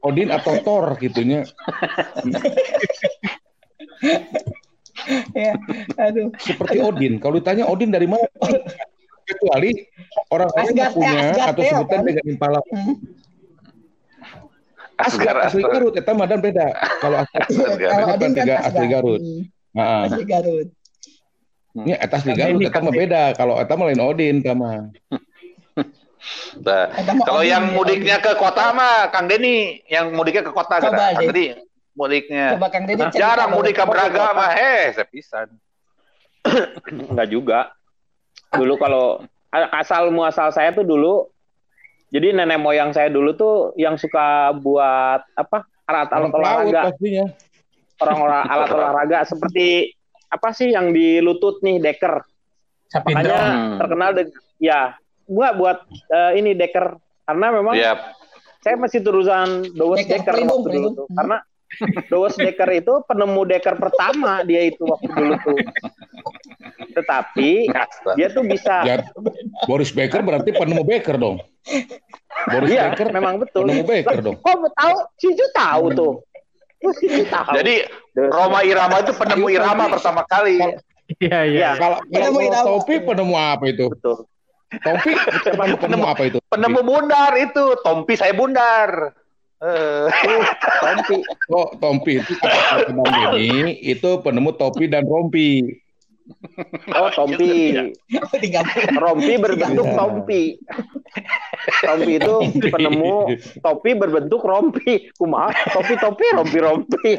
Odin 0.00 0.28
atau 0.28 0.60
Thor 0.60 0.92
gitunya. 0.98 1.42
Ya. 5.32 5.52
Aduh. 5.98 6.32
seperti 6.36 6.76
Odin. 6.80 7.16
Kalau 7.16 7.38
ditanya 7.38 7.64
Odin 7.64 7.88
dari 7.88 8.04
mana? 8.04 8.26
Kecuali 9.26 9.74
orang 10.30 10.50
lain 10.54 10.66
Asgard, 10.70 10.92
punya 10.94 11.18
Asgard, 11.18 11.48
atau 11.50 11.62
ya, 11.62 11.70
sebutan 11.74 11.98
kan? 11.98 12.06
dengan 12.06 12.24
impala. 12.28 12.58
Hmm. 12.70 12.94
Asgar, 14.96 15.36
asli 15.44 15.60
Asgar. 15.60 15.72
Garut, 15.76 15.94
eta 15.96 16.12
mah 16.16 16.24
dan 16.24 16.40
beda. 16.40 16.66
Kalau 17.04 17.16
Odin 17.20 18.16
kan 18.16 18.30
tiga 18.32 18.54
asli. 18.64 18.86
Garut. 18.88 19.20
Hmm, 19.20 19.44
Nah, 19.76 20.08
Asli 20.08 20.24
Garut. 20.24 20.68
ini 21.76 21.92
eta 22.00 22.16
asli 22.16 22.32
Garut, 22.32 22.60
eta 22.64 22.80
mah 22.80 22.94
beda. 22.96 23.22
Kalau 23.36 23.54
eta 23.60 23.72
mah 23.76 23.84
lain 23.92 24.00
Odin 24.00 24.34
eta 24.40 24.52
mah. 24.56 24.88
Nah, 26.64 26.84
kalau 27.28 27.44
Odin 27.44 27.52
yang 27.52 27.64
ya, 27.68 27.74
mudiknya 27.76 28.16
ke 28.24 28.32
kota 28.40 28.72
mah 28.72 29.12
Kang 29.12 29.28
Denny, 29.28 29.84
yang 29.86 30.10
mudiknya 30.16 30.42
ke 30.48 30.52
kota 30.56 30.80
Coba, 30.80 30.88
kada. 30.88 31.06
Kang 31.12 31.28
Den. 31.28 31.28
Denny. 31.28 31.46
mudiknya. 31.96 32.46
Coba 32.56 32.68
Kang 32.68 32.84
cerita 32.84 33.08
Jarang 33.12 33.50
mudik 33.56 33.76
ke 33.76 33.84
Braga 33.88 34.32
mah, 34.36 34.52
heh, 34.52 34.92
sepisan. 34.92 35.48
Enggak 36.88 37.28
juga. 37.32 37.60
Dulu 38.52 38.76
kalau 38.80 39.24
asal 39.52 40.12
muasal 40.12 40.52
saya 40.52 40.72
tuh 40.76 40.84
dulu 40.84 41.28
jadi 42.08 42.32
nenek 42.32 42.58
moyang 42.58 42.90
saya 42.90 43.08
dulu 43.08 43.32
tuh 43.32 43.54
yang 43.74 43.94
suka 43.94 44.26
buat 44.54 45.26
apa 45.32 45.58
alat-alat 45.84 46.30
olahraga 46.30 46.80
pastinya. 46.90 47.24
orang-orang 47.98 48.42
alat 48.52 48.70
olahraga 48.70 49.18
seperti 49.24 49.66
apa 50.26 50.48
sih 50.50 50.70
yang 50.70 50.90
di 50.90 51.18
lutut 51.18 51.58
nih 51.60 51.78
deker 51.78 52.22
makanya 53.02 53.38
Hmm. 53.46 53.76
terkenal 53.76 54.10
de- 54.12 54.30
ya 54.58 54.94
buat 55.24 55.52
buat 55.54 55.78
eh, 55.90 56.32
ini 56.36 56.52
deker 56.52 56.94
karena 57.24 57.46
memang 57.52 57.74
Iya. 57.74 57.98
saya 58.58 58.74
masih 58.76 58.98
terusan 59.00 59.66
Dawes 59.72 60.02
Deker, 60.02 60.22
Deker 60.22 60.34
pelindung, 60.36 60.62
waktu 60.62 60.70
dulu 60.72 60.88
tuh. 60.92 61.06
Karena 61.08 61.36
Dawes 62.10 62.34
Deker 62.36 62.70
itu 62.72 62.92
penemu 63.02 63.42
Deker 63.44 63.74
pertama 63.76 64.42
dia 64.42 64.62
itu 64.62 64.82
waktu 64.82 65.06
dulu 65.08 65.34
tuh. 65.40 65.58
Tetapi 66.96 67.68
dia 68.16 68.28
tuh 68.32 68.40
bisa 68.48 68.80
Ya, 68.88 69.04
Boris 69.68 69.92
Becker 69.92 70.24
berarti 70.24 70.48
penemu 70.56 70.80
Becker 70.80 71.20
dong. 71.20 71.44
Boris 72.48 72.72
iya 72.72 72.88
Becker 72.88 73.12
memang 73.12 73.36
betul. 73.36 73.68
penemu 73.68 73.84
Becker 73.84 74.18
dong. 74.24 74.36
Kok 74.40 74.72
tahu? 74.72 74.94
Si 75.20 75.28
Ju 75.36 75.46
tahu 75.52 75.84
tuh. 75.92 76.12
Si 76.96 77.04
Ju 77.04 77.24
tahu. 77.28 77.52
Jadi 77.52 77.84
Roma 78.16 78.64
Irama 78.64 79.04
itu 79.04 79.12
penemu 79.12 79.46
Irama 79.52 79.92
pertama 79.92 80.24
kali. 80.24 80.56
Iya, 80.60 80.72
iya. 81.22 81.38
Iya, 81.46 81.70
Kalau 81.78 81.98
Penemu. 82.10 82.38
Topi 82.50 82.94
penemu 82.98 83.34
apa 83.38 83.64
itu? 83.70 83.86
betul. 83.94 84.26
Topi 84.82 85.14
penemu, 85.46 85.76
penemu 85.78 86.04
apa 86.10 86.22
itu? 86.26 86.38
Penemu 86.50 86.80
bundar 86.82 87.32
itu, 87.38 87.64
Tompi 87.86 88.18
saya 88.18 88.34
bundar. 88.34 89.14
Eh, 89.62 90.06
Tompi. 90.82 91.16
Oh, 91.54 91.70
Tompi 91.78 92.18
itu 92.20 92.32
Denny, 93.06 93.78
itu 93.80 94.10
penemu 94.20 94.50
topi 94.58 94.90
dan 94.90 95.06
rompi. 95.06 95.70
Oh, 96.92 97.08
Tompi. 97.18 97.72
Tiga 98.36 98.60
puluh. 98.62 98.98
Rompi 98.98 99.34
berbentuk 99.36 99.86
Iya. 99.86 99.96
tompi. 99.96 100.42
Tompi 101.82 102.12
itu 102.16 102.34
penemu 102.68 103.14
topi 103.58 103.90
berbentuk 103.92 104.42
rompi. 104.42 105.10
Kumaha? 105.14 105.50
Topi-topi, 105.70 106.26
rompi-rompi. 106.34 107.10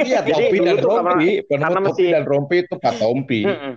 Iya, 0.00 0.20
Jadi 0.22 0.32
topi 0.32 0.56
dulu 0.56 0.66
dan 0.66 0.76
tuh 0.76 0.90
karena- 0.90 1.10
rompi, 1.12 1.30
penemu 1.42 1.62
karena 1.62 1.78
topi 1.78 1.86
masih- 1.92 2.12
dan 2.12 2.24
rompi 2.24 2.56
itu 2.62 2.74
Pak 2.76 2.94
Tompi. 2.96 3.40
Mm-mm. 3.44 3.72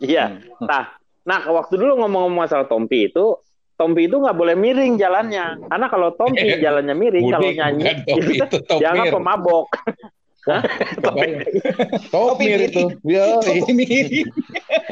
Iya. 0.00 0.24
Nah, 0.60 0.84
nah 1.22 1.40
waktu 1.46 1.74
dulu 1.76 1.92
ngomong-ngomong 2.00 2.40
masalah 2.40 2.66
Tompi 2.66 3.08
itu, 3.08 3.36
Tompi 3.76 4.04
itu 4.04 4.16
nggak 4.16 4.36
boleh 4.36 4.52
miring 4.52 4.96
jalannya. 4.96 5.64
Karena 5.64 5.86
kalau 5.88 6.12
Tompi 6.12 6.60
jalannya 6.60 6.92
miring, 6.92 7.24
kalau 7.26 7.48
nyanyi 7.48 7.84
topi 8.04 8.32
itu 8.44 8.56
dianggap 8.76 9.08
pemabok. 9.10 9.72
Topir 12.10 12.58
itu. 12.62 12.84
Ya, 13.02 13.38
Topi 13.38 13.72
miring. 13.72 14.26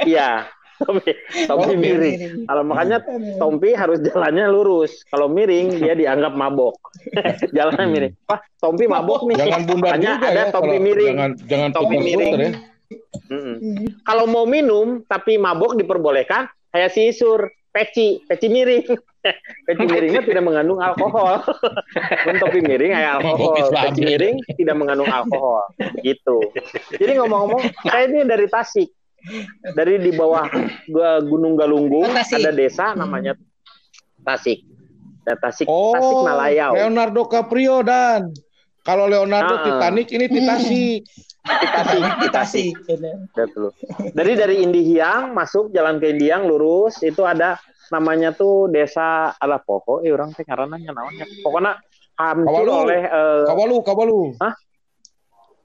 Iya. 0.05 0.31
Tompi, 0.79 1.11
Tompi 1.51 1.75
miring. 1.75 2.47
Kalau 2.47 2.63
makanya 2.63 3.03
Tompi 3.37 3.75
harus 3.75 3.99
jalannya 3.99 4.47
lurus. 4.47 5.03
Kalau 5.07 5.27
miring 5.27 5.75
dia 5.75 5.93
dianggap 5.93 6.33
mabok. 6.33 6.79
jalannya 7.57 7.83
Hmm. 7.83 7.93
miring. 7.93 8.15
Wah, 8.25 8.39
Tompi 8.57 8.85
mabok 8.87 9.27
nih. 9.27 9.37
jangan 9.39 9.63
bundar 9.65 9.93
Makanya 9.93 10.11
juga 10.15 10.27
ada 10.29 10.39
ya. 10.39 10.45
Tompi 10.49 10.69
kalau- 10.71 10.85
miring. 10.85 11.15
Jangan 11.15 11.33
jangan 11.45 11.71
Topi 11.73 11.97
miring. 11.99 12.35
ya. 12.37 12.51
Mm-mm. 13.29 13.57
Kalau 14.01 14.25
mau 14.25 14.47
minum 14.47 15.03
tapi 15.05 15.37
mabok 15.37 15.77
diperbolehkan, 15.77 16.47
kayak 16.71 16.89
si 16.89 17.11
Isur, 17.11 17.45
peci, 17.69 18.23
peci 18.25 18.47
miring. 18.47 18.87
Peci 19.67 19.85
miringnya 19.85 20.23
tidak 20.25 20.45
mengandung 20.45 20.81
alkohol. 20.81 21.43
Pun 22.25 22.35
topi 22.41 22.61
miring 22.61 22.93
kayak 22.95 23.13
alkohol, 23.21 23.55
peci 23.69 24.03
miring 24.05 24.37
tidak 24.57 24.77
mengandung 24.77 25.11
alkohol. 25.11 25.69
Gitu. 26.01 26.37
Jadi 26.97 27.13
ngomong-ngomong, 27.19 27.63
saya 27.87 28.09
ini 28.09 28.25
dari 28.25 28.47
Tasik. 28.49 28.89
Dari 29.75 29.99
di 29.99 30.15
bawah 30.15 30.47
Gunung 31.27 31.59
Galunggung 31.59 32.07
Oh, 32.07 32.23
ada 32.39 32.55
desa 32.55 32.95
namanya 32.95 33.35
Tasik. 34.23 34.63
Dan 35.27 35.37
Tasik, 35.43 35.67
Oh, 35.67 35.93
Tasik 35.93 36.17
Malayau. 36.23 36.73
Leonardo 36.79 37.27
Caprio 37.27 37.83
dan 37.83 38.31
kalau 38.87 39.11
Leonardo 39.11 39.59
Ah. 39.59 39.63
Titanic 39.67 40.09
ini 40.15 40.27
Titanic. 40.31 41.03
Tasik, 41.49 42.03
Di 42.23 42.29
Tasik. 42.31 42.73
Betul. 43.35 43.75
Dari 44.15 44.33
dari 44.39 44.57
Indihiang 44.63 45.35
masuk 45.35 45.75
jalan 45.75 45.99
ke 45.99 46.15
Indihiang 46.15 46.47
lurus 46.47 47.03
itu 47.03 47.25
ada 47.27 47.59
namanya 47.89 48.33
tuh 48.37 48.69
desa 48.69 49.33
ala 49.37 49.59
pokok 49.61 50.05
eh 50.05 50.13
orang 50.13 50.33
teh 50.37 50.45
ngaranna 50.45 50.77
naonnya. 50.79 51.27
Pokoknya 51.45 51.79
hancur 52.19 52.67
Kawalu. 52.67 52.73
oleh 52.85 53.03
eh, 53.07 53.45
Kawalu, 53.47 53.77
Kawalu. 53.87 54.21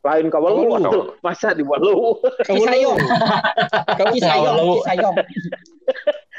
lain 0.03 0.27
kawalu 0.27 0.61
Kawalu. 0.67 0.91
atuh. 0.91 1.05
masa 1.25 1.55
di 1.55 1.63
walu 1.63 2.19
Kisayong. 2.43 2.99
Kisayong. 4.11 4.57
Kisayong. 4.83 5.15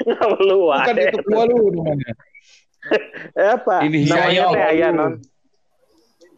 kawalu 0.05 0.57
Bukan 0.69 0.95
itu 1.01 1.17
Kawalu 1.25 1.59
namanya. 1.73 2.13
Eh, 3.33 3.49
apa 3.49 3.81
Ini 3.81 4.05
namanya 4.05 4.53
teh 4.53 4.61
aya 4.77 4.93
non 4.93 5.17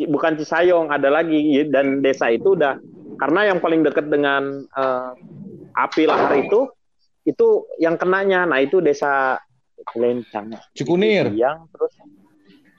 bukan 0.06 0.40
Cisayong 0.40 0.94
ada 0.94 1.12
lagi 1.12 1.68
dan 1.68 2.00
desa 2.00 2.32
itu 2.32 2.54
udah 2.54 2.80
karena 3.20 3.52
yang 3.52 3.60
paling 3.60 3.84
dekat 3.84 4.08
dengan 4.08 4.64
eh, 4.64 5.12
api 5.76 6.06
lahar 6.06 6.38
itu 6.38 6.70
itu 7.28 7.68
yang 7.78 8.00
kenanya. 8.00 8.48
Nah 8.48 8.64
itu 8.64 8.80
desa 8.80 9.36
Lencang 9.94 10.56
Cikunir. 10.74 11.32
yang 11.36 11.68
terus 11.70 11.94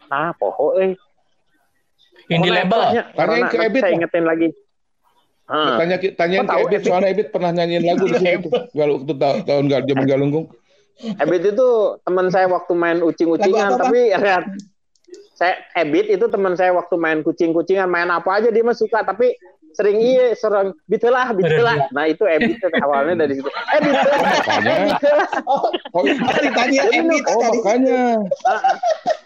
nah 0.08 0.32
poho 0.34 0.80
eh. 0.80 0.96
Yang 2.32 2.40
di 2.44 2.50
label. 2.52 2.80
Yang 2.92 3.48
ke 3.48 3.56
Ebit, 3.64 3.82
saya 3.84 3.92
ingetin 3.96 4.24
lagi. 4.24 4.48
Tanya 5.48 5.96
tanya 6.12 6.36
ke 6.44 6.56
Ebit 6.68 6.80
soalnya 6.84 7.08
Ebit 7.12 7.28
pernah 7.32 7.50
nyanyiin 7.56 7.84
lagu 7.88 8.04
di 8.08 8.20
situ. 8.20 8.48
Kalau 8.52 9.00
waktu 9.00 9.14
ta- 9.16 9.40
tahun 9.48 9.64
gal 9.72 9.82
zaman 9.88 10.04
Galunggung. 10.04 10.46
Ebit 10.98 11.56
itu 11.56 11.68
teman 12.04 12.28
saya 12.28 12.50
waktu 12.50 12.72
main 12.74 12.98
ucing-ucingan 13.00 13.78
tapi 13.78 14.12
lihat 14.12 14.44
saya 15.38 15.56
Ebit 15.78 16.10
itu 16.12 16.26
teman 16.28 16.58
saya 16.58 16.74
waktu 16.76 16.94
main 17.00 17.24
kucing-kucingan. 17.24 17.88
Main 17.88 18.12
apa 18.12 18.28
aja 18.42 18.52
dia 18.52 18.60
mah 18.60 18.76
suka 18.76 19.00
tapi 19.06 19.32
sering 19.76 19.98
iya 20.00 20.32
sering 20.34 20.72
bitelah 20.86 21.32
bitelah 21.32 21.88
nah 21.92 22.04
itu 22.08 22.24
Ebit 22.24 22.58
tuh 22.60 22.70
awalnya 22.80 23.26
dari 23.26 23.38
situ 23.38 23.48
eh 23.48 23.80
bitelah 23.82 24.20
eh 24.64 24.90
Oh, 25.48 25.70
Oh, 25.94 26.04
ditanya 26.40 26.82
Ebit 26.92 27.24
oh 27.28 27.40
makanya. 27.52 28.02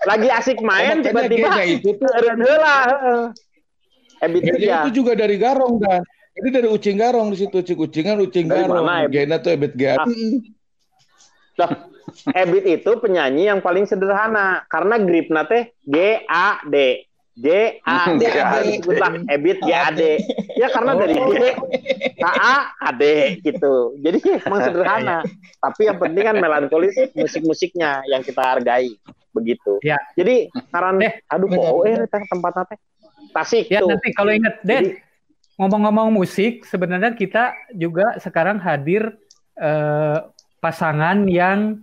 lagi 0.07 0.29
asik 0.29 0.59
Oh, 0.61 0.67
main 0.67 1.01
makanya 1.01 1.05
tiba-tiba 1.09 1.61
itu 1.67 1.89
tuh 1.97 2.11
heeh. 2.15 3.23
Ebit 4.23 4.43
ya 4.63 4.87
itu 4.87 5.03
juga 5.03 5.19
dari 5.19 5.35
Garong 5.39 5.83
dan. 5.83 6.07
Jadi 6.33 6.49
dari 6.49 6.69
Ucing 6.71 6.97
Garong 6.97 7.29
di 7.29 7.37
situ 7.45 7.61
Ucing 7.61 7.77
Ucingan 7.77 8.17
Ucing 8.23 8.47
Dari 8.49 8.65
Garong. 8.65 9.11
G-nya 9.13 9.37
tuh 9.43 9.53
Ebit 9.53 9.77
G. 9.77 9.83
Ah. 9.93 10.07
Loh, 11.61 11.71
Ebit 12.33 12.65
itu 12.65 12.91
penyanyi 12.97 13.53
yang 13.53 13.61
paling 13.61 13.85
sederhana 13.85 14.65
karena 14.71 14.97
gripna 14.97 15.45
teh 15.45 15.77
G 15.85 16.25
A 16.25 16.63
D. 16.65 17.05
G 17.33 17.81
A 17.89 18.13
D. 18.13 18.23
Disebutlah 18.29 19.11
Ebit 19.29 19.59
G 19.65 19.71
A 19.73 19.89
D. 19.93 20.21
Ya 20.57 20.69
karena 20.69 20.93
dari 21.01 21.17
G 21.17 21.33
K 22.21 22.25
A 22.25 22.55
A 22.77 22.91
D 22.93 23.37
gitu. 23.41 23.97
Jadi 24.01 24.19
emang 24.45 24.61
sederhana. 24.69 25.19
Tapi 25.63 25.81
yang 25.89 25.99
penting 25.99 26.25
kan 26.29 26.37
melankolis 26.37 26.95
musik-musiknya 27.17 28.05
yang 28.09 28.21
kita 28.21 28.43
hargai 28.43 28.93
begitu. 29.33 29.81
Ya. 29.81 29.97
Jadi 30.13 30.53
saran 30.69 31.01
Eh, 31.01 31.25
aduh 31.27 31.49
kok 31.49 31.89
eh 31.89 32.05
tempatnya 32.07 32.63
teh 32.69 32.79
Tasik 33.33 33.73
Ya 33.73 33.81
tuh. 33.81 33.89
nanti 33.97 34.13
kalau 34.13 34.29
ingat 34.29 34.61
Den, 34.61 35.01
ngomong-ngomong 35.57 36.13
musik, 36.13 36.69
sebenarnya 36.69 37.17
kita 37.17 37.57
juga 37.73 38.21
sekarang 38.21 38.61
hadir 38.61 39.17
eh, 39.57 40.19
pasangan 40.61 41.25
yang 41.27 41.81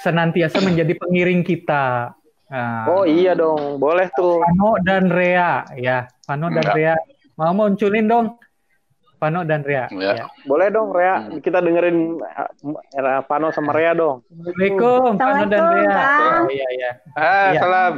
senantiasa 0.00 0.58
menjadi 0.64 0.96
pengiring 0.96 1.44
kita. 1.44 2.16
Nah, 2.52 2.84
Oh 2.86 3.02
iya 3.02 3.32
dong, 3.32 3.80
boleh 3.80 4.12
tuh. 4.12 4.38
Pano 4.38 4.76
dan 4.78 5.08
Rea 5.08 5.64
ya, 5.72 6.04
Pano 6.20 6.46
dan 6.46 6.60
Enggak. 6.60 6.76
Rea. 6.76 6.94
Mau 7.32 7.48
munculin 7.50 8.04
dong, 8.04 8.36
Pano 9.16 9.40
dan 9.40 9.62
Rea. 9.62 9.88
Ya. 9.90 10.12
Ya. 10.14 10.24
Boleh 10.44 10.68
dong 10.68 10.92
Rea, 10.92 11.32
kita 11.34 11.58
dengerin 11.58 12.20
eh, 12.20 13.20
Pano 13.24 13.48
sama 13.50 13.72
Rea 13.72 13.96
dong. 13.96 14.20
Assalamualaikum, 14.28 15.16
Pano 15.16 15.42
dan 15.46 15.62
Rea. 15.66 16.00
Iya 16.46 16.68
iya. 16.70 16.90
Ah, 17.12 17.48
Iya. 17.48 17.58
salam. 17.58 17.94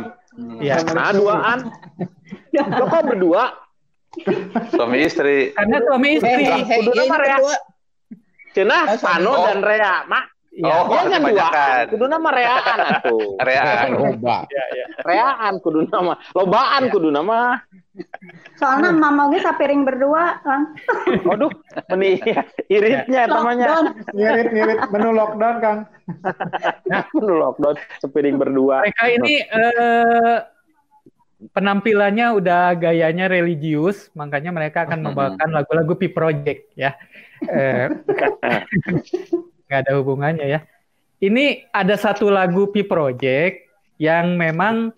Iya. 0.61 0.75
Nah, 0.89 1.11
duaan. 1.13 1.59
Lo 2.55 2.85
kok 2.85 3.03
berdua? 3.05 3.45
Suami 4.71 4.99
istri. 5.03 5.51
Karena 5.51 5.79
suami 5.81 6.09
istri. 6.15 6.31
hei, 6.31 6.63
hei, 6.63 6.79
Kudu 6.79 6.91
ya, 6.91 6.95
ini 6.97 7.03
nama 7.05 7.17
Rea. 7.19 7.37
kedua. 7.37 7.57
Cenah, 8.53 8.83
Oh, 8.85 8.95
suami. 8.95 9.07
Pano 9.11 9.31
Oh. 9.33 9.45
dan 9.45 9.61
Rea. 9.61 9.95
Mak, 10.07 10.25
Iya. 10.55 10.87
Oh, 10.87 10.87
dia 10.87 11.19
kan 11.19 11.23
duaan. 11.27 11.85
Kudu 11.91 12.07
nama 12.07 12.29
Reaan 12.31 12.79
atuh. 12.79 13.35
Reaan. 13.49 13.89
Loba. 13.99 14.39
Reaan 15.03 15.55
kudu 15.59 15.91
nama. 15.91 16.15
Lobaan 16.31 16.83
kudu 16.95 17.11
nama. 17.11 17.59
Soalnya 18.59 18.91
mama 18.91 19.31
gue 19.31 19.39
sapiring 19.39 19.83
berdua, 19.83 20.39
Kang. 20.43 20.75
Waduh, 21.27 21.51
meni 21.95 22.19
iritnya 22.75 23.27
namanya. 23.27 23.83
Lockdown. 23.83 23.87
Ngirit 24.15 24.49
ngirit 24.51 24.79
menu 24.91 25.09
lockdown 25.11 25.57
Kang. 25.59 25.79
Lockdown 27.19 27.75
sepiring 27.99 28.39
berdua. 28.39 28.83
Mereka 28.87 29.05
ini 29.11 29.43
eh, 29.43 30.37
penampilannya 31.51 32.27
udah 32.35 32.75
gayanya 32.75 33.27
religius, 33.27 34.11
makanya 34.15 34.51
mereka 34.51 34.87
akan 34.87 34.99
Hmm. 35.03 35.07
membawakan 35.11 35.51
lagu-lagu 35.51 35.95
Pi 35.95 36.09
Project 36.11 36.75
ya. 36.75 36.95
Eh, 37.47 37.91
nggak 39.75 39.91
ada 39.91 39.99
hubungannya 39.99 40.47
ya. 40.47 40.61
Ini 41.19 41.67
ada 41.75 41.99
satu 41.99 42.31
lagu 42.31 42.71
Pi 42.71 42.87
Project 42.87 43.67
yang 43.99 44.39
memang 44.39 44.95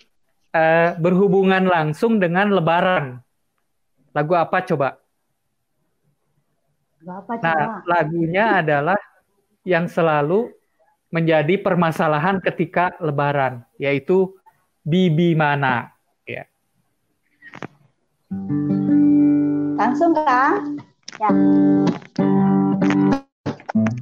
eh, 0.53 0.93
berhubungan 1.01 1.65
langsung 1.65 2.21
dengan 2.21 2.53
Lebaran. 2.53 3.17
Lagu 4.13 4.37
apa 4.37 4.61
coba? 4.69 5.01
Nah, 7.01 7.23
coba. 7.25 7.81
lagunya 7.89 8.61
adalah 8.61 9.01
yang 9.65 9.89
selalu 9.89 10.53
menjadi 11.09 11.57
permasalahan 11.63 12.43
ketika 12.45 12.93
Lebaran, 13.01 13.65
yaitu 13.81 14.37
Bibi 14.85 15.33
Mana. 15.33 15.95
Ya. 16.29 16.45
Langsung 19.81 20.13
Kang. 20.13 20.77
Ya. 21.17 21.31
Bibi 23.77 23.93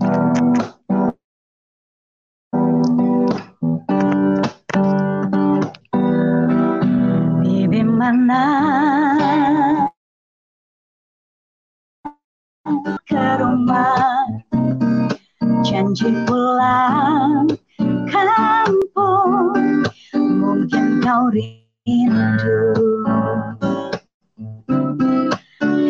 mana? 7.83 8.47
Ke 13.03 13.27
rumah. 13.43 14.31
Janji 15.67 16.15
pulang 16.23 17.51
kampung. 18.07 19.59
Mungkin 20.15 21.03
kau 21.03 21.35
rindu. 21.35 22.79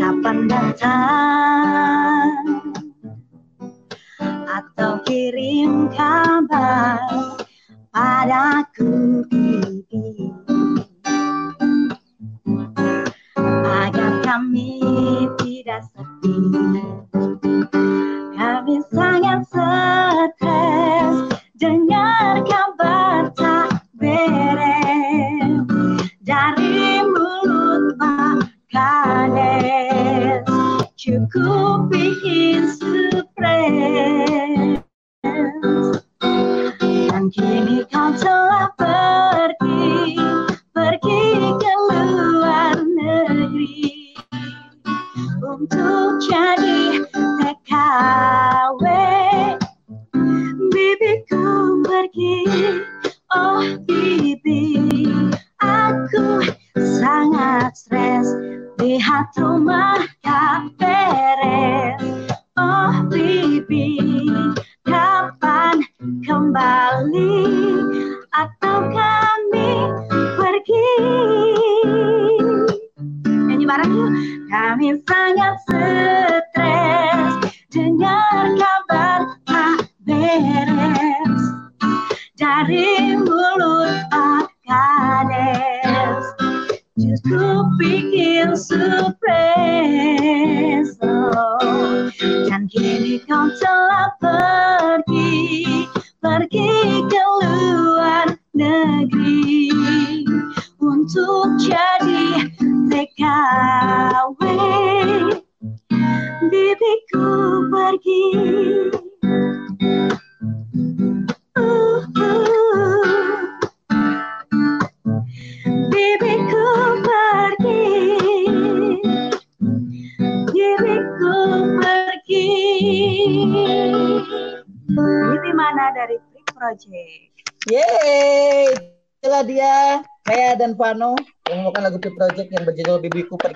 Kapan 0.00 0.48
datang 0.48 2.03
atau 4.54 5.02
kirim 5.02 5.90
kabar 5.90 7.02
padaku 7.90 9.26
bibi 9.26 10.30
agar 13.66 14.12
kami 14.22 14.78
tidak 15.42 15.82
sedih 15.90 17.13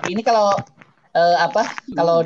Ini 0.09 0.21
kalau 0.25 0.57
eh, 1.13 1.37
apa? 1.37 1.69
Kalau 1.93 2.25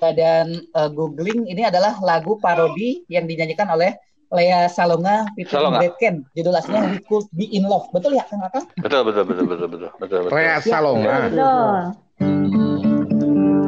dan 0.00 0.48
eh, 0.66 0.90
googling 0.90 1.46
ini 1.46 1.62
adalah 1.62 1.94
lagu 2.02 2.34
parodi 2.42 3.06
yang 3.06 3.30
dinyanyikan 3.30 3.70
oleh 3.70 3.94
Lea 4.30 4.70
Salonga 4.70 5.26
featuring 5.34 5.74
Salonga. 5.74 5.80
Brad 5.98 6.16
Judul 6.38 6.54
aslinya 6.54 6.82
We 6.90 6.98
Could 7.06 7.26
Be 7.34 7.46
In 7.54 7.66
Love. 7.66 7.90
Betul 7.90 8.14
ya, 8.14 8.22
Kang 8.26 8.46
Akang? 8.46 8.66
Betul, 8.78 9.02
betul, 9.06 9.24
betul, 9.26 9.44
betul, 9.46 9.68
betul, 9.70 9.90
betul, 9.98 10.20
betul. 10.26 10.34
Rea 10.34 10.56
Salonga. 10.62 11.14
Betul. 11.30 11.78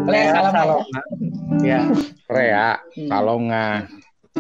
Lea 0.07 0.27
Salonga. 0.31 0.63
Ya. 1.63 1.81
Rea 2.31 2.69
Salonga. 3.11 3.67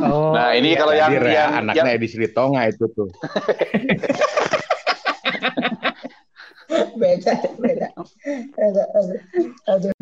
Oh. 0.00 0.32
Nah, 0.32 0.56
ini 0.56 0.72
kalau 0.72 0.94
yang 0.96 1.12
Jadi 1.12 1.26
Rea 1.26 1.34
yang, 1.36 1.50
anaknya 1.66 1.82
yang 1.84 1.98
Edi 2.00 2.08
Sritonga 2.08 2.62
itu 2.70 2.86
tuh. 2.96 3.10
beda, 6.96 7.34
beda. 7.58 7.88
Aduh, 8.58 8.86
aduh, 8.96 9.20
aduh. 9.68 9.92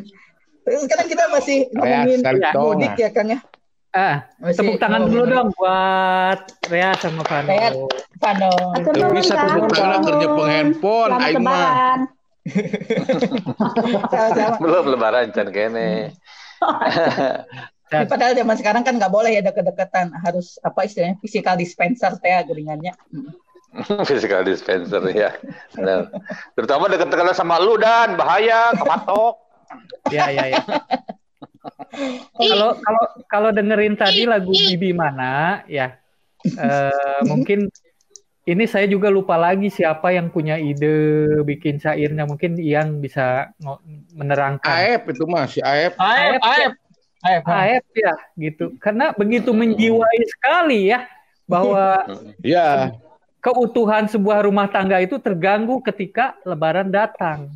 Sekarang 0.71 1.09
kita 1.09 1.25
masih 1.33 1.67
ngomongin 1.75 2.21
mudik 2.55 2.95
ya, 3.01 3.11
Kang 3.11 3.33
ya. 3.33 3.41
Ah, 3.91 4.23
Masih 4.39 4.63
tepuk 4.63 4.79
tangan 4.79 5.03
ngomongin 5.03 5.19
dulu 5.19 5.35
dong 5.35 5.51
buat 5.59 6.39
Rea 6.71 6.95
sama 6.95 7.27
Vano. 7.27 7.51
Rea. 7.51 7.69
Vano. 8.23 8.51
Nuhun, 8.87 9.11
bisa 9.19 9.35
tepuk 9.35 9.75
tangan 9.75 10.01
kerja 10.07 10.27
penghandphone, 10.31 11.11
aing 11.19 11.43
mah. 11.43 12.07
belum 14.63 14.85
lebaran 14.95 15.35
can 15.35 15.51
kene. 15.51 16.15
Tapi 17.91 18.07
padahal 18.07 18.39
zaman 18.39 18.55
sekarang 18.55 18.87
kan 18.87 18.95
nggak 18.95 19.11
boleh 19.11 19.35
ya 19.35 19.43
deket-deketan, 19.43 20.15
harus 20.23 20.63
apa 20.63 20.87
istilahnya 20.87 21.19
physical 21.19 21.59
dispenser 21.59 22.15
teh 22.23 22.31
geningannya. 22.47 22.95
Physical 24.09 24.43
dispenser 24.43 25.03
ya. 25.15 25.31
Benar. 25.75 26.11
Terutama 26.59 26.91
dekat-dekat 26.91 27.37
sama 27.39 27.63
lu 27.63 27.79
dan 27.79 28.19
bahaya 28.19 28.75
kepatok. 28.75 29.39
Ya, 30.11 30.31
ya, 30.35 30.59
ya. 30.59 30.63
Kalau 32.35 32.75
kalau 32.79 33.05
kalau 33.31 33.51
dengerin 33.55 33.95
tadi 33.95 34.27
lagu 34.27 34.51
Bibi 34.51 34.91
mana, 34.95 35.63
ya 35.71 35.99
eh, 36.43 37.21
mungkin 37.27 37.71
ini 38.49 38.65
saya 38.67 38.91
juga 38.91 39.13
lupa 39.13 39.39
lagi 39.39 39.71
siapa 39.71 40.11
yang 40.11 40.33
punya 40.33 40.59
ide 40.59 41.27
bikin 41.47 41.79
syairnya. 41.79 42.27
Mungkin 42.27 42.59
Ian 42.59 42.99
bisa 42.99 43.55
menerangkan. 44.17 44.67
Aep 44.67 45.15
itu 45.15 45.25
mah 45.29 45.47
si 45.47 45.63
Aep. 45.63 45.95
Aep, 45.95 46.41
aep. 46.43 46.73
Aep. 47.21 47.43
AF 47.45 47.87
ya, 47.93 48.15
gitu. 48.41 48.73
Karena 48.81 49.13
begitu 49.13 49.53
menjiwai 49.53 50.21
sekali 50.25 50.89
ya 50.89 51.05
bahwa 51.45 52.09
Ya, 52.41 52.97
keutuhan 53.41 54.05
sebuah 54.07 54.45
rumah 54.45 54.69
tangga 54.69 55.01
itu 55.01 55.17
terganggu 55.17 55.81
ketika 55.81 56.37
Lebaran 56.45 56.89
datang, 56.89 57.49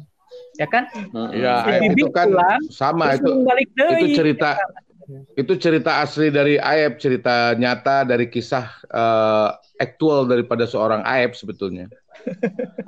ya 0.57 0.67
kan? 0.67 0.89
ya 1.31 1.65
Si 1.81 1.93
itu 1.93 2.09
kan 2.11 2.27
pulang, 2.29 2.61
sama 2.73 3.15
itu 3.15 3.31
balik 3.45 3.69
itu 3.73 4.07
cerita 4.17 4.57
itu 5.37 5.53
cerita 5.61 6.01
asli 6.01 6.33
dari 6.33 6.57
Aep, 6.57 6.97
cerita 6.97 7.53
nyata 7.53 8.09
dari 8.09 8.27
kisah 8.27 8.65
eh, 8.89 9.49
aktual 9.77 10.25
daripada 10.25 10.65
seorang 10.65 11.05
Aep 11.05 11.37
sebetulnya. 11.37 11.93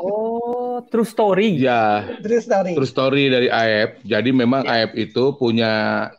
Oh, 0.01 0.81
true 0.89 1.05
story. 1.05 1.61
Ya, 1.61 2.09
True 2.25 2.41
story. 2.41 2.73
true 2.73 2.89
story 2.89 3.29
dari 3.29 3.49
Aep. 3.53 4.01
Jadi 4.01 4.33
memang 4.33 4.65
Aep 4.65 4.97
itu 4.97 5.37
punya 5.37 5.73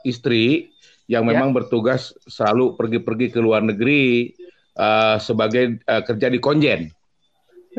istri 0.04 0.70
yang 1.08 1.24
Ya. 1.26 1.34
memang 1.34 1.56
bertugas 1.56 2.12
selalu 2.28 2.76
pergi-pergi 2.76 3.32
ke 3.32 3.40
luar 3.40 3.64
negeri 3.64 4.36
eh, 4.78 5.16
sebagai 5.18 5.82
eh, 5.82 6.02
kerja 6.06 6.28
di 6.30 6.40
konjen. 6.40 6.90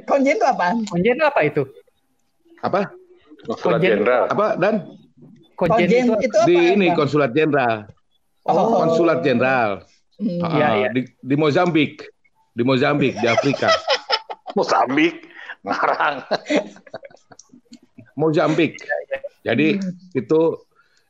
Konjen 0.06 0.38
itu 0.38 0.46
apaan? 0.46 0.82
Konjen 0.86 1.18
apa 1.22 1.40
itu? 1.46 1.66
Apa? 2.62 2.90
Konsulat. 3.46 3.78
Jenderal. 3.82 4.24
Apa 4.30 4.46
dan 4.58 4.74
Konjen, 5.58 5.90
Konjen 5.90 6.04
itu 6.06 6.14
itu 6.22 6.38
apa? 6.38 6.46
di 6.46 6.56
ini 6.78 6.86
Bang? 6.94 6.96
konsulat 7.02 7.30
jenderal. 7.34 7.76
Oh. 8.46 8.78
Konsulat 8.78 9.18
jenderal. 9.26 9.82
Hmm. 10.22 10.38
Ah, 10.42 10.50
Iya, 10.54 10.68
iya. 10.78 10.88
Di, 10.94 11.02
di 11.18 11.34
Mozambik. 11.34 12.06
Di 12.54 12.62
Mozambik, 12.62 13.18
di 13.18 13.26
Afrika. 13.26 13.70
Mosambik, 14.58 15.26
ngarang. 15.66 16.26
Mozambik. 18.18 18.78
Jadi 19.46 19.78
itu 20.14 20.40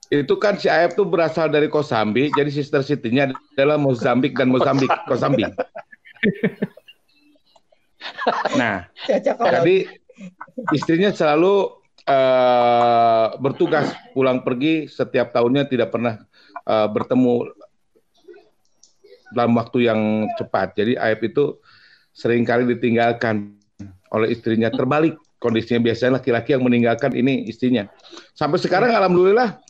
itu 0.09 0.35
kan 0.41 0.57
si 0.57 0.73
Aep 0.73 0.97
tuh 0.97 1.05
berasal 1.05 1.53
dari 1.53 1.69
Kosambi, 1.69 2.33
jadi 2.33 2.49
sister 2.49 2.81
city-nya 2.81 3.29
adalah 3.57 3.77
Mozambik 3.77 4.33
dan 4.37 4.49
Mozambik, 4.49 4.89
Kosambi. 5.05 5.45
Nah, 8.57 8.89
kalau 9.05 9.53
jadi 9.63 9.85
istrinya 10.73 11.13
selalu 11.13 11.77
eh, 12.09 13.27
bertugas 13.37 13.93
pulang 14.17 14.41
pergi 14.41 14.89
setiap 14.89 15.33
tahunnya 15.33 15.69
tidak 15.69 15.93
pernah 15.93 16.25
eh, 16.65 16.89
bertemu 16.89 17.53
dalam 19.37 19.53
waktu 19.61 19.93
yang 19.93 20.01
cepat. 20.41 20.73
Jadi 20.73 20.97
Aep 20.97 21.21
itu 21.29 21.61
sering 22.17 22.49
kali 22.49 22.65
ditinggalkan 22.65 23.61
oleh 24.09 24.33
istrinya 24.33 24.73
terbalik 24.73 25.21
kondisinya 25.39 25.85
biasanya 25.85 26.19
laki-laki 26.19 26.57
yang 26.57 26.65
meninggalkan 26.67 27.15
ini 27.15 27.47
istrinya. 27.47 27.87
Sampai 28.35 28.59
sekarang 28.59 28.91
alhamdulillah 28.91 29.61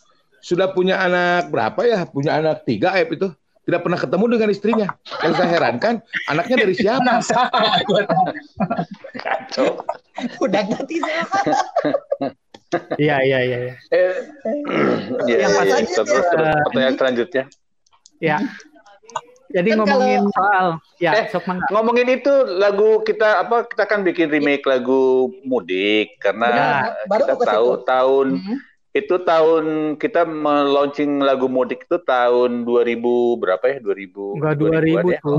sudah 0.48 0.72
punya 0.72 0.96
anak 0.96 1.52
berapa 1.52 1.80
ya? 1.84 1.98
Punya 2.08 2.40
anak 2.40 2.64
tiga 2.64 2.96
Aep 2.96 3.12
itu 3.12 3.28
tidak 3.68 3.84
pernah 3.84 4.00
ketemu 4.00 4.24
dengan 4.32 4.48
istrinya. 4.48 4.88
Yang 5.20 5.32
saya 5.36 5.48
herankan 5.52 5.94
anaknya 6.24 6.56
dari 6.56 6.72
siapa? 6.72 7.20
Kacau. 9.12 9.84
udah 10.40 10.62
ganti? 10.64 10.96
Iya, 12.96 13.16
iya, 13.24 13.38
iya. 13.44 13.58
iya. 13.64 13.74
Eh, 13.88 14.12
ya, 15.24 15.36
ya, 15.40 15.76
terus, 15.84 16.04
terus, 16.04 16.26
eh, 16.32 16.56
pertanyaan 16.68 16.96
selanjutnya. 16.96 17.44
Ya. 18.20 18.36
Jadi 19.48 19.72
Kan 19.72 19.80
ngomongin 19.80 20.20
kalau- 20.28 20.36
soal 20.36 20.66
ya, 21.00 21.12
Eh, 21.16 21.24
sok 21.32 21.48
mangga. 21.48 21.64
Ngomongin 21.72 22.20
itu 22.20 22.32
lagu 22.60 23.00
kita 23.00 23.40
apa 23.40 23.64
kita 23.64 23.84
kan 23.88 24.04
bikin 24.04 24.28
remake 24.28 24.60
lagu 24.68 25.32
mudik 25.40 26.20
karena 26.20 26.48
Ya, 26.52 27.08
baru 27.08 27.24
kita 27.24 27.34
tahu 27.48 27.68
tahun 27.80 28.26
Hmm. 28.44 28.56
Itu 28.98 29.14
tahun 29.22 29.64
kita 29.96 30.26
meluncing 30.26 31.22
lagu 31.22 31.46
mudik 31.46 31.86
itu 31.86 31.98
tahun 32.02 32.66
2000 32.66 32.98
berapa 33.38 33.64
ya 33.64 33.78
2000 33.78 34.38
Enggak 34.38 34.54
2000-an 34.58 35.04
2000 35.06 35.14
ya? 35.14 35.20
tuh. 35.22 35.36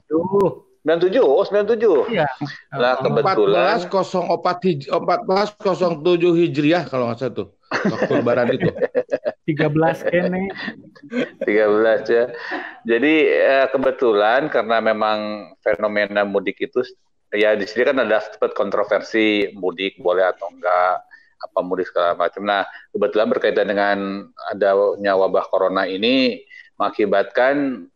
97. 0.00 0.08
Tuh. 0.08 0.50
97 0.80 1.20
oh 1.20 1.44
97 1.44 2.08
Iya. 2.16 2.24
nah 2.72 2.96
kebetulan 2.96 3.76
1404 3.84 4.64
hij 4.64 4.74
1407 4.88 6.40
Hijriah 6.40 6.88
kalau 6.88 7.12
nggak 7.12 7.18
salah 7.20 7.34
tuh. 7.36 7.48
Waktu 7.70 8.12
lebaran 8.18 8.48
itu. 8.50 8.66
13 9.46 10.08
kene. 10.08 10.48
13 11.44 12.08
ya. 12.08 12.24
Jadi 12.82 13.14
eh, 13.28 13.66
kebetulan 13.70 14.48
karena 14.48 14.80
memang 14.80 15.18
fenomena 15.60 16.24
mudik 16.24 16.58
itu 16.58 16.80
ya 17.30 17.54
di 17.54 17.68
sini 17.68 17.86
kan 17.86 18.00
ada 18.02 18.18
sempat 18.24 18.56
kontroversi 18.56 19.52
mudik 19.54 20.00
boleh 20.02 20.26
atau 20.26 20.50
enggak 20.50 21.06
apa 21.40 21.58
mudik 21.64 21.88
segala 21.88 22.12
macam. 22.14 22.44
Nah 22.44 22.68
kebetulan 22.92 23.26
berkaitan 23.32 23.66
dengan 23.66 24.28
adanya 24.52 25.16
wabah 25.16 25.48
corona 25.48 25.88
ini 25.88 26.44
mengakibatkan 26.76 27.88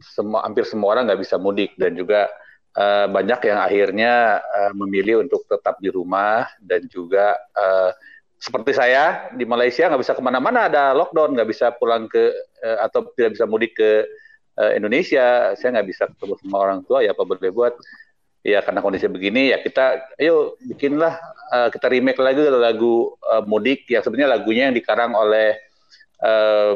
semua 0.00 0.44
hampir 0.44 0.64
semua 0.68 0.96
orang 0.96 1.08
nggak 1.08 1.20
bisa 1.24 1.40
mudik. 1.40 1.72
Dan 1.80 1.96
juga 1.96 2.28
eh, 2.76 3.06
banyak 3.08 3.40
yang 3.48 3.58
akhirnya 3.60 4.12
eh, 4.40 4.72
memilih 4.76 5.24
untuk 5.24 5.44
tetap 5.48 5.80
di 5.80 5.88
rumah. 5.88 6.44
Dan 6.60 6.86
juga 6.86 7.36
eh, 7.36 7.90
seperti 8.40 8.72
saya 8.72 9.28
di 9.36 9.44
Malaysia 9.44 9.88
nggak 9.88 10.00
bisa 10.00 10.16
ke 10.16 10.22
mana-mana. 10.24 10.68
Ada 10.68 10.96
lockdown 10.96 11.36
nggak 11.36 11.48
bisa 11.48 11.72
pulang 11.76 12.08
ke 12.08 12.32
eh, 12.64 12.78
atau 12.84 13.08
tidak 13.16 13.36
bisa 13.36 13.44
mudik 13.48 13.76
ke 13.76 14.04
eh, 14.60 14.72
Indonesia. 14.76 15.56
Saya 15.56 15.80
nggak 15.80 15.88
bisa 15.88 16.04
ketemu 16.08 16.36
sama 16.40 16.56
orang 16.60 16.80
tua 16.84 17.04
ya 17.04 17.16
apa 17.16 17.24
boleh 17.24 17.52
buat 17.52 17.74
ya 18.40 18.64
karena 18.64 18.80
kondisi 18.80 19.04
begini 19.04 19.52
ya 19.52 19.60
kita 19.60 20.16
ayo 20.16 20.56
bikinlah 20.64 21.16
eh, 21.52 21.68
kita 21.72 21.86
remake 21.92 22.20
lagi 22.20 22.40
lagu 22.48 23.12
eh, 23.20 23.42
mudik 23.44 23.84
yang 23.92 24.00
sebenarnya 24.00 24.30
lagunya 24.40 24.62
yang 24.68 24.76
dikarang 24.76 25.12
oleh 25.12 25.60
eh, 26.24 26.74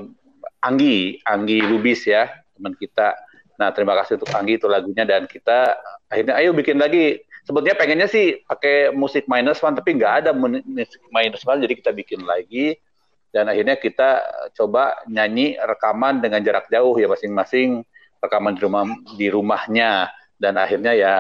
Anggi 0.64 1.20
Anggi 1.28 1.60
Lubis 1.60 2.08
ya 2.08 2.24
teman 2.56 2.72
kita. 2.78 3.12
Nah 3.60 3.68
terima 3.76 3.92
kasih 4.00 4.16
untuk 4.16 4.32
Anggi 4.32 4.56
itu 4.56 4.66
lagunya 4.66 5.04
dan 5.04 5.28
kita 5.28 5.76
akhirnya 6.08 6.40
ayo 6.40 6.56
bikin 6.56 6.80
lagi. 6.80 7.20
Sebetulnya 7.44 7.76
pengennya 7.76 8.08
sih 8.08 8.40
pakai 8.48 8.88
musik 8.96 9.28
minus 9.28 9.60
one 9.60 9.76
tapi 9.76 10.00
nggak 10.00 10.24
ada 10.24 10.30
musik 10.32 11.02
minus 11.12 11.44
one 11.44 11.60
jadi 11.60 11.74
kita 11.76 11.90
bikin 11.92 12.24
lagi. 12.24 12.80
Dan 13.28 13.50
akhirnya 13.50 13.76
kita 13.76 14.22
coba 14.56 14.94
nyanyi 15.10 15.58
rekaman 15.58 16.22
dengan 16.22 16.40
jarak 16.40 16.70
jauh 16.70 16.94
ya 16.96 17.10
masing-masing 17.10 17.82
rekaman 18.22 18.56
di 18.56 18.60
rumah 18.64 18.84
di 19.18 19.26
rumahnya. 19.28 20.08
Dan 20.40 20.56
akhirnya 20.56 20.96
ya 20.96 21.14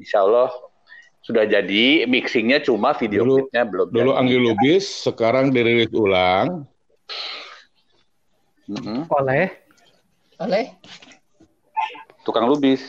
insya 0.00 0.20
Allah 0.20 0.48
sudah 1.20 1.44
jadi 1.44 2.04
mixingnya 2.04 2.58
cuma 2.58 2.90
video 2.92 3.22
Dulu- 3.22 3.36
klipnya 3.44 3.62
belum 3.62 3.86
Dulu 3.88 4.10
jadi. 4.10 4.18
Anggi 4.18 4.38
Lubis, 4.38 4.84
sekarang 5.04 5.52
dirilis 5.52 5.92
ulang. 5.92 6.64
Mm-mm. 8.66 9.04
Oleh 9.10 9.50
oleh 10.38 10.72
tukang 12.22 12.46
lubis 12.46 12.80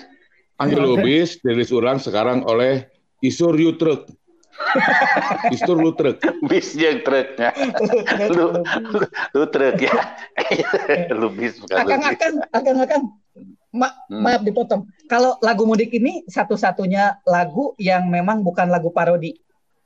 Anggi 0.55 0.77
Lubis 0.77 1.41
dirilis 1.41 1.67
ulang 1.69 1.97
sekarang 1.97 2.45
oleh 2.45 2.85
Isur 3.19 3.53
Yutruk. 3.53 4.05
Isur 5.55 5.73
Lutruk. 5.75 6.21
bis 6.45 6.71
yang 6.73 7.01
truknya 7.01 7.49
lu, 8.35 8.61
lu, 8.61 8.99
lu 9.33 9.43
truk 9.47 9.77
ya 9.77 9.95
lu 11.17 11.27
bis 11.29 11.57
bukan 11.57 11.75
Akang 11.81 11.97
lubis. 11.97 12.13
akang 12.13 12.35
akang 12.53 12.77
akang. 12.79 13.03
Ma- 13.71 13.95
Hmm. 14.11 14.27
Maaf 14.27 14.43
dipotong. 14.43 14.83
Kalau 15.07 15.39
lagu 15.39 15.63
mudik 15.63 15.95
ini 15.95 16.27
satu-satunya 16.27 17.23
lagu 17.23 17.71
yang 17.79 18.11
memang 18.11 18.43
bukan 18.43 18.67
lagu 18.67 18.91
parodi 18.91 19.39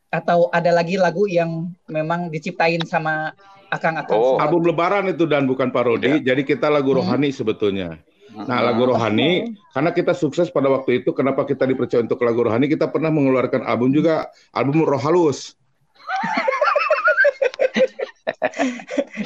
atau 0.09 0.49
ada 0.49 0.73
lagi 0.73 0.97
lagu 0.97 1.29
yang 1.29 1.69
memang 1.85 2.33
diciptain 2.33 2.81
sama 2.89 3.37
akang-akang. 3.69 4.17
Oh. 4.17 4.41
semua? 4.41 4.49
Album 4.49 4.63
Lebaran 4.65 5.05
itu 5.13 5.29
dan 5.29 5.45
bukan 5.45 5.69
parodi. 5.69 6.17
Jadi 6.17 6.41
kita 6.41 6.73
lagu 6.73 6.97
rohani 6.97 7.29
sebetulnya. 7.29 8.01
Nah, 8.35 8.59
lagu 8.59 8.83
rohani 8.89 9.55
karena 9.71 9.95
kita 9.95 10.11
sukses 10.11 10.51
pada 10.51 10.67
waktu 10.67 11.05
itu 11.05 11.15
kenapa 11.15 11.47
kita 11.47 11.63
dipercaya 11.63 12.03
untuk 12.03 12.19
lagu 12.25 12.43
rohani? 12.43 12.67
Kita 12.67 12.89
pernah 12.91 13.13
mengeluarkan 13.13 13.63
album 13.63 13.93
juga, 13.93 14.27
album 14.51 14.83
Roh 14.83 14.99
Halus. 14.99 15.53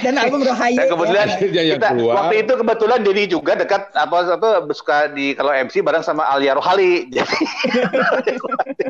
Dan 0.03 0.19
album 0.19 0.43
Rohayu. 0.43 0.75
Dan 0.75 0.87
kebetulan 0.91 1.27
ya. 1.49 1.75
Kita 1.75 1.87
keluar. 1.95 2.13
waktu 2.19 2.35
itu 2.43 2.53
kebetulan 2.59 2.99
Dedi 3.01 3.23
juga 3.31 3.51
dekat 3.55 3.89
apa 3.95 4.17
apa 4.35 4.49
suka 4.75 5.09
di 5.11 5.33
kalau 5.33 5.51
MC 5.55 5.81
bareng 5.81 6.03
sama 6.03 6.27
Alia 6.29 6.55
Rohali. 6.55 7.07
Jadi 7.15 7.39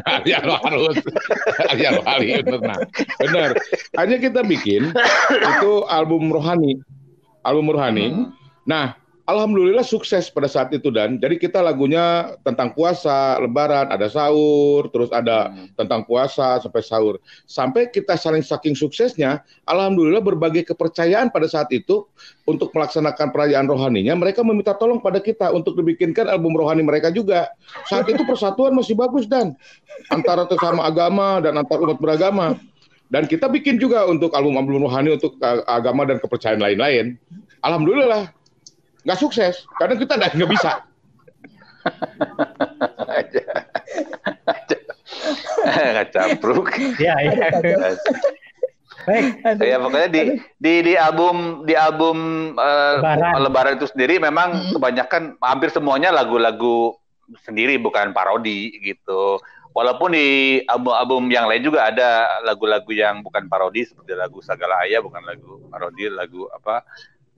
Alia 0.10 0.40
Roh 0.44 0.60
Halus. 0.66 0.98
Alia 1.72 1.90
Roh 1.96 2.06
Halus, 2.06 2.44
benar. 2.44 2.80
Benar. 3.22 3.50
Hanya 3.96 4.18
kita 4.18 4.42
bikin 4.44 4.92
itu 5.32 5.72
album 5.88 6.34
rohani. 6.34 6.82
Album 7.48 7.72
rohani. 7.72 8.30
Nah, 8.68 8.99
alhamdulillah 9.30 9.86
sukses 9.86 10.34
pada 10.34 10.50
saat 10.50 10.74
itu 10.74 10.90
dan 10.90 11.22
jadi 11.22 11.38
kita 11.38 11.62
lagunya 11.62 12.34
tentang 12.42 12.74
puasa, 12.74 13.38
lebaran, 13.38 13.94
ada 13.94 14.10
sahur, 14.10 14.90
terus 14.90 15.14
ada 15.14 15.54
tentang 15.78 16.02
puasa 16.10 16.58
sampai 16.58 16.82
sahur. 16.82 17.22
Sampai 17.46 17.94
kita 17.94 18.18
saling 18.18 18.42
saking 18.42 18.74
suksesnya, 18.74 19.46
alhamdulillah 19.70 20.26
berbagai 20.26 20.74
kepercayaan 20.74 21.30
pada 21.30 21.46
saat 21.46 21.70
itu 21.70 22.10
untuk 22.50 22.74
melaksanakan 22.74 23.30
perayaan 23.30 23.70
rohaninya, 23.70 24.18
mereka 24.18 24.42
meminta 24.42 24.74
tolong 24.74 24.98
pada 24.98 25.22
kita 25.22 25.54
untuk 25.54 25.78
dibikinkan 25.78 26.26
album 26.26 26.58
rohani 26.58 26.82
mereka 26.82 27.14
juga. 27.14 27.54
Saat 27.86 28.10
itu 28.10 28.26
persatuan 28.26 28.74
masih 28.74 28.98
bagus 28.98 29.30
dan 29.30 29.54
antara 30.10 30.50
sesama 30.50 30.90
agama 30.90 31.38
dan 31.46 31.62
antar 31.62 31.78
umat 31.86 32.02
beragama. 32.02 32.58
Dan 33.10 33.26
kita 33.26 33.50
bikin 33.50 33.82
juga 33.82 34.06
untuk 34.06 34.30
album-album 34.38 34.86
rohani 34.86 35.18
untuk 35.18 35.34
uh, 35.42 35.66
agama 35.66 36.06
dan 36.06 36.22
kepercayaan 36.22 36.62
lain-lain. 36.62 37.18
Alhamdulillah 37.66 38.30
nggak 39.04 39.20
sukses 39.20 39.66
karena 39.80 39.96
kita 39.96 40.14
nggak 40.18 40.32
nggak 40.36 40.52
bisa. 40.52 40.72
Ngacapruk. 45.70 46.68
ya 47.00 47.16
ya. 47.24 47.34
Baik. 49.08 49.64
ya 49.64 49.80
pokoknya 49.80 50.10
di 50.12 50.22
di 50.60 50.74
di 50.86 50.94
album 50.94 51.64
di 51.66 51.74
album 51.74 52.18
eh, 52.60 52.96
Lebaran. 53.00 53.32
Lebaran 53.42 53.74
itu 53.80 53.88
sendiri 53.90 54.20
memang 54.22 54.76
kebanyakan 54.76 55.40
hampir 55.40 55.72
semuanya 55.72 56.12
lagu-lagu 56.14 56.94
sendiri 57.46 57.78
bukan 57.80 58.12
parodi 58.12 58.76
gitu. 58.82 59.40
walaupun 59.70 60.18
di 60.18 60.60
album-album 60.66 61.30
yang 61.30 61.46
lain 61.46 61.62
juga 61.62 61.94
ada 61.94 62.42
lagu-lagu 62.42 62.90
yang 62.90 63.22
bukan 63.22 63.46
parodi 63.46 63.86
seperti 63.86 64.18
lagu 64.18 64.42
Sagala 64.42 64.82
Ayah 64.82 64.98
bukan 64.98 65.22
lagu 65.22 65.62
parodi 65.70 66.10
lagu 66.10 66.50
apa 66.50 66.82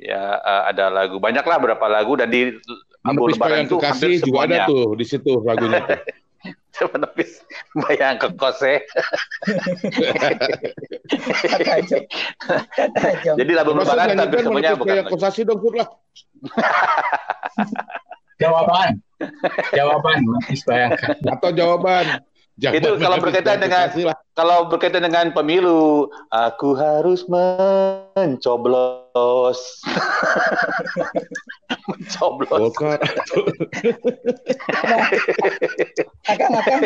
ya 0.02 0.42
eh, 0.42 0.64
ada 0.74 0.90
lagu 0.90 1.22
banyak 1.22 1.46
lah 1.46 1.58
berapa 1.62 1.86
lagu 1.86 2.18
dan 2.18 2.34
di 2.34 2.58
album 3.06 3.30
Menepis 3.30 3.38
lebaran 3.38 3.60
itu 3.70 3.76
kekasih 3.78 4.14
juga 4.18 4.18
ada 4.18 4.26
semuanya 4.26 4.60
tuh 4.66 4.86
di 4.98 5.06
situ 5.06 5.34
lagunya 5.46 5.82
tuh. 5.86 6.00
menepis 6.98 7.46
bayang 7.78 8.18
ke 8.18 8.28
kose 8.34 8.82
Jom. 13.22 13.36
jadi 13.38 13.52
album 13.62 13.78
Termasuk 13.78 13.94
lebaran 13.94 14.18
nyanyikan 14.18 14.42
semuanya 14.50 14.74
bukan 14.74 14.96
lagu. 15.06 15.14
kekasih 15.14 15.46
dong 15.46 15.62
Kur 15.62 15.74
lah. 15.78 15.90
Jawaban. 18.42 18.98
Jawaban. 19.70 20.18
Mas 20.26 20.66
bayangkan. 20.66 21.14
Atau 21.30 21.54
jawaban. 21.54 22.26
Jangan 22.60 22.84
itu 22.84 23.00
kalau 23.00 23.18
berkaitan 23.24 23.64
dengan 23.64 23.88
lah. 24.04 24.18
kalau 24.36 24.68
berkaitan 24.68 25.08
dengan 25.08 25.32
pemilu 25.32 26.12
aku 26.36 26.76
harus 26.76 27.24
mencoblos 27.32 28.36
mencoblos 31.90 32.52
Golkar. 32.52 33.00
Akang, 36.28 36.52
Akang, 36.60 36.82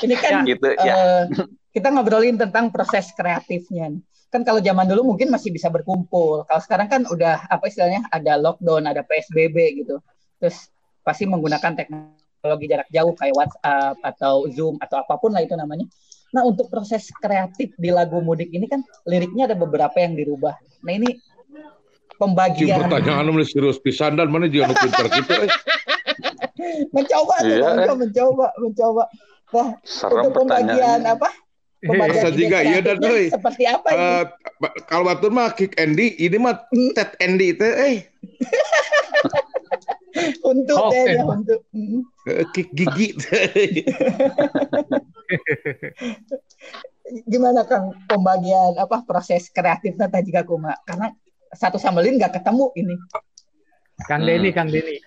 ini 0.00 0.16
kan 0.16 0.40
gitu 0.48 0.72
eh, 0.72 0.80
ya 0.80 1.28
kita 1.76 1.92
ngobrolin 1.92 2.40
tentang 2.40 2.72
proses 2.72 3.12
kreatifnya. 3.12 3.92
Kan 4.32 4.40
kalau 4.42 4.58
zaman 4.64 4.88
dulu 4.88 5.14
mungkin 5.14 5.28
masih 5.28 5.52
bisa 5.52 5.68
berkumpul. 5.68 6.48
Kalau 6.48 6.60
sekarang 6.64 6.88
kan 6.88 7.04
udah 7.04 7.44
apa 7.52 7.68
istilahnya 7.68 8.08
ada 8.08 8.40
lockdown, 8.40 8.88
ada 8.88 9.04
PSBB 9.04 9.84
gitu. 9.84 10.00
Terus 10.40 10.72
pasti 11.04 11.28
menggunakan 11.28 11.76
teknologi 11.76 12.23
jarak 12.44 12.88
jauh 12.92 13.14
kayak 13.16 13.34
WhatsApp 13.34 13.96
atau 14.04 14.44
Zoom 14.52 14.76
atau 14.84 15.00
apa 15.00 15.16
pun 15.16 15.32
lah 15.32 15.40
itu 15.40 15.56
namanya. 15.56 15.88
Nah 16.36 16.44
untuk 16.44 16.68
proses 16.68 17.08
kreatif 17.16 17.72
di 17.80 17.88
lagu 17.88 18.20
mudik 18.20 18.52
ini 18.52 18.68
kan 18.68 18.84
liriknya 19.08 19.48
ada 19.48 19.56
beberapa 19.56 19.96
yang 19.96 20.12
dirubah. 20.12 20.52
Nah 20.84 20.92
ini 20.92 21.16
pembagian 22.20 22.84
pertanyaan 22.84 23.32
lu 23.32 23.44
serius 23.46 23.80
pisan 23.80 24.20
dan 24.20 24.28
mana 24.28 24.46
juga 24.46 24.70
nu 24.70 24.74
pinter 24.76 25.06
gitu 25.08 25.32
eh. 25.34 25.50
mencoba 26.94 27.34
tuh, 27.42 27.50
Iya, 27.50 27.68
Jo, 27.90 27.94
mencoba, 27.98 28.46
mencoba. 28.60 29.04
Nah 29.54 29.68
serem 29.82 30.22
untuk 30.28 30.44
pembagian 30.44 31.00
apa? 31.08 31.28
Pembagian 31.84 32.24
Masa 32.24 32.30
ide 32.32 32.38
juga 32.40 32.58
iya 32.64 32.80
dan 32.80 32.96
euy. 33.04 33.28
seperti 33.28 33.64
apa 33.68 33.88
ini? 33.92 34.00
Eh, 34.00 34.24
kalau 34.88 35.04
batur 35.04 35.28
mah 35.28 35.52
kick 35.52 35.76
Andy, 35.76 36.16
ini 36.16 36.40
mah 36.40 36.64
Ted 36.96 37.12
Andy 37.20 37.52
teh 37.52 37.72
eh 37.76 37.96
untuk 40.50 40.78
Oke. 40.78 40.94
deh 40.94 41.04
ya 41.18 41.22
untuk. 41.26 41.60
Mm. 41.74 42.00
Eh, 42.30 42.44
kick 42.54 42.68
gigi. 42.72 43.08
Gimana 47.28 47.68
Kang 47.68 47.92
pembagian 48.08 48.80
apa 48.80 49.04
proses 49.04 49.52
kreatifnya 49.52 50.08
tadi 50.08 50.32
kuma? 50.46 50.72
Karena 50.88 51.12
satu 51.52 51.76
sama 51.76 52.00
lain 52.00 52.16
nggak 52.16 52.40
ketemu 52.40 52.72
ini. 52.80 52.96
Kang 54.08 54.24
Hmm. 54.24 54.28
Denny, 54.30 54.50
Kang 54.50 54.68
Denny. 54.72 54.98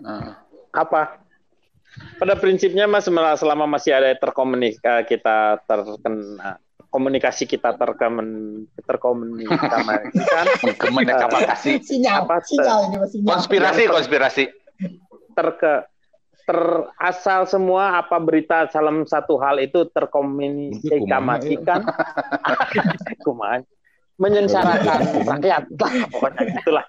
Nah, 0.00 0.40
apa 0.72 1.20
pada 2.16 2.38
prinsipnya 2.38 2.86
mas 2.86 3.04
selama- 3.04 3.36
selama 3.36 3.66
masih 3.66 3.92
ada 3.92 4.14
terkomunikasi 4.14 5.04
kita 5.10 5.60
terkena 5.66 6.62
komunikasi 6.90 7.46
kita 7.46 7.78
terkomun 7.78 8.60
terkomunikasikan. 8.82 10.46
Komunikasi 10.82 11.78
Sinyal, 11.80 12.26
Apa, 12.26 12.42
sinyal 12.42 13.06
sinyal. 13.08 13.30
konspirasi 13.38 13.82
konspirasi. 13.86 14.44
terke 15.30 15.86
terasal 16.42 17.46
semua 17.46 18.02
apa 18.02 18.18
berita 18.18 18.66
dalam 18.66 19.06
satu 19.06 19.38
hal 19.38 19.62
itu 19.62 19.86
terkomunikasikan. 19.94 21.86
Kumaha? 23.24 23.62
Menyengsarakan 24.20 25.00
rakyat. 25.24 25.64
Lah 25.80 25.92
pokoknya 26.12 26.42
gitulah. 26.60 26.84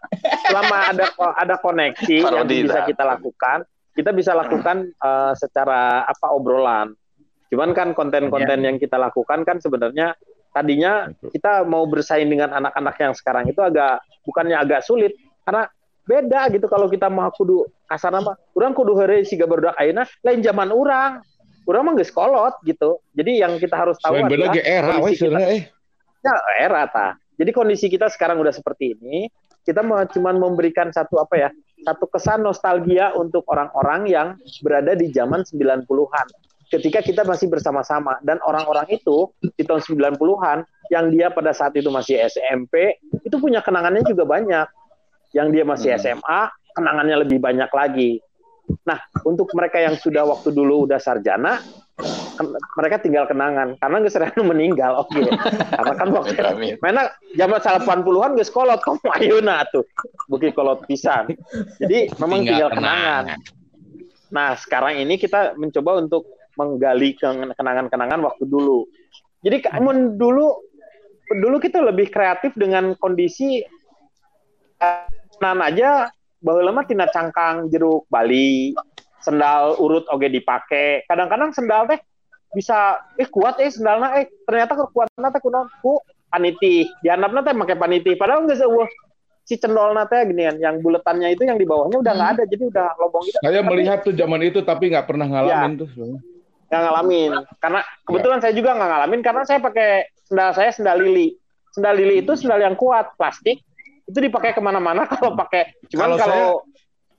Selama 0.50 0.78
ada 0.90 1.06
ada 1.38 1.56
koneksi 1.62 2.16
yang 2.18 2.28
Parodi 2.28 2.66
bisa 2.66 2.80
kita 2.90 3.04
lakukan 3.06 3.64
kita 3.92 4.12
bisa 4.16 4.32
lakukan 4.32 4.88
eh, 4.88 5.34
secara 5.36 6.08
apa 6.08 6.28
obrolan 6.32 6.96
cuman 7.52 7.76
kan 7.76 7.92
konten-konten 7.92 8.64
yang 8.64 8.78
kita 8.80 8.96
lakukan 8.96 9.44
kan 9.44 9.60
sebenarnya 9.60 10.16
tadinya 10.50 11.12
kita 11.30 11.68
mau 11.68 11.84
bersaing 11.84 12.28
dengan 12.28 12.56
anak-anak 12.56 12.96
yang 12.98 13.14
sekarang 13.14 13.46
itu 13.48 13.60
agak 13.60 14.00
bukannya 14.24 14.56
agak 14.56 14.82
sulit 14.82 15.14
karena 15.44 15.68
beda 16.02 16.42
gitu 16.50 16.66
kalau 16.66 16.88
kita 16.88 17.12
mau 17.12 17.28
kudu 17.30 17.68
kasar 17.86 18.10
nama 18.10 18.34
orang 18.56 18.72
kudu 18.72 18.96
hari 18.96 19.28
siga 19.28 19.46
barudak 19.46 19.76
ayeuna 19.76 20.08
lain 20.24 20.40
zaman 20.40 20.72
orang 20.72 21.20
orang 21.68 21.82
mah 21.86 21.94
geus 22.00 22.10
kolot 22.10 22.56
gitu 22.64 23.04
jadi 23.12 23.48
yang 23.48 23.60
kita 23.60 23.76
harus 23.76 24.00
tahu 24.00 24.18
beda 24.26 24.50
adalah 24.50 24.56
era 24.64 24.96
we 24.98 25.12
kondisi 25.14 25.28
kita- 25.28 25.46
eh. 25.52 25.64
Ya, 26.22 26.34
era 26.62 26.86
ta. 26.86 27.18
Jadi 27.34 27.50
kondisi 27.50 27.90
kita 27.90 28.06
sekarang 28.14 28.38
udah 28.38 28.54
seperti 28.54 28.94
ini. 28.94 29.26
Kita 29.66 29.82
mau 29.82 30.06
cuman 30.06 30.38
memberikan 30.38 30.94
satu 30.94 31.18
apa 31.18 31.34
ya? 31.38 31.50
Satu 31.82 32.06
kesan 32.06 32.46
nostalgia 32.46 33.14
untuk 33.18 33.42
orang-orang 33.50 34.06
yang 34.06 34.28
berada 34.62 34.94
di 34.94 35.10
zaman 35.10 35.42
90-an. 35.42 36.28
Ketika 36.72 37.04
kita 37.04 37.28
masih 37.28 37.52
bersama-sama. 37.52 38.16
Dan 38.24 38.40
orang-orang 38.48 38.88
itu 38.96 39.28
di 39.44 39.64
tahun 39.68 39.84
90-an 39.84 40.64
yang 40.88 41.12
dia 41.12 41.28
pada 41.28 41.52
saat 41.52 41.76
itu 41.76 41.92
masih 41.92 42.24
SMP, 42.32 42.96
itu 43.28 43.36
punya 43.36 43.60
kenangannya 43.60 44.08
juga 44.08 44.24
banyak. 44.24 44.68
Yang 45.36 45.48
dia 45.52 45.64
masih 45.68 45.90
SMA, 46.00 46.42
kenangannya 46.72 47.28
lebih 47.28 47.44
banyak 47.44 47.68
lagi. 47.72 48.24
Nah, 48.88 49.00
untuk 49.28 49.52
mereka 49.52 49.84
yang 49.84 50.00
sudah 50.00 50.24
waktu 50.24 50.56
dulu 50.56 50.88
udah 50.88 51.00
sarjana, 51.00 51.60
mereka 52.80 53.04
tinggal 53.04 53.28
kenangan. 53.28 53.76
Karena 53.78 53.98
geus 54.02 54.14
serana 54.16 54.42
meninggal. 54.52 55.06
Oke. 55.06 55.28
Karena 55.76 55.94
kan 55.94 56.08
waktu 56.16 56.34
mana 56.80 57.12
zaman 57.36 57.60
80-an 57.60 58.32
geus 58.40 58.52
kolot 58.52 58.80
kamu 58.82 59.08
ayeuna 59.20 59.68
tuh. 59.70 59.86
Bukti 60.32 60.56
kolot 60.56 60.84
pisan. 60.88 61.36
Jadi 61.78 62.12
memang 62.18 62.48
tinggal, 62.48 62.72
kenangan. 62.72 63.38
Nah 64.32 64.56
sekarang 64.56 65.04
ini 65.04 65.20
kita 65.20 65.60
mencoba 65.60 66.00
untuk 66.00 66.26
menggali 66.62 67.18
ke- 67.18 67.54
kenangan-kenangan 67.58 68.22
waktu 68.22 68.44
dulu. 68.46 68.86
Jadi 69.42 69.66
kamu 69.66 70.22
dulu 70.22 70.54
dulu 71.32 71.58
kita 71.58 71.82
lebih 71.82 72.14
kreatif 72.14 72.54
dengan 72.54 72.94
kondisi 73.00 73.66
eh, 74.78 75.08
nan 75.42 75.64
aja 75.66 76.14
bahwa 76.42 76.62
lama 76.62 76.82
tina 76.86 77.10
cangkang 77.10 77.70
jeruk 77.74 78.06
Bali 78.10 78.78
sendal 79.22 79.78
urut 79.78 80.06
oge 80.10 80.30
dipake. 80.30 81.06
Kadang-kadang 81.06 81.54
sendal 81.54 81.90
teh 81.90 82.02
bisa 82.52 83.00
eh 83.16 83.30
kuat 83.30 83.62
eh 83.62 83.72
sendalna 83.72 84.18
eh 84.22 84.28
ternyata 84.46 84.76
kekuatannya 84.76 85.30
teh 85.34 85.42
kunaon? 85.42 85.68
Ku 85.82 86.02
paniti. 86.30 86.90
Dianapna 87.06 87.46
teh 87.46 87.54
make 87.54 87.78
paniti. 87.78 88.18
Padahal 88.18 88.46
nggak 88.46 88.60
seueuh 88.60 88.90
si 89.46 89.58
cendolna 89.58 90.10
teh 90.10 90.26
ginian 90.26 90.58
yang 90.58 90.82
buletannya 90.82 91.34
itu 91.34 91.46
yang 91.46 91.62
di 91.62 91.66
bawahnya 91.66 92.02
udah 92.02 92.14
nggak 92.14 92.32
ada. 92.38 92.44
Jadi 92.50 92.64
udah 92.74 92.88
lobong 92.98 93.24
gitu 93.30 93.38
Saya 93.42 93.62
melihat 93.62 94.02
tuh 94.02 94.14
zaman 94.18 94.42
itu 94.46 94.60
tapi 94.66 94.90
nggak 94.90 95.06
pernah 95.06 95.30
ngalamin 95.30 95.86
tuh. 95.86 95.90
Nggak 96.72 96.82
ngalamin. 96.88 97.32
Karena 97.60 97.80
kebetulan 98.08 98.40
saya 98.40 98.54
juga 98.56 98.72
nggak 98.80 98.90
ngalamin 98.96 99.20
karena 99.20 99.42
saya 99.44 99.60
pakai 99.60 99.90
sendal 100.24 100.56
saya 100.56 100.72
sendal 100.72 100.98
lili. 101.04 101.36
Sendal 101.76 102.00
lili 102.00 102.24
itu 102.24 102.32
sendal 102.40 102.64
yang 102.64 102.80
kuat 102.80 103.12
plastik. 103.20 103.60
Itu 104.08 104.24
dipakai 104.24 104.56
ke 104.56 104.62
mana-mana 104.64 105.04
kalau 105.12 105.36
pakai. 105.36 105.76
Cuman 105.92 106.16
Kalau 106.16 106.18
kalau 106.18 106.48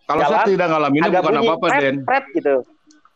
Kalau 0.03 0.23
saya 0.27 0.43
jalan, 0.43 0.51
tidak 0.51 0.67
ngalaminnya 0.73 1.11
bukan 1.15 1.37
apa-apa, 1.39 1.67
Den. 1.79 1.97
pret 2.03 2.25
gitu. 2.35 2.55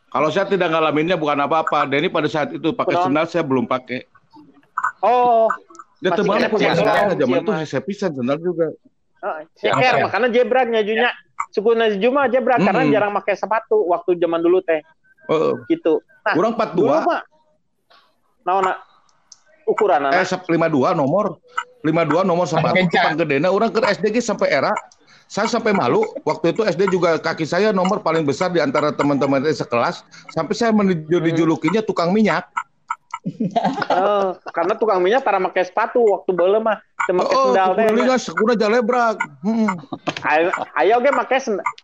Kalau 0.06 0.28
saya 0.30 0.46
tidak 0.46 0.68
ngalaminnya 0.70 1.16
bukan 1.18 1.38
apa-apa. 1.44 1.78
Denny 1.90 2.08
pada 2.08 2.28
saat 2.30 2.54
itu 2.54 2.68
pakai 2.72 2.96
sendal 3.02 3.26
saya 3.26 3.42
belum 3.42 3.64
pakai. 3.66 4.04
oh. 5.02 5.48
Teman 5.96 6.38
kena 6.38 6.48
punya 6.52 6.76
saya. 6.76 7.16
zaman 7.16 7.40
itu 7.42 7.52
saya 7.66 7.82
pisan 7.82 8.12
sendal 8.14 8.38
juga. 8.38 8.68
Oh, 9.24 9.36
ceker 9.58 10.06
makanya 10.06 10.28
jebra 10.30 10.62
nyajunya. 10.68 11.10
Suku 11.50 11.72
Najjuma 11.72 12.28
jebra 12.28 12.60
karena 12.60 12.84
Hmm. 12.84 12.92
jarang 12.92 13.12
pakai 13.16 13.34
sepatu 13.34 13.80
waktu 13.88 14.20
zaman 14.20 14.44
dulu 14.44 14.60
teh 14.60 14.84
Oh, 15.26 15.58
gitu. 15.66 16.02
Nah, 16.26 16.34
kurang 16.34 16.54
dulu 16.54 16.90
42. 16.90 17.08
mah 17.08 17.20
naon 18.46 18.66
ukuran 19.66 20.10
Eh, 20.14 20.26
sep- 20.26 20.46
52 20.46 20.94
nomor. 20.94 21.38
52 21.82 22.26
nomor 22.26 22.46
sepatu 22.50 22.82
gedena 23.14 23.50
orang 23.50 23.70
ke 23.70 23.78
SDG 23.82 24.18
sampai 24.18 24.50
era. 24.50 24.74
Saya 25.26 25.50
sampai 25.50 25.74
malu. 25.74 26.06
Waktu 26.22 26.54
itu 26.54 26.62
SD 26.62 26.86
juga 26.90 27.18
kaki 27.18 27.42
saya 27.42 27.74
nomor 27.74 27.98
paling 27.98 28.22
besar 28.22 28.50
di 28.54 28.62
antara 28.62 28.94
teman-teman 28.94 29.42
saya 29.42 29.66
sekelas. 29.66 30.06
Sampai 30.30 30.54
saya 30.54 30.70
menuju 30.70 31.18
dijulukinya 31.18 31.82
tukang 31.82 32.14
minyak. 32.14 32.46
Eh, 33.26 34.26
karena 34.48 34.74
tukang 34.74 34.98
minyak 34.98 35.20
tara 35.20 35.42
pakai 35.42 35.64
sepatu 35.64 35.98
waktu 36.00 36.30
baheula 36.30 36.58
mah 36.58 36.78
teu 37.02 37.12
make 37.12 37.26
Oh, 37.28 37.50
sendal 37.50 37.74
teh. 37.74 37.84
kukulingan 37.84 38.18
sekuna 38.18 38.52
jalebrak. 38.54 39.16
Hmm. 39.42 39.66
Ayo 40.22 40.48
ayo 40.76 40.94
ge 41.00 41.10
make 41.10 41.38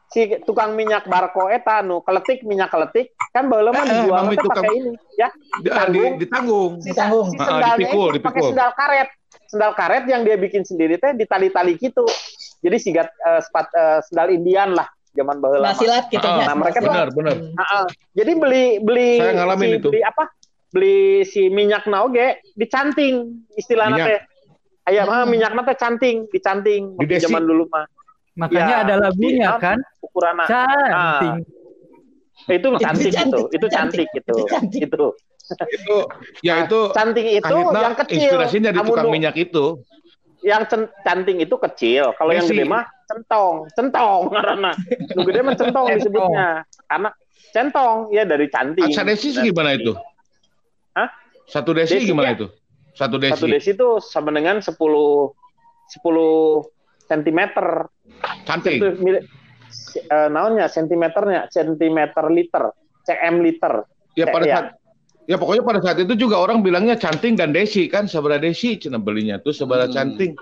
si 0.08 0.20
tukang 0.42 0.72
minyak 0.72 1.02
barko 1.04 1.48
eta 1.48 1.80
nu 1.80 1.98
keletik 2.00 2.42
minyak 2.42 2.70
keletik 2.70 3.10
kan 3.28 3.46
baheula 3.46 3.70
mah 3.70 3.82
Eh, 3.82 3.90
dijual 3.92 4.22
teh 4.24 4.38
tukang- 4.38 4.62
pakai 4.62 4.76
ini 4.76 4.92
ya. 5.14 5.28
Di- 5.58 5.72
ah, 5.72 5.86
di- 5.86 6.14
ditanggung. 6.20 6.72
Si, 6.78 6.88
Ditanggung. 6.88 7.26
si 7.28 7.36
Ah, 7.36 7.46
sendalnya 7.48 7.74
dipikul, 7.76 8.08
itu 8.08 8.20
pakai 8.20 8.22
dipikul. 8.32 8.48
sendal 8.48 8.70
karet. 8.72 9.08
Sendal 9.44 9.72
karet 9.74 10.04
yang 10.06 10.22
dia 10.22 10.36
bikin 10.36 10.62
sendiri 10.62 10.94
teh 10.96 11.12
ditali-tali 11.12 11.74
gitu. 11.76 12.06
Jadi 12.60 12.76
sigat 12.78 13.10
eh, 13.10 13.40
sepat, 13.40 13.66
eh, 13.72 13.98
sendal 14.04 14.30
Indian 14.30 14.72
lah. 14.72 14.86
zaman 15.12 15.44
baheula. 15.44 15.60
mah. 15.60 15.76
Nasilat 15.76 16.08
gitu 16.08 16.24
ya. 16.24 16.48
Nah, 16.48 16.56
mereka 16.56 16.80
tuh- 16.80 16.88
benar 16.88 17.08
benar 17.12 17.36
Ah, 17.52 17.64
ah. 17.74 17.86
Jadi 18.16 18.32
beli 18.32 18.64
beli 18.80 19.20
Saya 19.20 19.36
ngalamin 19.36 19.68
si, 19.68 19.76
itu. 19.76 19.88
beli 19.92 20.00
apa? 20.00 20.24
Beli 20.72 20.98
si 21.22 21.46
minyak 21.46 21.84
naoge 21.84 22.40
dicanting 22.52 23.44
istilahnya 23.54 24.02
teh. 24.02 24.20
Ayam 24.82 25.06
ah, 25.06 25.22
Hmm. 25.22 25.30
minyak 25.30 25.52
teh 25.54 25.76
canting, 25.76 26.26
dicanting 26.26 26.96
Di 26.96 27.16
zaman 27.20 27.44
dulu 27.44 27.68
mah. 27.68 27.84
Makanya 28.32 28.64
Ya, 28.66 28.76
ada 28.82 28.94
lagunya 28.98 29.48
di- 29.52 29.60
kan. 29.60 29.78
Ukuran 30.00 30.40
Canting. 30.42 31.44
itu 32.42 32.66
cantik 32.74 33.12
cantik, 33.14 33.22
itu, 33.22 33.40
itu 33.54 33.66
cantik, 33.68 34.08
cantik 34.08 34.08
itu. 34.18 34.34
itu 34.34 34.44
cantik. 34.50 34.80
Itu. 34.82 35.06
itu 35.68 35.96
ya 36.40 36.64
itu 36.64 36.80
Canting 36.90 37.26
itu 37.28 37.44
Kahitna 37.44 37.78
yang 37.82 37.96
kecil. 37.98 38.16
inspirasinya 38.16 38.70
di 38.72 38.80
tukang 38.80 39.04
Amun- 39.04 39.14
minyak 39.14 39.36
itu 39.36 39.64
Yang 40.40 40.62
canting 41.04 41.38
itu 41.38 41.54
kecil, 41.54 42.04
kalau 42.16 42.34
yang 42.34 42.42
gede 42.42 42.64
mah 42.64 42.82
centong, 43.06 43.68
centong 43.78 44.20
karena 44.34 44.74
nu 45.12 45.20
gede 45.22 45.40
mah 45.40 45.54
centong 45.54 45.86
disebutnya. 45.92 46.48
Karena 46.82 47.08
centong 47.52 48.10
ya 48.10 48.22
dari 48.24 48.46
canting. 48.48 48.90
Aksa 48.90 49.06
desi 49.06 49.30
gimana 49.30 49.76
itu 49.76 49.94
Hah? 50.92 51.08
satu 51.44 51.72
desi, 51.72 51.98
Desi, 51.98 52.06
gimana 52.06 52.32
ya. 52.32 52.36
itu 52.36 52.46
satu 52.92 53.16
desi, 53.16 53.32
Satu 53.34 53.46
desi 53.46 53.70
itu 53.72 53.88
sama 53.98 54.30
dengan 54.30 54.60
10 54.60 54.76
10 54.76 56.64
cm. 57.02 57.40
cantik 58.44 58.76
Itu 58.76 58.88
mil- 58.98 59.24
eh, 60.06 60.28
naonnya 60.28 60.66
sentimeternya, 60.66 61.48
sentimeter 61.48 62.24
liter, 62.28 62.70
cm 63.02 63.34
liter. 63.40 63.74
ya 64.12 64.28
pada 64.28 64.44
Iya. 64.44 64.52
saat 64.52 64.66
ya 65.24 65.36
pokoknya 65.36 65.62
pada 65.62 65.80
saat 65.80 65.98
itu 65.98 66.12
juga 66.14 66.36
orang 66.36 66.60
bilangnya 66.60 66.94
canting 66.94 67.32
dan 67.32 67.48
desi 67.50 67.86
kan 67.86 68.04
sebelah 68.04 68.36
desi 68.36 68.76
cina 68.76 68.96
belinya 68.96 69.38
tuh 69.38 69.50
sebelah 69.50 69.88
Hmm. 69.88 69.94
canting 69.94 70.32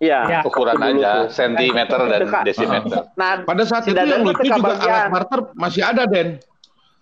Iya. 0.00 0.20
Ya. 0.26 0.40
Ukuran 0.42 0.74
aja, 0.76 1.28
tuh. 1.28 1.32
sentimeter 1.32 2.00
dan 2.02 2.20
desimeter. 2.42 3.04
Nah, 3.20 3.40
pada 3.42 3.62
saat 3.62 3.84
Si 3.84 3.92
itu 3.92 4.00
yang 4.00 4.20
lucu 4.22 4.42
juga 4.42 4.74
alat 4.74 5.08
barter 5.08 5.40
masih 5.54 5.80
ada 5.80 6.02
den 6.04 6.40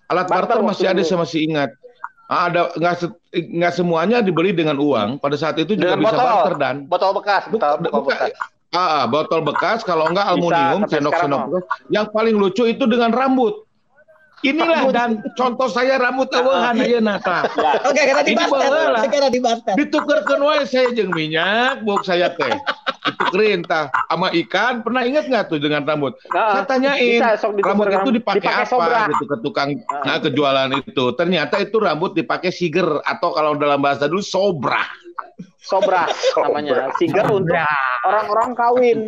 alat 0.07 0.27
Barter 0.29 0.59
barter 0.59 0.59
masih 0.61 0.87
ada 0.87 1.01
saya 1.01 1.19
masih 1.19 1.41
ingat 1.47 1.71
ada 2.43 2.61
nggak 2.73 2.95
se- 2.97 3.17
nggak 3.33 3.73
semuanya 3.73 4.19
dibeli 4.19 4.51
dengan 4.51 4.77
uang 4.77 5.17
pada 5.17 5.35
saat 5.35 5.57
itu 5.57 5.73
juga 5.73 5.93
Dengan 5.93 6.01
bisa 6.03 6.15
botol. 6.15 6.27
barter 6.27 6.55
dan 6.57 6.77
Botol 6.87 7.11
bekas, 7.13 7.43
botol, 7.49 7.73
botol 7.79 8.01
bekas. 8.07 8.31
Ah, 8.73 8.79
ah, 8.79 9.05
botol 9.05 9.41
bekas 9.43 9.81
kalau 9.83 10.09
enggak 10.09 10.25
aluminium, 10.25 10.81
tapi 10.83 10.93
sendok 10.95 11.13
sekarang 11.13 11.29
sendok 11.29 11.41
mah. 11.41 11.49
bekas. 11.55 11.79
Yang 11.89 12.07
paling 12.11 12.35
lucu 12.37 12.63
itu 12.65 12.85
dengan 12.87 13.11
rambut. 13.11 13.55
Inilah 14.43 14.91
dan 14.91 15.11
contoh 15.35 15.71
saya 15.71 16.03
rambut 16.03 16.27
awehan 16.35 16.75
aja 16.77 16.99
nata. 16.99 17.39
Oke, 17.87 18.03
karena 18.03 18.23
di 18.23 18.35
barter. 18.35 18.91
Sekarang 18.99 19.31
di 19.31 19.41
barter. 19.41 19.75
Ditukerkeun 19.79 20.43
wae 20.43 20.63
saya 20.67 20.91
jeung 20.91 21.15
minyak, 21.15 21.87
buk 21.87 22.03
saya 22.03 22.35
teh. 22.35 22.51
Ditukerin 23.03 23.63
tah 23.63 23.87
sama 24.11 24.35
ikan. 24.35 24.83
Pernah 24.83 25.07
ingat 25.07 25.31
nggak 25.31 25.45
tuh 25.47 25.63
dengan 25.63 25.87
rambut? 25.87 26.19
Nah, 26.29 26.59
Saya 26.59 26.67
tanyain, 26.67 27.23
rambut 27.63 27.87
itu 27.89 28.11
dipakai 28.13 28.43
Dipakai 28.43 28.63
apa 28.63 28.67
sobra. 28.67 29.01
gitu 29.11 29.25
ke 29.25 29.37
tukang 29.41 29.71
Ah. 29.87 30.03
nah, 30.05 30.19
kejualan 30.19 30.71
itu. 30.77 31.05
Ternyata 31.15 31.55
itu 31.59 31.77
rambut 31.79 32.11
dipakai 32.13 32.51
siger 32.51 32.99
atau 33.01 33.31
kalau 33.31 33.55
dalam 33.55 33.79
bahasa 33.79 34.11
dulu 34.11 34.23
sobra. 34.23 34.83
sobra 35.63 36.11
namanya. 36.37 36.91
Siger 36.99 37.31
untuk 37.31 37.55
orang-orang 38.03 38.51
kawin. 38.53 38.99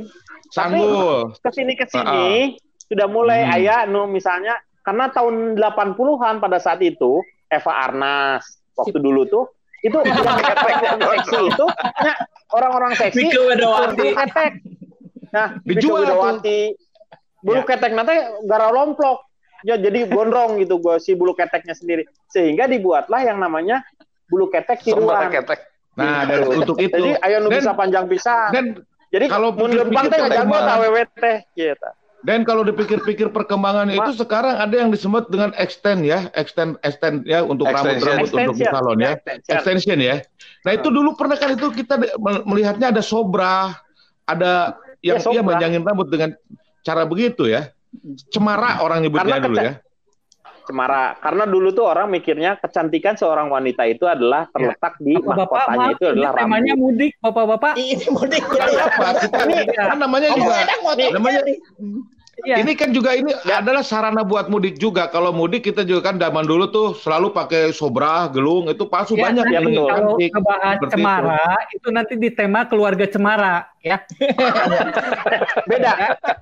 Sanggul. 0.48 1.34
ke 1.34 1.50
sini 1.50 1.74
ke 1.74 1.82
sini 1.84 2.54
sudah 2.86 3.10
mulai 3.10 3.42
Hmm. 3.42 3.54
ayah 3.58 3.80
nu 3.84 4.06
misalnya 4.06 4.54
karena 4.84 5.08
tahun 5.10 5.56
80-an 5.56 6.44
pada 6.44 6.60
saat 6.60 6.84
itu 6.84 7.24
Eva 7.48 7.72
Arnas 7.72 8.44
waktu 8.76 9.00
dulu 9.00 9.24
tuh 9.24 9.44
itu 9.84 9.98
yang 10.00 10.40
ketek 10.40 10.76
yang 10.80 10.98
seksi 11.00 11.40
itu 11.52 11.66
ya, 12.00 12.14
orang-orang 12.56 12.92
seksi 12.96 13.28
bulu 13.28 14.12
ketek. 14.16 14.52
Nah 15.28 15.46
Dijual 15.60 16.08
tuh. 16.08 16.16
Wedawati. 16.16 16.60
Bulu 17.44 17.60
ketek 17.68 17.92
nanti 17.92 18.16
gara 18.48 18.72
lomplok. 18.72 19.28
Ya 19.64 19.76
jadi 19.80 20.08
gondrong 20.08 20.60
gitu 20.60 20.80
gua 20.80 20.96
si 20.96 21.12
bulu 21.12 21.36
keteknya 21.36 21.76
sendiri. 21.76 22.08
Sehingga 22.32 22.64
dibuatlah 22.64 23.28
yang 23.28 23.36
namanya 23.36 23.84
bulu 24.32 24.48
ketek 24.48 24.80
tiruan 24.80 25.28
ketek. 25.28 25.68
Nah, 25.94 26.26
Gitu. 26.26 26.48
untuk 26.58 26.76
itu. 26.82 26.90
jadi 26.90 27.22
ayo 27.22 27.36
nu 27.38 27.54
bisa 27.54 27.70
panjang 27.70 28.10
bisa 28.10 28.50
Dan 28.50 28.82
jadi 29.14 29.30
kalau 29.30 29.54
kalau 29.54 29.62
mun 29.62 29.78
lempang 29.78 30.10
teh 30.10 30.18
pikir-pikir 30.18 30.42
jago 30.42 31.06
teh 31.22 31.36
gitu 31.54 31.90
Dan 32.24 32.40
kalau 32.48 32.64
dipikir-pikir 32.64 33.28
perkembangan 33.36 33.92
itu 33.92 34.16
sekarang 34.16 34.56
ada 34.56 34.72
yang 34.72 34.88
disebut 34.88 35.28
dengan 35.28 35.52
extend 35.60 36.08
ya, 36.08 36.32
extend 36.32 36.80
extend 36.80 37.20
ya 37.28 37.44
untuk 37.44 37.68
rambut-rambut 37.68 38.32
untuk 38.32 38.56
di 38.56 38.64
salon 38.64 38.96
ya. 38.96 39.12
Extension. 39.20 39.52
Extension 39.52 39.98
ya. 40.00 40.16
Nah, 40.64 40.72
itu 40.72 40.88
dulu 40.88 41.12
pernah 41.20 41.36
kan 41.36 41.52
itu 41.52 41.68
kita 41.68 42.00
melihatnya 42.48 42.96
ada 42.96 43.04
sobra, 43.04 43.76
ada 44.24 44.80
yang 45.04 45.20
Ya, 45.20 45.36
dia 45.36 45.44
sobra. 45.44 45.52
menjangin 45.52 45.84
rambut 45.84 46.08
dengan 46.08 46.32
cara 46.80 47.04
begitu 47.04 47.44
ya. 47.44 47.68
Cemara 48.32 48.80
orang 48.80 49.04
nyebutnya 49.04 49.44
dulu 49.44 49.56
ya. 49.60 49.83
Cemara. 50.64 51.14
Karena 51.20 51.44
dulu 51.44 51.70
tuh 51.70 51.84
orang 51.84 52.08
mikirnya 52.08 52.56
kecantikan 52.58 53.14
seorang 53.14 53.52
wanita 53.52 53.84
itu 53.84 54.04
adalah 54.08 54.48
terletak 54.50 54.96
di 54.98 55.14
mahkotanya 55.16 55.86
itu 55.92 56.04
ini 56.10 56.24
adalah 56.24 56.32
temanya 56.40 56.72
rambut. 56.74 56.84
mudik, 56.84 57.12
bapak-bapak. 57.20 57.72
Ini 57.76 58.06
mudik. 58.10 58.42
Nggak 58.44 58.86
apa, 58.88 59.08
kita 59.22 59.38
kan 59.88 59.98
namanya 60.00 60.28
Oh, 60.32 60.36
juga 60.40 60.52
enak 60.64 60.78
motornya 60.82 61.12
namanya. 61.14 61.40
Iya. 62.42 62.66
Ini 62.66 62.74
kan 62.74 62.90
juga 62.90 63.14
ini 63.14 63.30
adalah 63.46 63.86
sarana 63.86 64.26
buat 64.26 64.50
mudik 64.50 64.74
juga. 64.82 65.06
Kalau 65.06 65.30
mudik 65.30 65.70
kita 65.70 65.86
juga 65.86 66.10
kan 66.10 66.18
zaman 66.18 66.42
dulu 66.42 66.66
tuh 66.66 66.88
selalu 66.98 67.30
pakai 67.30 67.70
sobra, 67.70 68.26
gelung, 68.26 68.66
itu 68.66 68.84
palsu 68.90 69.14
Ya, 69.14 69.30
banyak 69.30 69.46
ya, 69.48 69.54
yang 69.62 69.64
betul. 69.70 69.86
kalau 69.86 70.12
ngebahas 70.18 70.76
cemara 70.90 71.46
itu. 71.70 71.88
nanti 71.94 72.14
di 72.18 72.34
tema 72.34 72.66
keluarga 72.66 73.06
cemara 73.06 73.70
ya. 73.86 74.02
Beda. 75.70 75.92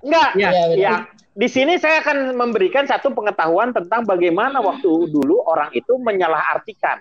Enggak. 0.00 0.30
Ya. 0.34 0.48
Iya, 0.48 0.62
betul. 0.64 0.80
Ya, 0.80 0.94
di 1.32 1.48
sini 1.48 1.80
saya 1.80 2.04
akan 2.04 2.36
memberikan 2.36 2.84
satu 2.84 3.12
pengetahuan 3.16 3.72
tentang 3.72 4.04
bagaimana 4.04 4.60
waktu 4.60 5.08
dulu 5.08 5.40
orang 5.48 5.72
itu 5.72 5.96
menyalahartikan. 5.96 7.00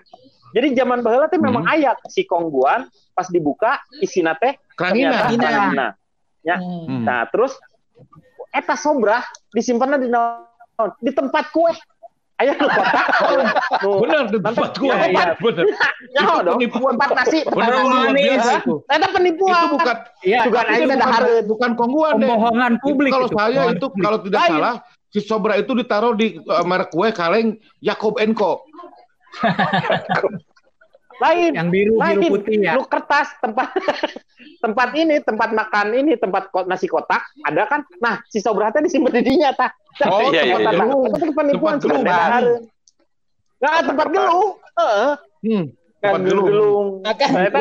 Jadi 0.52 0.76
zaman 0.76 1.00
baheula 1.00 1.28
teh 1.32 1.40
memang 1.40 1.64
Hmm. 1.64 1.72
aya 1.72 1.92
si 2.12 2.24
kongguan 2.28 2.84
pas 3.12 3.28
dibuka 3.28 3.80
isina 4.00 4.36
teh 4.36 4.56
Kerangina. 4.76 5.28
ternyata. 5.32 5.86
Ya. 6.44 6.56
Hmm. 6.60 7.04
Nah, 7.04 7.24
terus 7.28 7.56
eta 8.52 8.76
sobra 8.76 9.24
disimpannya 9.52 9.96
di 10.00 10.08
naon? 10.12 10.90
Di 11.00 11.12
tempat 11.12 11.52
kue. 11.52 11.72
Aya 12.42 12.52
nu 12.58 12.66
kotak. 12.66 13.06
nu- 13.86 14.00
Benar, 14.02 14.22
tempat 14.34 14.70
gua. 14.74 14.94
ya, 14.98 15.06
ya. 15.06 15.24
Benar. 15.38 15.64
Nyaho 16.10 16.34
Itu 16.34 16.42
dong. 16.42 16.56
penipuan. 16.58 16.92
Tempat 16.98 17.10
nasi, 17.14 17.38
Benar, 17.46 17.70
luar 17.70 17.94
manis. 18.10 18.22
biasa 18.26 18.50
itu. 18.58 18.74
Penipuan. 19.14 19.54
Itu 19.54 19.66
bukan 19.78 19.96
Iya, 20.22 20.40
Juga 20.46 20.60
itu 20.66 20.86
bukan, 20.90 21.22
bukan 21.46 21.70
kongguan 21.78 22.12
deh. 22.18 22.26
pembohongan 22.26 22.72
Itu 22.74 22.82
publik 22.82 23.12
kalau 23.14 23.28
saya 23.30 23.62
itu 23.70 23.86
kalau 23.94 24.18
tidak 24.26 24.40
salah 24.50 24.74
si 25.12 25.20
sobra 25.22 25.54
itu 25.54 25.72
ditaruh 25.76 26.18
di 26.18 26.40
uh, 26.42 26.64
merek 26.66 26.90
kue 26.90 27.08
kaleng 27.14 27.54
Yakob 27.78 28.18
Co. 28.34 28.66
Lain. 31.22 31.50
yang 31.54 31.68
biru 31.70 31.94
Lain. 31.96 32.18
biru 32.18 32.32
putih 32.34 32.58
ya. 32.58 32.72
Lu 32.74 32.84
kertas 32.90 33.30
tempat 33.38 33.70
tempat 34.64 34.88
ini, 34.98 35.22
tempat 35.22 35.54
makan 35.54 35.86
ini, 35.94 36.12
tempat 36.18 36.50
nasi 36.66 36.90
kotak 36.90 37.22
ada 37.46 37.62
kan? 37.70 37.86
Nah, 38.02 38.18
si 38.26 38.42
sobrahnya 38.42 38.82
disimpan 38.82 39.22
di 39.22 39.22
dinya 39.22 39.54
tah. 39.54 39.70
Oh, 40.08 40.32
iya, 40.34 40.42
iya, 40.42 40.54
tempat 40.58 40.74
iya. 40.74 40.82
apa? 40.82 40.94
Itu 41.14 41.32
penipuan 41.36 41.76
Tempat 41.78 41.86
gelung. 41.86 42.62
Nah, 43.62 43.78
tempat 43.86 44.06
gelung. 44.10 44.48
Heeh. 44.72 45.12
Hmm, 45.42 45.64
Kan 46.02 46.18
tempat 46.18 46.42
gelung. 46.50 46.88
Nah, 47.06 47.14
eta 47.46 47.58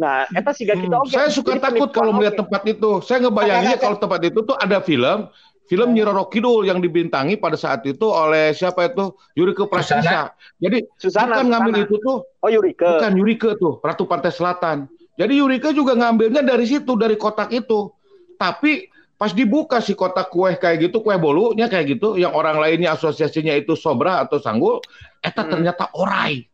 Nah, 0.00 0.52
siga 0.56 0.74
kita 0.80 0.96
Hmm, 0.96 1.04
oke. 1.04 1.12
Saya 1.12 1.28
suka 1.28 1.60
takut 1.60 1.92
kalau 1.92 2.16
melihat 2.16 2.40
tempat 2.40 2.64
itu. 2.64 3.04
Saya 3.04 3.28
ngebayanginnya 3.28 3.76
kalau 3.76 4.00
tempat 4.00 4.20
itu 4.24 4.40
tuh 4.40 4.56
ada 4.56 4.80
film, 4.80 5.28
film 5.70 5.94
Nyi 5.94 6.02
Roro 6.02 6.26
Kidul 6.26 6.66
yang 6.66 6.82
dibintangi 6.82 7.38
pada 7.38 7.54
saat 7.54 7.86
itu 7.86 8.02
oleh 8.02 8.50
siapa 8.50 8.90
itu 8.90 9.14
Yurike 9.38 9.70
Prasisa. 9.70 10.34
Jadi 10.58 10.82
Susana, 10.98 11.38
bukan 11.38 11.46
ngambil 11.46 11.72
Susana. 11.72 11.86
itu 11.86 11.94
tuh, 12.02 12.16
Oh, 12.42 12.50
Yurike. 12.50 12.82
bukan 12.82 13.12
Yurike 13.14 13.50
tuh, 13.54 13.78
Ratu 13.78 14.04
Pantai 14.04 14.34
Selatan. 14.34 14.90
Jadi 15.14 15.38
Yurike 15.38 15.70
juga 15.70 15.94
ngambilnya 15.94 16.42
dari 16.42 16.66
situ, 16.66 16.98
dari 16.98 17.14
kotak 17.14 17.54
itu. 17.54 17.86
Tapi 18.34 18.90
pas 19.14 19.30
dibuka 19.30 19.78
si 19.78 19.92
kotak 19.92 20.26
kue 20.26 20.56
kayak 20.56 20.90
gitu, 20.90 20.98
kue 20.98 21.14
bolunya 21.14 21.70
kayak 21.70 21.94
gitu, 21.94 22.16
yang 22.16 22.32
orang 22.32 22.58
lainnya 22.58 22.90
asosiasinya 22.90 23.54
itu 23.54 23.76
sobra 23.76 24.24
atau 24.24 24.42
sanggul, 24.42 24.82
eta 25.20 25.44
Hmm. 25.44 25.54
ternyata 25.54 25.86
orai. 25.94 26.50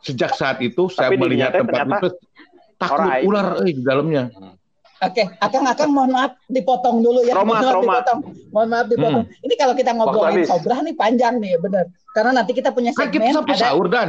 Sejak 0.00 0.32
saat 0.32 0.58
itu 0.58 0.88
saya 0.88 1.06
Tapi 1.06 1.16
di 1.16 1.22
melihat 1.22 1.54
tempat 1.54 1.70
ternyata 1.76 1.96
itu 2.00 2.08
takut 2.74 2.98
orai. 3.04 3.20
ular 3.22 3.46
eh, 3.60 3.64
di 3.68 3.82
dalamnya. 3.84 4.22
Oke, 5.00 5.22
Akang 5.40 5.64
Akang 5.64 5.96
mohon 5.96 6.12
maaf 6.12 6.36
dipotong 6.44 7.00
dulu 7.00 7.24
ya. 7.24 7.32
Roma, 7.32 7.56
mohon 7.56 7.64
maaf 7.64 7.72
Roma. 7.72 7.92
dipotong. 7.96 8.20
Mohon 8.52 8.68
maaf 8.68 8.86
dipotong. 8.92 9.24
Ini 9.40 9.54
kalau 9.56 9.74
kita 9.74 9.90
ngobrolin 9.96 10.44
sobrah 10.44 10.78
nih 10.84 10.92
panjang 10.92 11.34
nih, 11.40 11.56
bener. 11.56 11.88
Karena 12.12 12.30
nanti 12.36 12.52
kita 12.52 12.68
punya 12.76 12.92
Kan 12.92 13.08
kita 13.08 13.24
segmen 13.24 13.32
sampai 13.32 13.54
ada 13.56 13.64
sahur 13.72 13.88
dan 13.88 14.08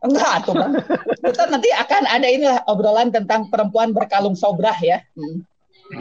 enggak 0.00 0.34
tuh 0.48 0.54
Bang. 0.56 0.72
Kita 1.20 1.44
nanti 1.52 1.68
akan 1.76 2.02
ada 2.08 2.24
inilah 2.24 2.58
obrolan 2.72 3.12
tentang 3.12 3.52
perempuan 3.52 3.92
berkalung 3.92 4.32
sobrah 4.32 4.76
ya. 4.80 5.04
Hmm. 5.12 5.44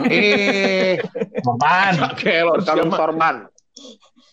eh 0.08 1.02
Aman. 1.44 2.16
kelor 2.16 2.64
Kalung 2.64 2.96
sorban. 2.96 3.44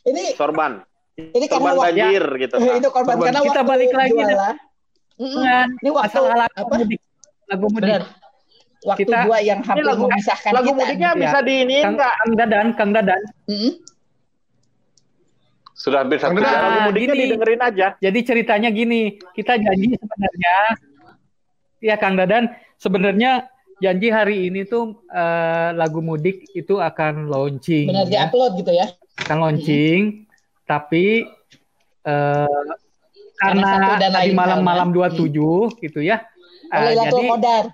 Ini 0.07 0.39
Sorban. 0.39 0.87
ini 1.19 1.47
Sorban 1.51 1.75
waktu 1.75 1.99
banjir 1.99 2.25
gitu. 2.47 2.55
itu 2.79 2.89
korban 2.95 3.17
Korban. 3.19 3.27
karena 3.27 3.41
Kita 3.43 3.51
waktu 3.59 3.71
balik 3.75 3.91
lagi, 3.91 4.13
jualan. 4.15 4.57
Dengan 5.17 5.67
Ini 5.83 5.89
waktu 5.91 6.07
masalah 6.15 6.35
lagu 6.47 6.55
apa? 6.63 6.75
mudik. 6.79 7.01
Lagu 7.51 7.67
mudik. 7.73 7.91
Benar. 7.91 8.03
Waktu 8.87 9.03
kita- 9.03 9.25
dua 9.27 9.39
yang 9.41 9.61
hampir 9.61 9.83
lagu- 9.83 10.07
memisahkan 10.07 10.51
lagu 10.51 10.71
kita. 10.71 10.79
mudiknya 10.79 11.11
Ya. 11.11 11.19
bisa 11.19 11.39
diiniin 11.43 11.83
Kang, 11.83 11.95
nggak? 11.97 12.15
Kang 12.17 12.33
Dadan, 12.33 12.67
Kang 12.73 12.91
Dadan. 12.93 13.23
Mm-mm. 13.45 13.73
Sudah 15.77 15.99
hampir 16.01 16.17
satu 16.17 16.33
Kang 16.33 16.41
Dadan, 16.41 16.49
jam. 16.49 16.63
Lagu 16.65 16.81
mudiknya 16.89 17.13
gini. 17.13 17.23
didengerin 17.27 17.63
aja. 17.63 17.87
Jadi 17.99 18.19
ceritanya 18.23 18.69
gini, 18.71 19.01
kita 19.31 19.53
janji 19.57 19.87
sebenarnya, 19.95 20.55
ya 21.81 21.95
Kang 21.97 22.15
Dadan, 22.15 22.45
sebenarnya 22.77 23.31
janji 23.77 24.09
hari 24.09 24.49
ini 24.49 24.65
tuh 24.65 25.05
eh, 25.07 25.71
lagu 25.73 26.01
mudik 26.01 26.49
itu 26.51 26.81
akan 26.81 27.27
launching, 27.27 27.87
Benar 27.87 28.07
ya. 28.07 28.25
di-upload 28.25 28.53
gitu 28.57 28.73
ya. 28.73 28.87
akan 29.19 29.37
launching, 29.39 30.01
tapi 30.65 31.29
eh, 32.03 32.65
Karena 33.37 33.61
satu 33.61 33.77
karena 33.85 34.01
dan 34.01 34.11
tadi 34.15 34.33
malam-malam 34.33 34.89
halnya. 34.97 35.13
27 35.13 35.77
gitu 35.83 36.01
ya, 36.01 36.25
eh, 36.67 36.81
Lailatul 36.89 37.21
jadi 37.21 37.29
Qadar. 37.37 37.65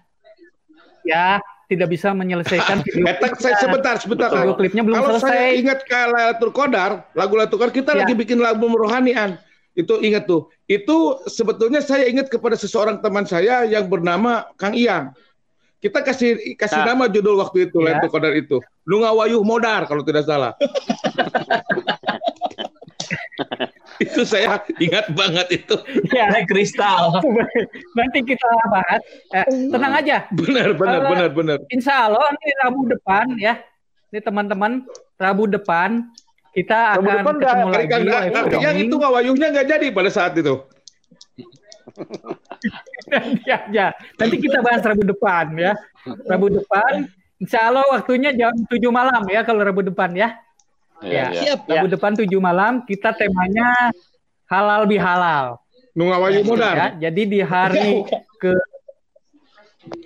Ya 1.03 1.39
tidak 1.67 1.89
bisa 1.89 2.13
menyelesaikan 2.13 2.81
video 2.85 3.09
saya 3.41 3.57
sebentar, 3.57 3.97
sebentar. 3.97 4.29
Video 4.29 4.53
klipnya 4.53 4.83
belum 4.85 4.97
Kalau 5.01 5.17
saya 5.17 5.49
selesai. 5.49 5.61
ingat 5.61 5.79
ke 5.83 6.01
Lailatul 6.07 6.53
Qadar, 6.53 6.91
lagu 7.13 7.33
Lailatul 7.33 7.59
Qadar 7.59 7.73
kita 7.73 7.91
Ya. 7.97 8.05
lagi 8.05 8.13
bikin 8.13 8.39
lagu 8.39 8.67
merohanian. 8.67 9.41
Itu 9.73 9.97
ingat 9.99 10.29
tuh. 10.29 10.53
Itu 10.69 11.25
sebetulnya 11.25 11.81
saya 11.81 12.05
ingat 12.05 12.29
kepada 12.29 12.61
seseorang 12.61 13.01
teman 13.01 13.25
saya 13.25 13.65
yang 13.65 13.89
bernama 13.89 14.45
Kang 14.61 14.77
Iyang. 14.77 15.17
Kita 15.81 16.05
kasih 16.05 16.55
kasih 16.55 16.85
Nah. 16.85 16.93
nama 16.93 17.09
judul 17.09 17.41
waktu 17.41 17.73
itu 17.73 17.81
Ya. 17.81 17.97
Lailatul 17.97 18.13
Qadar 18.13 18.37
itu. 18.37 18.61
Nungawayuh 18.85 19.41
Modar 19.41 19.89
kalau 19.89 20.05
tidak 20.05 20.29
salah. 20.29 20.53
itu 24.03 24.21
saya 24.27 24.59
ingat 24.83 25.11
banget 25.15 25.63
itu. 25.63 25.77
ya 26.11 26.29
kristal. 26.47 27.23
nanti 27.95 28.19
kita 28.27 28.47
bahas. 28.69 29.01
Eh, 29.33 29.47
tenang 29.71 29.95
aja, 29.99 30.27
Benar, 30.35 30.75
benar, 30.75 31.01
Eh, 31.03 31.09
benar, 31.09 31.29
benar. 31.33 31.59
Insya 31.71 32.11
Allah 32.11 32.31
ini 32.35 32.51
Rabu 32.63 32.81
depan 32.91 33.27
ya. 33.39 33.55
Ini 34.13 34.21
teman-teman 34.21 34.85
Rabu 35.17 35.49
depan 35.49 36.05
kita 36.53 37.01
Rabu 37.01 37.09
akan 37.09 37.17
depan 37.17 37.35
ketemu 37.41 37.65
Kali 37.65 37.73
lagi 37.73 38.03
live 38.05 38.33
Kang 38.37 38.47
Iyang 38.53 38.61
streaming. 38.61 38.85
itu 38.85 38.95
ngawayuhnya 39.01 39.47
nggak 39.57 39.69
jadi 39.73 39.87
pada 39.89 40.11
saat 40.13 40.33
itu. 40.37 40.55
ya, 43.49 43.59
ya. 43.73 43.87
Nanti 44.21 44.37
kita 44.37 44.59
bahas 44.61 44.85
Rabu 44.85 45.03
depan 45.09 45.57
ya. 45.57 45.73
Rabu 46.29 46.47
depan 46.53 47.09
Insya 47.43 47.75
Allah 47.75 47.83
waktunya 47.91 48.31
jam 48.31 48.55
7 48.55 48.79
malam 48.95 49.27
ya 49.27 49.43
kalau 49.43 49.67
Rabu 49.67 49.83
depan 49.83 50.15
ya. 50.15 50.39
Ya. 51.03 51.27
Siap. 51.35 51.67
Rabu 51.67 51.87
depan 51.91 52.13
7 52.15 52.27
malam 52.39 52.87
kita 52.87 53.11
temanya 53.15 53.91
halal 54.47 54.87
bihalal. 54.87 55.59
Nungawayuh 55.93 56.47
Modar. 56.47 56.75
Ya, 56.97 57.11
jadi 57.11 57.23
di 57.29 57.41
hari 57.45 58.07
ke 58.43 58.53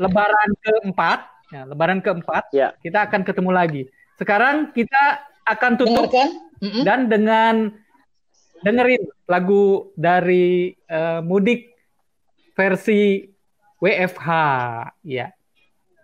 Lebaran 0.00 0.50
keempat, 0.64 1.20
ya, 1.52 1.62
Lebaran 1.68 2.00
keempat, 2.00 2.48
Ya. 2.50 2.72
kita 2.80 3.04
akan 3.06 3.20
ketemu 3.28 3.50
lagi. 3.52 3.82
Sekarang 4.16 4.72
kita 4.72 5.20
akan 5.44 5.72
tutup 5.76 6.08
Dengarkan. 6.08 6.28
Mm-mm. 6.64 6.82
dan 6.88 7.00
dengan 7.12 7.54
dengerin 8.64 9.04
lagu 9.28 9.92
dari 9.92 10.72
eh, 10.88 11.20
Mudik 11.20 11.76
versi 12.56 13.28
WFH, 13.76 14.28
ya. 15.04 15.35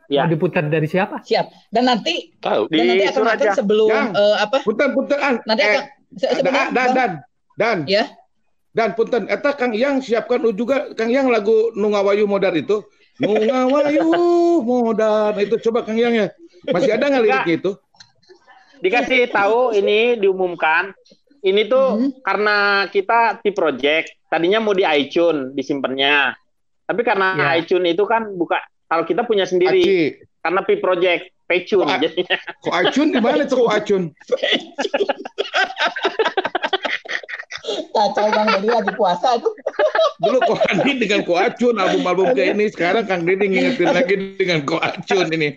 Ya. 0.06 0.24
Mau 0.24 0.30
diputar 0.30 0.64
dari 0.64 0.84
siapa? 0.84 1.20
Siap. 1.20 1.46
Dan 1.68 1.86
nanti 1.86 2.34
Tahu. 2.36 2.68
dan 2.68 2.84
nanti 2.84 3.04
akan 3.06 3.22
akan 3.24 3.38
aja. 3.38 3.50
sebelum 3.54 3.88
Yang. 3.88 4.08
eh, 4.12 4.36
apa? 4.38 4.56
Punten 4.60 4.88
punten 4.92 5.18
an. 5.18 5.34
Nanti 5.42 5.62
Eh, 5.62 5.68
akan 5.68 5.82
se- 6.12 6.30
dan 6.38 6.52
dan 6.70 6.88
dan 6.92 7.10
dan 7.54 7.76
Ya. 7.86 8.04
dan 8.70 8.92
punten 8.92 9.24
eta 9.26 9.50
Kang 9.52 9.72
Yang 9.72 10.06
siapkan 10.06 10.42
juga 10.52 10.92
Kang 10.92 11.08
Yang 11.08 11.26
lagu 11.28 11.56
Nungawayu 11.72 12.24
Modar 12.24 12.52
itu. 12.52 12.82
Nungawayu 13.16 14.04
Modar 14.68 15.32
itu 15.36 15.56
coba 15.60 15.82
Kang 15.82 15.96
Yang 15.96 16.14
ya. 16.14 16.26
Masih 16.68 16.92
ada 16.92 17.04
nggak 17.06 17.22
liriknya 17.22 17.54
itu? 17.56 17.72
Dikasih 18.78 19.30
tahu 19.30 19.72
ini 19.72 20.18
diumumkan. 20.18 20.90
Ini 21.40 21.66
tuh 21.66 21.86
Mhm. 21.98 22.10
karena 22.22 22.56
kita 22.86 23.38
di 23.38 23.50
project. 23.50 24.14
Tadinya 24.26 24.58
mau 24.58 24.70
di 24.70 24.82
iTunes 24.82 25.50
disimpannya. 25.52 26.34
Tapi 26.82 27.00
karena 27.02 27.34
Ya. 27.34 27.46
iTunes 27.56 27.94
itu 27.94 28.04
kan 28.04 28.30
buka 28.32 28.58
kalau 28.92 29.08
kita 29.08 29.24
punya 29.24 29.48
sendiri 29.48 29.80
Aci. 29.80 30.20
karena 30.44 30.60
Pi 30.68 30.76
Project 30.76 31.32
Pecun 31.48 31.88
jadinya. 31.96 32.36
Kok 32.60 32.74
Acun 32.76 33.08
di 33.08 33.20
mana 33.24 33.48
tuh 33.48 33.64
kok 33.64 33.72
Acun? 33.72 34.02
Kacau 37.92 38.26
Bang 38.34 38.48
Dedi 38.58 38.68
lagi 38.68 38.92
puasa 38.98 39.38
tuh. 39.38 39.54
Dulu 40.18 40.38
kok 40.44 40.60
Andi 40.68 40.92
dengan 40.98 41.22
kok 41.24 41.38
Acun 41.38 41.78
album-album 41.78 42.34
kayak 42.36 42.58
ini. 42.58 42.66
Sekarang 42.68 43.04
Kang 43.08 43.22
Didi 43.24 43.48
ngingetin 43.48 43.88
lagi 43.94 44.14
dengan 44.36 44.66
kok 44.66 44.82
Acun 44.82 45.28
ini. 45.30 45.56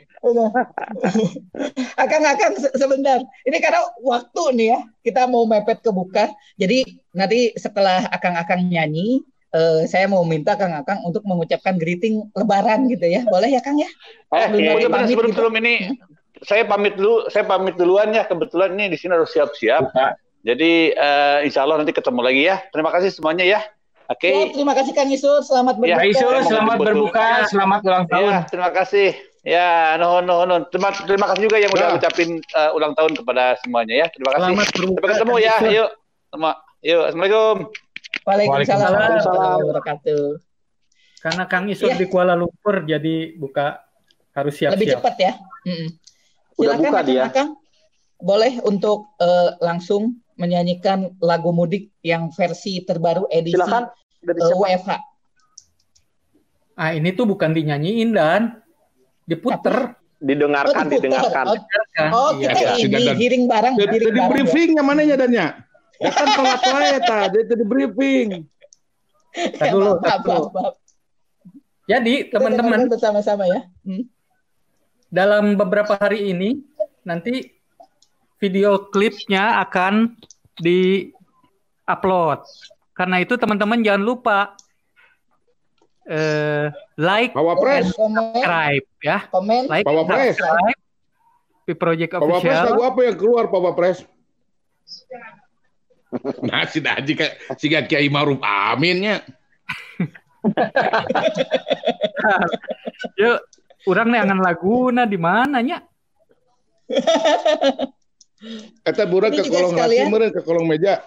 akan 1.98 2.22
akan 2.24 2.52
se- 2.62 2.76
sebentar. 2.78 3.20
Ini 3.44 3.58
karena 3.60 3.82
waktu 4.06 4.44
nih 4.56 4.68
ya. 4.74 4.80
Kita 5.02 5.28
mau 5.28 5.44
mepet 5.50 5.82
ke 5.82 5.92
buka. 5.92 6.30
Jadi 6.56 6.86
nanti 7.12 7.52
setelah 7.58 8.06
Akang-akang 8.14 8.64
nyanyi, 8.70 9.26
eh, 9.56 9.88
saya 9.88 10.06
mau 10.06 10.28
minta 10.28 10.60
Kang 10.60 10.76
Akang 10.76 10.99
untuk 11.01 11.24
mengucapkan 11.24 11.80
greeting 11.80 12.28
Lebaran 12.36 12.91
gitu 12.91 13.08
ya. 13.08 13.24
Boleh 13.26 13.56
ya 13.56 13.64
Kang 13.64 13.80
ya? 13.80 13.88
Eh, 14.36 14.51
Belum 14.51 14.76
ada 14.76 14.76
bener-bener 14.76 14.91
pamit 14.91 15.08
sebelum 15.10 15.30
gitu. 15.32 15.38
sebelum 15.39 15.56
ini 15.64 15.74
saya 16.43 16.64
pamit 16.68 16.93
dulu, 16.99 17.16
saya 17.32 17.43
pamit 17.47 17.76
duluan 17.80 18.12
ya. 18.12 18.28
Kebetulan 18.28 18.76
ini 18.76 18.91
di 18.91 18.97
sini 18.99 19.16
harus 19.16 19.32
siap-siap. 19.32 19.95
Jadi 20.43 20.91
eh, 20.91 21.38
insya 21.41 21.64
Allah 21.64 21.82
nanti 21.82 21.95
ketemu 21.95 22.22
lagi 22.22 22.41
ya. 22.45 22.60
Terima 22.70 22.91
kasih 22.91 23.10
semuanya 23.10 23.47
ya. 23.47 23.60
Oke. 24.06 24.30
Ya, 24.30 24.45
terima 24.53 24.78
kasih 24.78 24.93
Kang 24.93 25.10
Isur. 25.10 25.41
Selamat 25.41 25.82
Ya, 25.82 25.97
berbuka. 25.97 26.06
Isul, 26.06 26.30
Saya 26.30 26.38
mau 26.38 26.45
selamat 26.45 26.78
berbuka, 26.78 27.28
selamat 27.49 27.80
ulang 27.82 28.06
tahun. 28.06 28.30
Ya, 28.30 28.39
terima 28.45 28.70
kasih. 28.70 29.10
Ya, 29.41 29.70
no, 29.97 30.22
no, 30.22 30.45
no. 30.45 30.62
Terima, 30.70 30.93
terima 30.93 31.26
kasih 31.34 31.49
juga 31.49 31.58
yang 31.58 31.74
udah 31.74 31.88
Ya. 31.89 31.97
ucapin 31.97 32.38
eh, 32.38 32.70
ulang 32.78 32.93
tahun 32.93 33.18
kepada 33.18 33.58
semuanya 33.66 34.06
ya. 34.06 34.08
Terima 34.14 34.30
kasih. 34.38 34.41
Selamat 34.53 34.68
berbuka. 34.78 34.97
Sampai 35.01 35.10
ketemu 35.18 35.36
ya. 35.41 35.53
Isur. 35.58 35.70
Yuk. 35.74 35.89
Sama. 36.30 36.51
Yuk. 36.86 37.01
Assalamualaikum. 37.10 37.85
Waalaikumsalam 38.26 38.57
Waalaikumsalam. 38.82 38.91
warahmatullahi 38.91 39.57
wabarakatuh. 39.61 40.23
Karena 41.21 41.43
Kang 41.45 41.65
Isur 41.67 41.89
Iya. 41.89 41.97
di 41.97 42.05
Kuala 42.05 42.34
Lumpur 42.34 42.76
jadi 42.84 43.15
buka 43.34 43.82
harus 44.32 44.53
Lebih 44.53 44.73
siap-siap. 44.73 44.97
cepat 44.99 45.15
ya. 45.17 45.34
Mm-mm. 45.63 45.89
Udah 46.55 46.73
Silakan 46.73 46.82
buka 46.84 46.99
dia. 47.01 47.21
Akang-akang. 47.23 47.49
Boleh 48.17 48.53
untuk 48.61 48.99
eh, 49.17 49.49
langsung 49.59 50.01
menyanyikan 50.36 51.17
lagu 51.19 51.49
mudik 51.49 51.93
yang 52.01 52.30
versi 52.30 52.82
terbaru 52.82 53.26
edisi 53.30 53.53
Silakan 53.53 53.88
eh, 53.88 54.34
siapa? 54.34 54.57
WFH. 54.57 54.91
Ah 56.76 56.91
ini 56.91 57.09
tuh 57.09 57.23
bukan 57.23 57.51
dinyanyiin 57.51 58.11
dan 58.11 58.59
diputer. 59.23 59.95
Didengarkan, 60.15 60.88
Oh, 60.88 60.89
didengarkan. 60.89 61.45
Oh? 61.45 61.55
Oh, 62.15 62.30
Iya. 62.34 62.49
kita 62.49 62.71
Si 62.73 62.82
ini 62.82 62.95
Dadan. 62.95 63.15
giring 63.15 63.43
barang, 63.45 63.73
Jadi 63.76 63.93
giring 63.93 64.09
barang. 64.09 64.26
ya. 64.26 64.32
briefingnya 64.34 64.82
mana 64.82 65.01
ya 65.03 65.15
dannya? 65.15 65.45
Ya 65.98 66.11
kan 66.11 66.28
telat 66.34 66.61
wae 66.65 66.94
ta, 67.03 67.19
dia 67.32 67.41
tadi 67.48 67.64
briefing. 67.64 68.30
Tar 69.60 69.68
dulu, 69.72 69.99
Maaf, 69.99 70.22
maaf, 70.24 70.48
maaf. 70.52 70.74
Jadi 71.86 72.32
teman-teman 72.32 72.88
bersama-sama 72.90 73.45
ya. 73.45 73.61
Hmm. 73.84 74.03
dalam 75.06 75.56
beberapa 75.56 75.95
hari 75.95 76.34
ini 76.34 76.60
nanti 77.07 77.48
video 78.36 78.91
klipnya 78.91 79.64
akan 79.64 80.11
di 80.57 81.07
upload. 81.88 82.44
Karena 82.91 83.24
itu 83.24 83.40
teman-teman 83.40 83.80
jangan 83.80 84.03
lupa 84.03 84.40
eh, 86.03 86.68
like, 86.98 87.32
Bawa 87.32 87.56
pres, 87.56 87.95
Komen, 87.95 88.18
subscribe 88.18 88.86
ya. 88.99 89.18
komen. 89.32 89.61
Like, 89.72 89.86
Bawa 89.88 90.03
pres. 90.03 90.36
subscribe. 90.36 90.80
Di 91.65 91.74
Project 91.74 92.11
Bawa 92.14 92.38
pres 92.41 92.56
lagu 92.60 92.76
Official. 92.76 92.90
apa 92.91 92.99
yang 93.07 93.15
keluar 93.15 93.44
Bawa 93.48 93.72
pres? 93.72 93.98
Nah, 96.48 96.64
si 96.68 96.80
Daji 96.80 97.14
kayak 97.14 97.34
si 97.60 97.68
Kiai 97.68 98.08
Maruf 98.08 98.40
Aminnya. 98.40 99.20
Yuk, 103.20 103.38
orang 103.90 104.08
neangan 104.14 104.40
laguna 104.40 105.04
di 105.06 105.18
mananya? 105.18 105.82
Eta 108.86 109.04
burang 109.10 109.34
Ini 109.34 109.42
ke 109.42 109.50
kolong 109.50 109.74
sekalian. 109.74 110.06
nasi 110.06 110.12
meureun 110.14 110.32
ke 110.32 110.42
kolong 110.46 110.68
meja. 110.70 111.02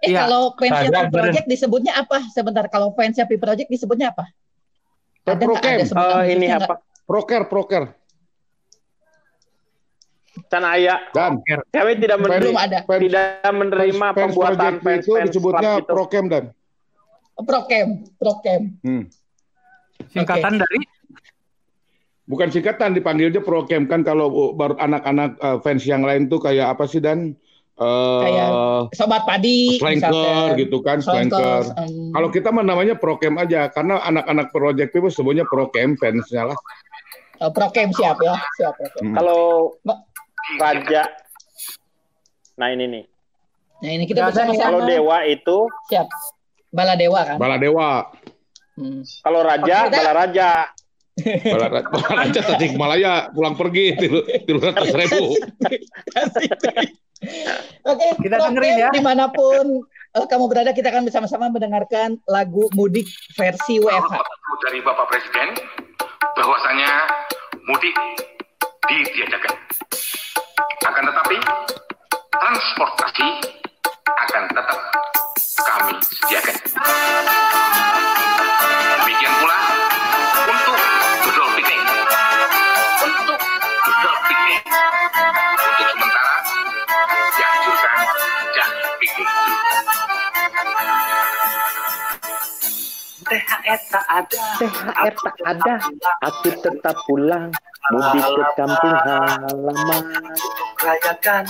Eh 0.00 0.12
Iya. 0.12 0.24
kalau 0.24 0.56
fansnya 0.56 1.08
Pi 1.08 1.12
Project 1.12 1.46
disebutnya 1.48 1.92
apa? 1.96 2.18
Sebentar, 2.32 2.64
kalau 2.72 2.92
fansnya 2.92 3.24
Pi 3.28 3.36
Project 3.36 3.68
disebutnya 3.68 4.12
apa? 4.12 4.28
Ada? 5.24 5.36
Prokem. 5.36 5.76
Ada 5.80 5.84
sebutan 5.88 6.24
Eh, 6.24 6.32
ini 6.36 6.46
apa? 6.48 6.74
Proker, 7.04 7.42
proker. 7.48 7.82
Can 10.50 10.66
Aya. 10.66 10.98
Dan 11.10 11.38
Kami 11.70 11.92
tidak 11.96 12.18
Fans- 12.18 12.26
menerima, 12.26 12.58
ada. 12.60 12.78
fans- 12.82 13.00
tidak 13.00 13.26
menerima 13.46 14.06
fans 14.08 14.18
pembuatan 14.18 14.56
project 14.74 14.82
fans 14.82 15.00
itu 15.00 15.12
fans 15.12 15.26
disebutnya 15.30 15.70
itu. 15.76 15.86
prokem 15.86 16.24
dan. 16.26 16.44
Prokem, 17.40 17.88
Prokem. 18.18 18.62
Hmm. 18.82 19.02
Singkatan 20.10 20.58
dari 20.58 20.78
Bukan 22.26 22.46
singkatan 22.46 22.94
dipanggilnya 22.94 23.40
prokem 23.40 23.86
kan 23.86 24.02
kalau 24.02 24.28
uh, 24.28 24.50
baru 24.52 24.76
anak-anak 24.76 25.34
uh, 25.38 25.58
fans 25.58 25.82
yang 25.82 26.02
lain 26.02 26.26
tuh 26.26 26.38
kayak 26.38 26.70
apa 26.70 26.86
sih 26.86 26.98
dan 26.98 27.34
eh 27.74 28.20
Kayak 28.22 28.48
Sobat 28.92 29.24
Padi, 29.24 29.80
misalkan. 29.80 30.54
gitu 30.54 30.78
kan, 30.78 31.00
flanker. 31.00 31.64
em, 31.74 32.12
Kalau 32.12 32.28
kita 32.28 32.50
mah 32.50 32.62
namanya 32.62 32.94
prokem 32.94 33.34
aja 33.34 33.66
karena 33.66 33.98
anak-anak 34.00 34.46
project 34.48 34.92
itu 34.92 35.10
sebutnya 35.10 35.42
prokem 35.42 35.96
fansnya 35.96 36.52
lah. 36.52 36.58
Oh, 37.40 37.48
Prokem 37.48 37.88
siap 37.90 38.20
ya, 38.20 38.36
siap. 38.54 38.76
Prokem. 38.76 39.00
Hmm. 39.02 39.14
Kalau. 39.16 39.40
Raja, 40.56 41.02
nah 42.56 42.68
ini 42.68 42.84
nih. 42.86 43.04
Nah 43.78 43.90
ini 43.92 44.04
kita 44.04 44.24
bersama-sama. 44.24 44.66
Kalau 44.72 44.80
dewa 44.84 45.18
itu, 45.24 45.58
Siap. 45.86 46.08
Bala 46.68 46.94
Dewa 46.94 47.20
kan? 47.24 47.36
Baladewa. 47.36 48.10
Hmm. 48.74 49.02
kalau 49.20 49.40
raja, 49.42 49.76
kita- 49.84 49.92
bala 49.92 50.12
raja. 50.16 50.50
Bala- 51.20 51.84
Balaraja 51.84 52.40
Tasikmalaya 52.40 53.12
pulang 53.30 53.52
pergi 53.52 53.92
tilu 53.94 54.24
tilu 54.40 54.56
ratus 54.58 54.88
ribu. 54.90 55.36
Oke, 57.82 58.06
Kita 58.18 58.36
Prof. 58.38 58.46
dengerin 58.48 58.74
ya. 58.78 58.88
Di 58.88 59.02
mana 59.02 59.28
pun 59.28 59.84
eh, 59.84 60.24
kamu 60.24 60.44
berada, 60.46 60.72
kita 60.72 60.88
akan 60.88 61.04
bersama-sama 61.04 61.48
mendengarkan 61.48 62.16
lagu 62.24 62.72
mudik 62.72 63.04
versi 63.34 63.76
WFH. 63.76 64.16
dari 64.60 64.80
Bapak 64.80 65.06
Presiden 65.06 65.48
bahwasanya 66.32 66.90
mudik 67.64 67.92
ditiadakan. 68.86 69.54
Akan 70.60 71.08
tetapi 71.08 71.36
transportasi 72.36 73.28
akan 74.04 74.42
tetap 74.52 74.78
kami 75.64 75.96
sediakan. 76.04 76.56
Demikian 79.00 79.32
pula 79.40 79.56
untuk 80.52 80.76
dodol 81.24 81.48
piknik. 81.56 81.80
Untuk 83.00 83.40
dodol 83.88 84.16
piknik. 84.28 84.60
Untuk 84.68 85.88
sementara 85.96 86.34
dianjurkan 87.32 87.96
jangan 88.52 88.88
piknik 89.00 89.28
dulu. 89.32 89.56
THR 93.30 93.80
tak 93.88 94.06
ada, 94.12 94.40
THR 94.60 95.14
tak 95.24 95.36
ada. 95.40 95.74
Aku 96.28 96.48
tetap 96.52 96.96
pulang, 97.08 97.48
mudik 97.90 98.24
ke 98.24 98.44
kampung 98.56 98.98
halaman. 99.04 100.04
Rayakan 100.80 101.44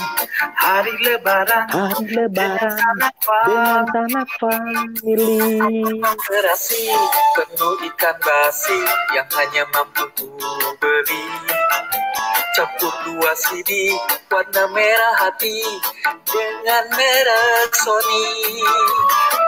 hari 0.59 0.91
lebaran 1.07 1.65
Hari 1.71 2.03
lebaran 2.11 2.75
dengan 3.47 3.87
sanak 3.87 4.27
family. 4.41 5.39
Terasi 6.03 6.91
penuh 7.37 7.75
ikan 7.93 8.15
basi 8.19 8.79
yang 9.15 9.29
hanya 9.39 9.63
mampu 9.71 10.03
ku 10.19 10.27
beli 10.83 11.23
Campur 12.51 12.91
dua 13.07 13.31
CD 13.39 13.95
warna 14.27 14.67
merah 14.75 15.15
hati 15.23 15.63
dengan 16.27 16.83
merek 16.91 17.71
Sony 17.71 18.27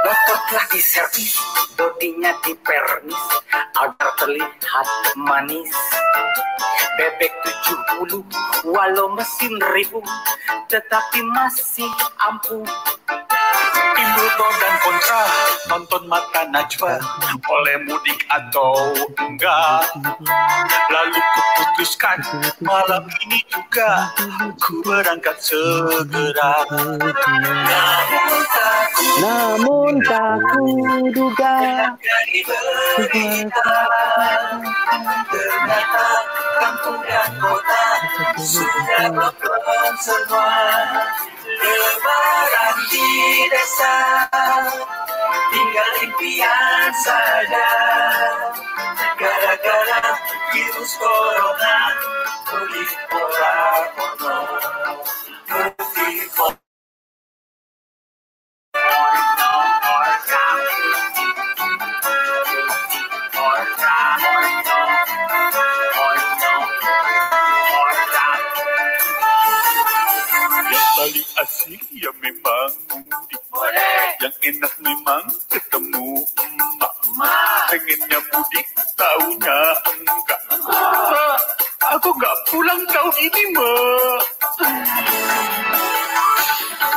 Motor 0.04 0.38
telah 0.52 0.68
diservis, 0.68 1.40
bodinya 1.80 2.36
dipernis 2.44 3.24
agar 3.80 4.12
terlihat 4.20 4.88
manis. 5.16 5.72
Bebek 7.00 7.32
70 8.04 8.68
walau 8.68 9.16
mesin 9.16 9.56
ribu 9.72 10.04
tetapi 10.68 11.24
masih 11.32 11.88
ampuh. 12.20 12.68
Timbul 13.94 14.28
pro 14.36 14.50
dan 14.58 14.76
kontra 14.82 15.22
nonton 15.70 16.04
mata 16.10 16.42
najwa 16.50 16.98
oleh 17.46 17.78
mudik 17.86 18.26
atau 18.28 18.94
enggak. 19.22 19.86
Lalu 20.90 21.20
kuputuskan 21.22 22.20
malam 22.62 23.06
ini 23.26 23.40
juga 23.50 24.10
ku 24.58 24.82
berangkat 24.82 25.38
segera. 25.38 26.66
Namun 26.70 28.42
tak 28.50 28.82
ku 28.94 29.04
Namun 29.22 29.94
tak 30.02 30.42
kuduga 30.54 31.56
dari 32.02 32.40
berita 32.46 33.74
Ternyata 35.30 36.08
kampung 36.58 37.02
dan 37.06 37.32
kota 37.38 37.84
Sudah 38.42 39.06
lockdown 39.14 39.94
semua 40.02 40.50
Lebaran 41.62 42.78
di 42.90 43.10
desa 43.54 43.98
Tinggal 45.54 45.94
impian 46.08 46.90
saja 47.06 47.70
Gara-gara 49.20 50.02
virus 50.54 50.94
corona 50.98 51.78
Mudik 52.50 52.92
ora-ono 53.14 54.38
Mudik 55.50 56.34
ora 56.42 56.58
Yang 58.74 60.22
paling 60.30 61.13
asik 71.12 71.84
ya 71.92 72.08
memang. 72.24 72.72
Mudik 72.96 73.44
Yang 74.24 74.36
enak 74.56 74.74
memang 74.80 75.24
ketemu 75.52 76.24
emak. 76.40 76.94
Pengennya 77.68 78.20
mudik 78.32 78.68
taunya 78.96 79.60
enggak. 79.84 80.42
Mak, 80.64 81.40
aku 81.92 82.08
nggak 82.08 82.36
pulang 82.48 82.82
tahun 82.88 83.16
ini 83.20 83.44
mak. 83.52 84.24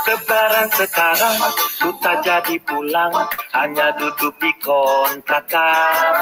Lebaran 0.07 0.69
sekarang 0.71 1.37
ku 1.83 1.91
tak 1.99 2.23
jadi 2.23 2.55
pulang. 2.63 3.11
Hanya 3.59 3.91
duduk 3.99 4.39
di 4.39 4.55
kontrakan. 4.63 6.15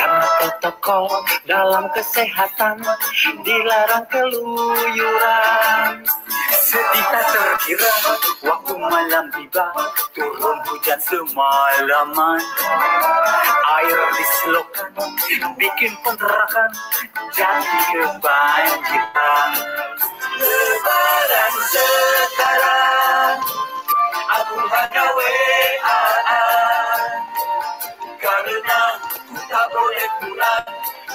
Karena 0.00 0.26
protokol 0.40 1.04
dalam 1.44 1.92
kesehatan 1.92 2.80
Dilarang 3.44 4.08
keluyuran 4.08 6.08
Sedih 6.70 7.02
tak 7.02 7.26
terkira 7.34 7.94
Waktu 8.46 8.78
malam 8.78 9.26
tiba 9.34 9.74
Turun 10.14 10.58
hujan 10.70 11.02
semalaman. 11.02 12.38
Air 13.74 13.98
di 14.14 14.24
selokan 14.38 14.94
Bikin 15.58 15.98
penerakan 16.06 16.70
Jadi 17.34 17.78
kebanjiran. 17.90 19.50
Lebaran 20.38 21.54
sekarang 21.74 23.36
Aku 24.30 24.56
hanya 24.62 25.04
WA 25.10 26.02
Karena 28.22 28.82
tak 29.26 29.66
boleh 29.74 30.08
pulang 30.22 30.66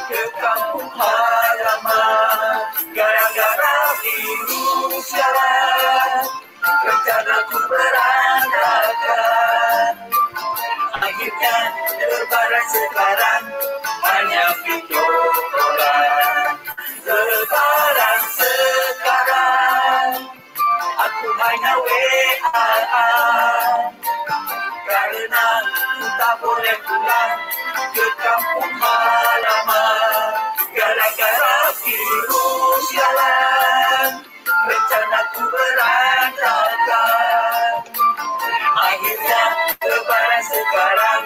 Ke 0.03 0.21
kampung 0.35 0.91
halaman. 0.99 2.59
Gara-gara 2.91 3.75
virus 4.03 4.54
jalan 5.13 6.25
Rencana 6.65 7.37
ku 7.45 7.57
berantakan 7.69 9.13
Akhirnya 10.97 11.55
lebaran 12.01 12.65
sekarang 12.65 13.43
Hanya 14.01 14.45
video 14.65 15.05
callan 15.53 16.57
Lebaran 17.05 18.19
sekarang 18.33 20.09
Aku 20.81 21.27
hanya 21.37 21.73
WA 21.85 22.65
Karena 24.89 25.45
ku 25.69 26.05
tak 26.17 26.33
boleh 26.41 26.77
pulang 26.81 27.33
Ke 27.93 28.07
kampung 28.17 28.73
halaman 28.81 30.29
Gara-gara 30.73 31.69
virus 31.85 32.85
jalan 32.89 33.44
Akhirnya 38.75 39.43
lebaran 39.83 40.41
sekarang 40.47 41.21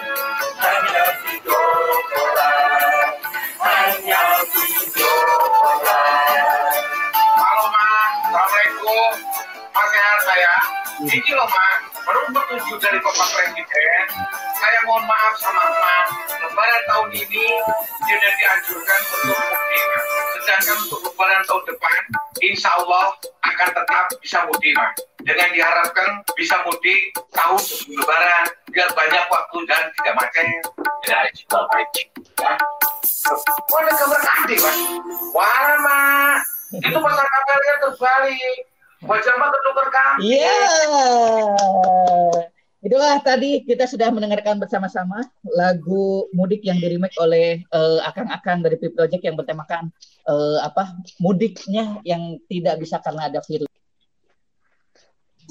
Ini 11.00 11.32
loh 11.32 11.48
Ma, 11.48 11.68
menurut 12.04 12.28
petunjuk 12.36 12.76
dari 12.76 13.00
Bapak 13.00 13.28
Presiden, 13.32 14.04
saya 14.52 14.78
mohon 14.84 15.00
maaf 15.08 15.32
sama 15.40 15.64
Ma. 15.80 15.96
Lebaran 16.44 16.82
tahun 16.92 17.08
ini 17.16 17.44
tidak 18.04 18.32
dianjurkan 18.36 19.00
untuk 19.08 19.32
mudik. 19.32 19.84
Sedangkan 20.36 20.76
untuk 20.84 21.00
lebaran 21.08 21.40
tahun 21.48 21.64
depan, 21.72 22.00
insya 22.44 22.68
Allah 22.76 23.16
akan 23.48 23.68
tetap 23.72 24.04
bisa 24.20 24.44
mudik 24.44 24.76
Ma. 24.76 24.92
Dengan 25.24 25.48
diharapkan 25.56 26.20
bisa 26.36 26.60
mudik 26.68 27.16
tahun 27.32 27.56
sebelum 27.56 28.04
lebaran, 28.04 28.44
biar 28.68 28.88
banyak 28.92 29.24
waktu 29.32 29.58
dan 29.72 29.82
tidak 29.96 30.14
macet. 30.20 30.46
Ya, 31.08 31.24
juga 31.32 31.64
baik. 31.72 31.88
Ya. 32.44 32.52
Ada 33.72 33.92
gambar 34.04 34.20
kade, 34.20 34.56
Mas. 34.60 34.78
Wah, 35.32 35.80
Ma. 35.80 36.00
Itu 36.76 36.98
pasar 37.00 37.24
kabarnya 37.24 37.74
terbalik. 37.88 38.69
Iya. 40.20 40.56
Itulah 42.80 43.20
tadi 43.20 43.60
kita 43.68 43.84
sudah 43.84 44.08
mendengarkan 44.08 44.56
bersama-sama 44.56 45.20
lagu 45.52 46.24
mudik 46.32 46.64
yang 46.64 46.80
diremake 46.80 47.12
oleh 47.20 47.60
eh, 47.60 47.98
akang-akang 48.08 48.64
dari 48.64 48.80
P 48.80 48.88
Project 48.88 49.20
yang 49.20 49.36
bertemakan 49.36 49.92
eh, 50.24 50.58
apa 50.64 50.96
mudiknya 51.20 52.00
yang 52.08 52.40
tidak 52.48 52.80
bisa 52.80 52.96
karena 53.04 53.28
ada 53.28 53.44
virus. 53.44 53.68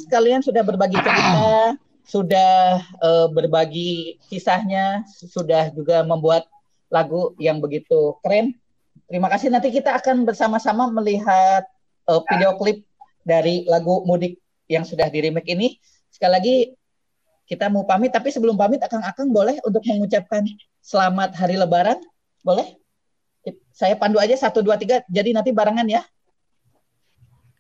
Kalian 0.10 0.42
sudah 0.42 0.66
berbagi 0.66 0.98
cerita, 0.98 1.78
sudah 2.02 2.82
eh, 2.82 3.28
berbagi 3.30 4.18
kisahnya, 4.26 5.06
sudah 5.14 5.70
juga 5.70 6.02
membuat 6.02 6.50
lagu 6.90 7.38
yang 7.38 7.62
begitu 7.62 8.18
keren. 8.26 8.58
Terima 9.06 9.30
kasih. 9.30 9.54
Nanti 9.54 9.70
kita 9.70 9.94
akan 10.02 10.26
bersama-sama 10.26 10.90
melihat 10.90 11.62
eh, 12.10 12.22
video 12.26 12.58
klip 12.58 12.89
dari 13.30 13.70
lagu 13.70 14.02
mudik 14.10 14.42
yang 14.66 14.82
sudah 14.82 15.06
diremake 15.14 15.54
ini. 15.54 15.78
Sekali 16.10 16.32
lagi 16.34 16.56
kita 17.50 17.66
mau 17.70 17.86
pamit 17.86 18.14
tapi 18.14 18.30
sebelum 18.30 18.54
pamit 18.58 18.78
Akang 18.82 19.02
Akang 19.02 19.30
boleh 19.34 19.58
untuk 19.66 19.82
mengucapkan 19.86 20.46
selamat 20.86 21.34
hari 21.34 21.58
lebaran 21.58 21.98
boleh 22.46 22.78
saya 23.74 23.98
pandu 23.98 24.22
aja 24.22 24.38
satu 24.38 24.62
dua 24.62 24.78
tiga 24.78 25.02
jadi 25.10 25.34
nanti 25.34 25.50
barengan 25.50 25.90
ya 25.90 26.06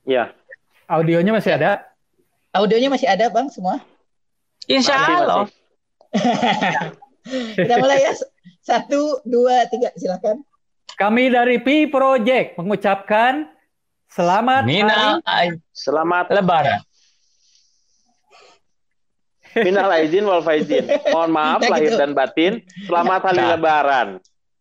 Iya. 0.10 0.34
Audionya 0.90 1.30
masih 1.34 1.54
ada? 1.54 1.86
audionya 2.54 2.90
masih 2.90 3.06
ada 3.10 3.30
bang 3.30 3.46
semua 3.50 3.82
Insya 4.66 4.94
Masih, 4.98 5.16
Allah. 5.22 5.46
kita 7.58 7.76
mulai 7.82 8.06
ya 8.06 8.14
satu 8.62 9.22
dua 9.26 9.66
tiga 9.70 9.90
silakan 9.98 10.42
Kami 10.98 11.30
dari 11.34 11.62
P 11.62 11.88
Project 11.90 12.58
mengucapkan 12.58 13.50
selamat 14.10 14.62
Mina 14.66 15.22
hari 15.22 15.62
Selamat 15.72 16.26
Lebaran. 16.30 16.82
minal 19.50 19.90
aizin 19.92 20.22
wal 20.24 20.42
faizin. 20.42 20.86
Mohon 21.10 21.32
maaf 21.32 21.60
Nah, 21.60 21.70
lahir 21.74 21.90
gitu. 21.90 21.98
dan 21.98 22.12
batin. 22.14 22.54
Selamat 22.86 23.22
hari 23.24 23.40
Nah. 23.40 23.50
lebaran. 23.52 24.08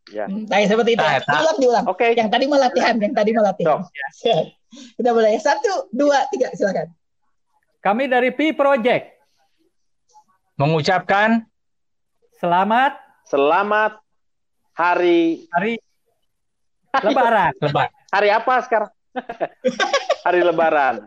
Ya. 0.08 0.24
Nah, 0.24 0.64
seperti 0.64 0.96
itu. 0.96 1.04
Nah, 1.04 1.20
nah. 1.20 1.28
Diulang, 1.36 1.58
diulang. 1.60 1.84
Oke. 1.86 2.06
Yang 2.10 2.28
tadi 2.28 2.44
mau 2.44 2.56
latihan, 2.56 2.94
yang 2.96 3.12
tadi 3.12 3.30
mau 3.30 3.44
latihan. 3.44 3.84
Kita 4.96 5.10
mulai. 5.12 5.36
Satu, 5.36 5.92
dua, 5.92 6.24
tiga, 6.28 6.48
silakan. 6.52 6.88
Kami 7.78 8.04
dari 8.04 8.32
P 8.32 8.52
Project 8.52 9.12
Mengucapkan 10.56 11.44
selamat 12.34 12.96
Selamat 13.22 14.00
hari 14.72 15.44
hari 15.52 15.76
Lebaran. 16.96 17.52
Lebaran. 17.60 17.92
hari 18.08 18.28
apa 18.32 18.54
sekarang? 18.64 18.90
hari 20.26 20.40
lebaran. 20.42 21.06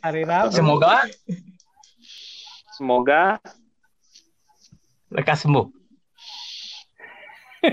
Hari 0.00 0.22
Rabu. 0.24 0.52
Semoga 0.54 1.04
Semoga 2.72 3.36
lekas 5.12 5.44
sembuh. 5.44 5.68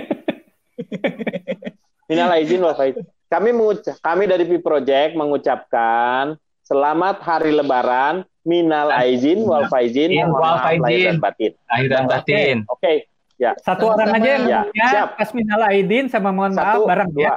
minal 2.10 2.30
aizin 2.36 2.60
wal 2.60 2.76
faizin. 2.76 3.06
Kami 3.30 3.50
mengucap 3.54 3.96
kami 4.02 4.26
dari 4.28 4.44
P 4.44 4.58
Project 4.60 5.14
mengucapkan 5.16 6.36
selamat 6.66 7.22
hari 7.24 7.54
lebaran 7.56 8.26
minal 8.44 8.90
aizin 8.92 9.46
wal 9.46 9.70
faizin 9.72 10.12
Wal 10.12 10.28
mohon 10.30 10.42
maaf 10.42 10.66
lahir 10.66 10.82
faizin. 10.84 11.06
dan 11.08 11.18
batin. 11.22 11.52
Lahir 11.72 11.88
dan 11.88 12.04
batin. 12.10 12.56
Oke. 12.68 12.94
Ya. 13.40 13.56
Satu 13.64 13.88
orang 13.88 14.20
aja 14.20 14.30
yang 14.36 14.46
Ya, 14.52 14.62
siap. 14.92 15.10
Kasminal 15.16 15.64
Aidin 15.72 16.12
sama 16.12 16.36
mohon 16.36 16.52
maaf 16.52 16.84
bareng 16.84 17.08
dua. 17.16 17.24
ya. 17.24 17.34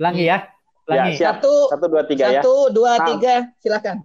Langi 0.00 0.24
ya. 0.26 0.48
Ya, 0.88 1.06
Langi. 1.06 1.12
siap. 1.14 1.38
Satu, 1.38 1.54
Satu 1.68 1.86
dua 1.86 2.02
tiga 2.02 2.24
ya. 2.26 2.40
satu, 2.40 2.54
dua, 2.72 2.92
tiga, 3.06 3.34
silakan. 3.60 4.00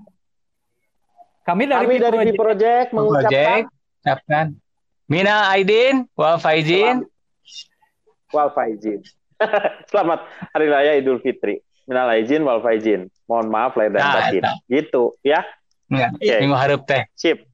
Kami 1.41 1.63
dari 1.65 1.85
Kami 1.87 1.95
dari 1.97 2.17
Project 2.33 2.37
Project 2.37 2.87
mengucapkan 2.91 3.59
Project. 4.03 4.49
Mina 5.05 5.35
Aidin, 5.49 5.95
wal 6.13 6.37
faizin. 6.37 7.05
wal 8.33 8.49
faizin. 8.51 8.99
Selamat 9.89 10.25
hari 10.51 10.67
raya 10.67 10.91
Idul 10.97 11.21
Fitri. 11.21 11.61
Minal 11.85 12.09
aizin 12.11 12.41
wal 12.41 12.59
faizin. 12.59 13.07
Mohon 13.29 13.47
maaf 13.47 13.77
lahir 13.77 13.93
dan 13.93 14.01
Nah, 14.01 14.13
batin. 14.17 14.41
nah. 14.41 14.55
Gitu 14.65 15.03
ya. 15.21 15.45
Ya, 15.85 16.09
Oke. 16.09 16.35
Minggu 16.41 16.57
harap 16.57 16.81
teh. 16.89 17.05
Sip. 17.13 17.45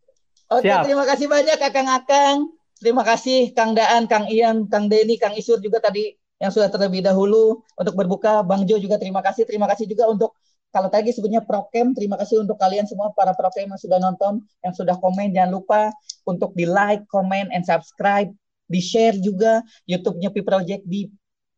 Oke, 0.48 0.64
Siap. 0.64 0.88
terima 0.88 1.04
kasih 1.04 1.28
banyak 1.28 1.58
Kakang-Akang. 1.60 2.48
Terima 2.80 3.04
kasih 3.04 3.52
Kang 3.52 3.76
Daan, 3.76 4.08
Kang 4.08 4.26
Ian, 4.32 4.66
Kang 4.72 4.88
Denny, 4.88 5.20
Kang 5.20 5.36
Isur 5.36 5.60
juga 5.60 5.84
tadi 5.84 6.16
yang 6.42 6.50
sudah 6.50 6.74
terlebih 6.74 7.06
dahulu 7.06 7.62
untuk 7.78 7.94
berbuka. 7.94 8.42
Bang 8.42 8.66
Jo 8.66 8.82
juga 8.82 8.98
terima 8.98 9.22
kasih. 9.22 9.46
Terima 9.46 9.70
kasih 9.70 9.86
juga 9.86 10.10
untuk 10.10 10.34
kalau 10.72 10.88
tadi 10.88 11.12
sebutnya 11.12 11.44
Prokem, 11.44 11.92
terima 11.92 12.16
kasih 12.16 12.42
untuk 12.42 12.56
kalian 12.56 12.88
semua 12.88 13.12
para 13.14 13.36
Prokem 13.38 13.70
yang 13.70 13.78
sudah 13.78 14.00
nonton, 14.02 14.42
yang 14.66 14.74
sudah 14.74 14.96
komen. 14.98 15.36
Jangan 15.36 15.52
lupa 15.52 15.82
untuk 16.26 16.56
di 16.58 16.66
like, 16.66 17.06
comment, 17.12 17.52
and 17.54 17.62
subscribe. 17.62 18.32
Di 18.72 18.80
share 18.80 19.20
juga 19.20 19.62
YouTube-nya 19.86 20.32
P 20.32 20.42
Project 20.42 20.82
di 20.88 21.12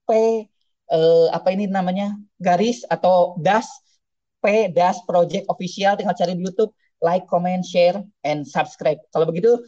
P 0.03 0.09
eh, 0.89 1.27
apa 1.29 1.47
ini 1.53 1.69
namanya 1.69 2.17
garis 2.41 2.81
atau 2.89 3.37
das 3.37 3.69
P 4.41 4.73
das 4.73 4.97
Project 5.05 5.45
Official 5.47 5.95
tinggal 5.95 6.17
cari 6.17 6.33
di 6.35 6.43
YouTube 6.43 6.73
like, 7.03 7.29
comment, 7.29 7.61
share, 7.61 8.01
and 8.25 8.47
subscribe. 8.47 8.97
Kalau 9.13 9.29
begitu, 9.29 9.59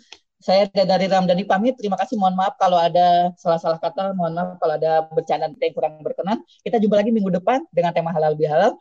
saya 0.45 0.69
dari 0.69 1.09
Ramdhani 1.09 1.43
pamit. 1.49 1.73
Terima 1.73 1.97
kasih. 1.97 2.21
Mohon 2.21 2.35
maaf 2.45 2.53
kalau 2.61 2.77
ada 2.77 3.33
salah-salah 3.33 3.81
kata. 3.81 4.13
Mohon 4.13 4.33
maaf 4.37 4.49
kalau 4.61 4.73
ada 4.77 5.09
bercanda 5.09 5.49
yang 5.49 5.73
kurang 5.73 5.97
berkenan. 6.05 6.45
Kita 6.61 6.77
jumpa 6.77 7.01
lagi 7.01 7.09
minggu 7.09 7.33
depan 7.33 7.65
dengan 7.73 7.89
tema 7.97 8.13
halal 8.13 8.37
bihalal. 8.37 8.77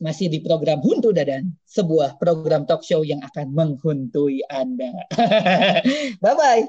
Masih 0.00 0.32
di 0.32 0.40
program 0.40 0.80
Huntu 0.80 1.12
Dadan, 1.12 1.52
sebuah 1.68 2.16
program 2.16 2.64
talk 2.64 2.80
show 2.80 3.04
yang 3.04 3.20
akan 3.20 3.52
menghuntui 3.52 4.40
Anda. 4.48 5.04
Bye-bye. 6.24 6.64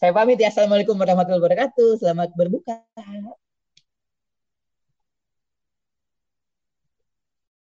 Saya 0.00 0.16
pamit 0.16 0.40
ya. 0.40 0.48
Assalamualaikum 0.48 0.96
warahmatullahi 0.96 1.44
wabarakatuh. 1.44 2.00
Selamat 2.00 2.32
berbuka. 2.32 2.80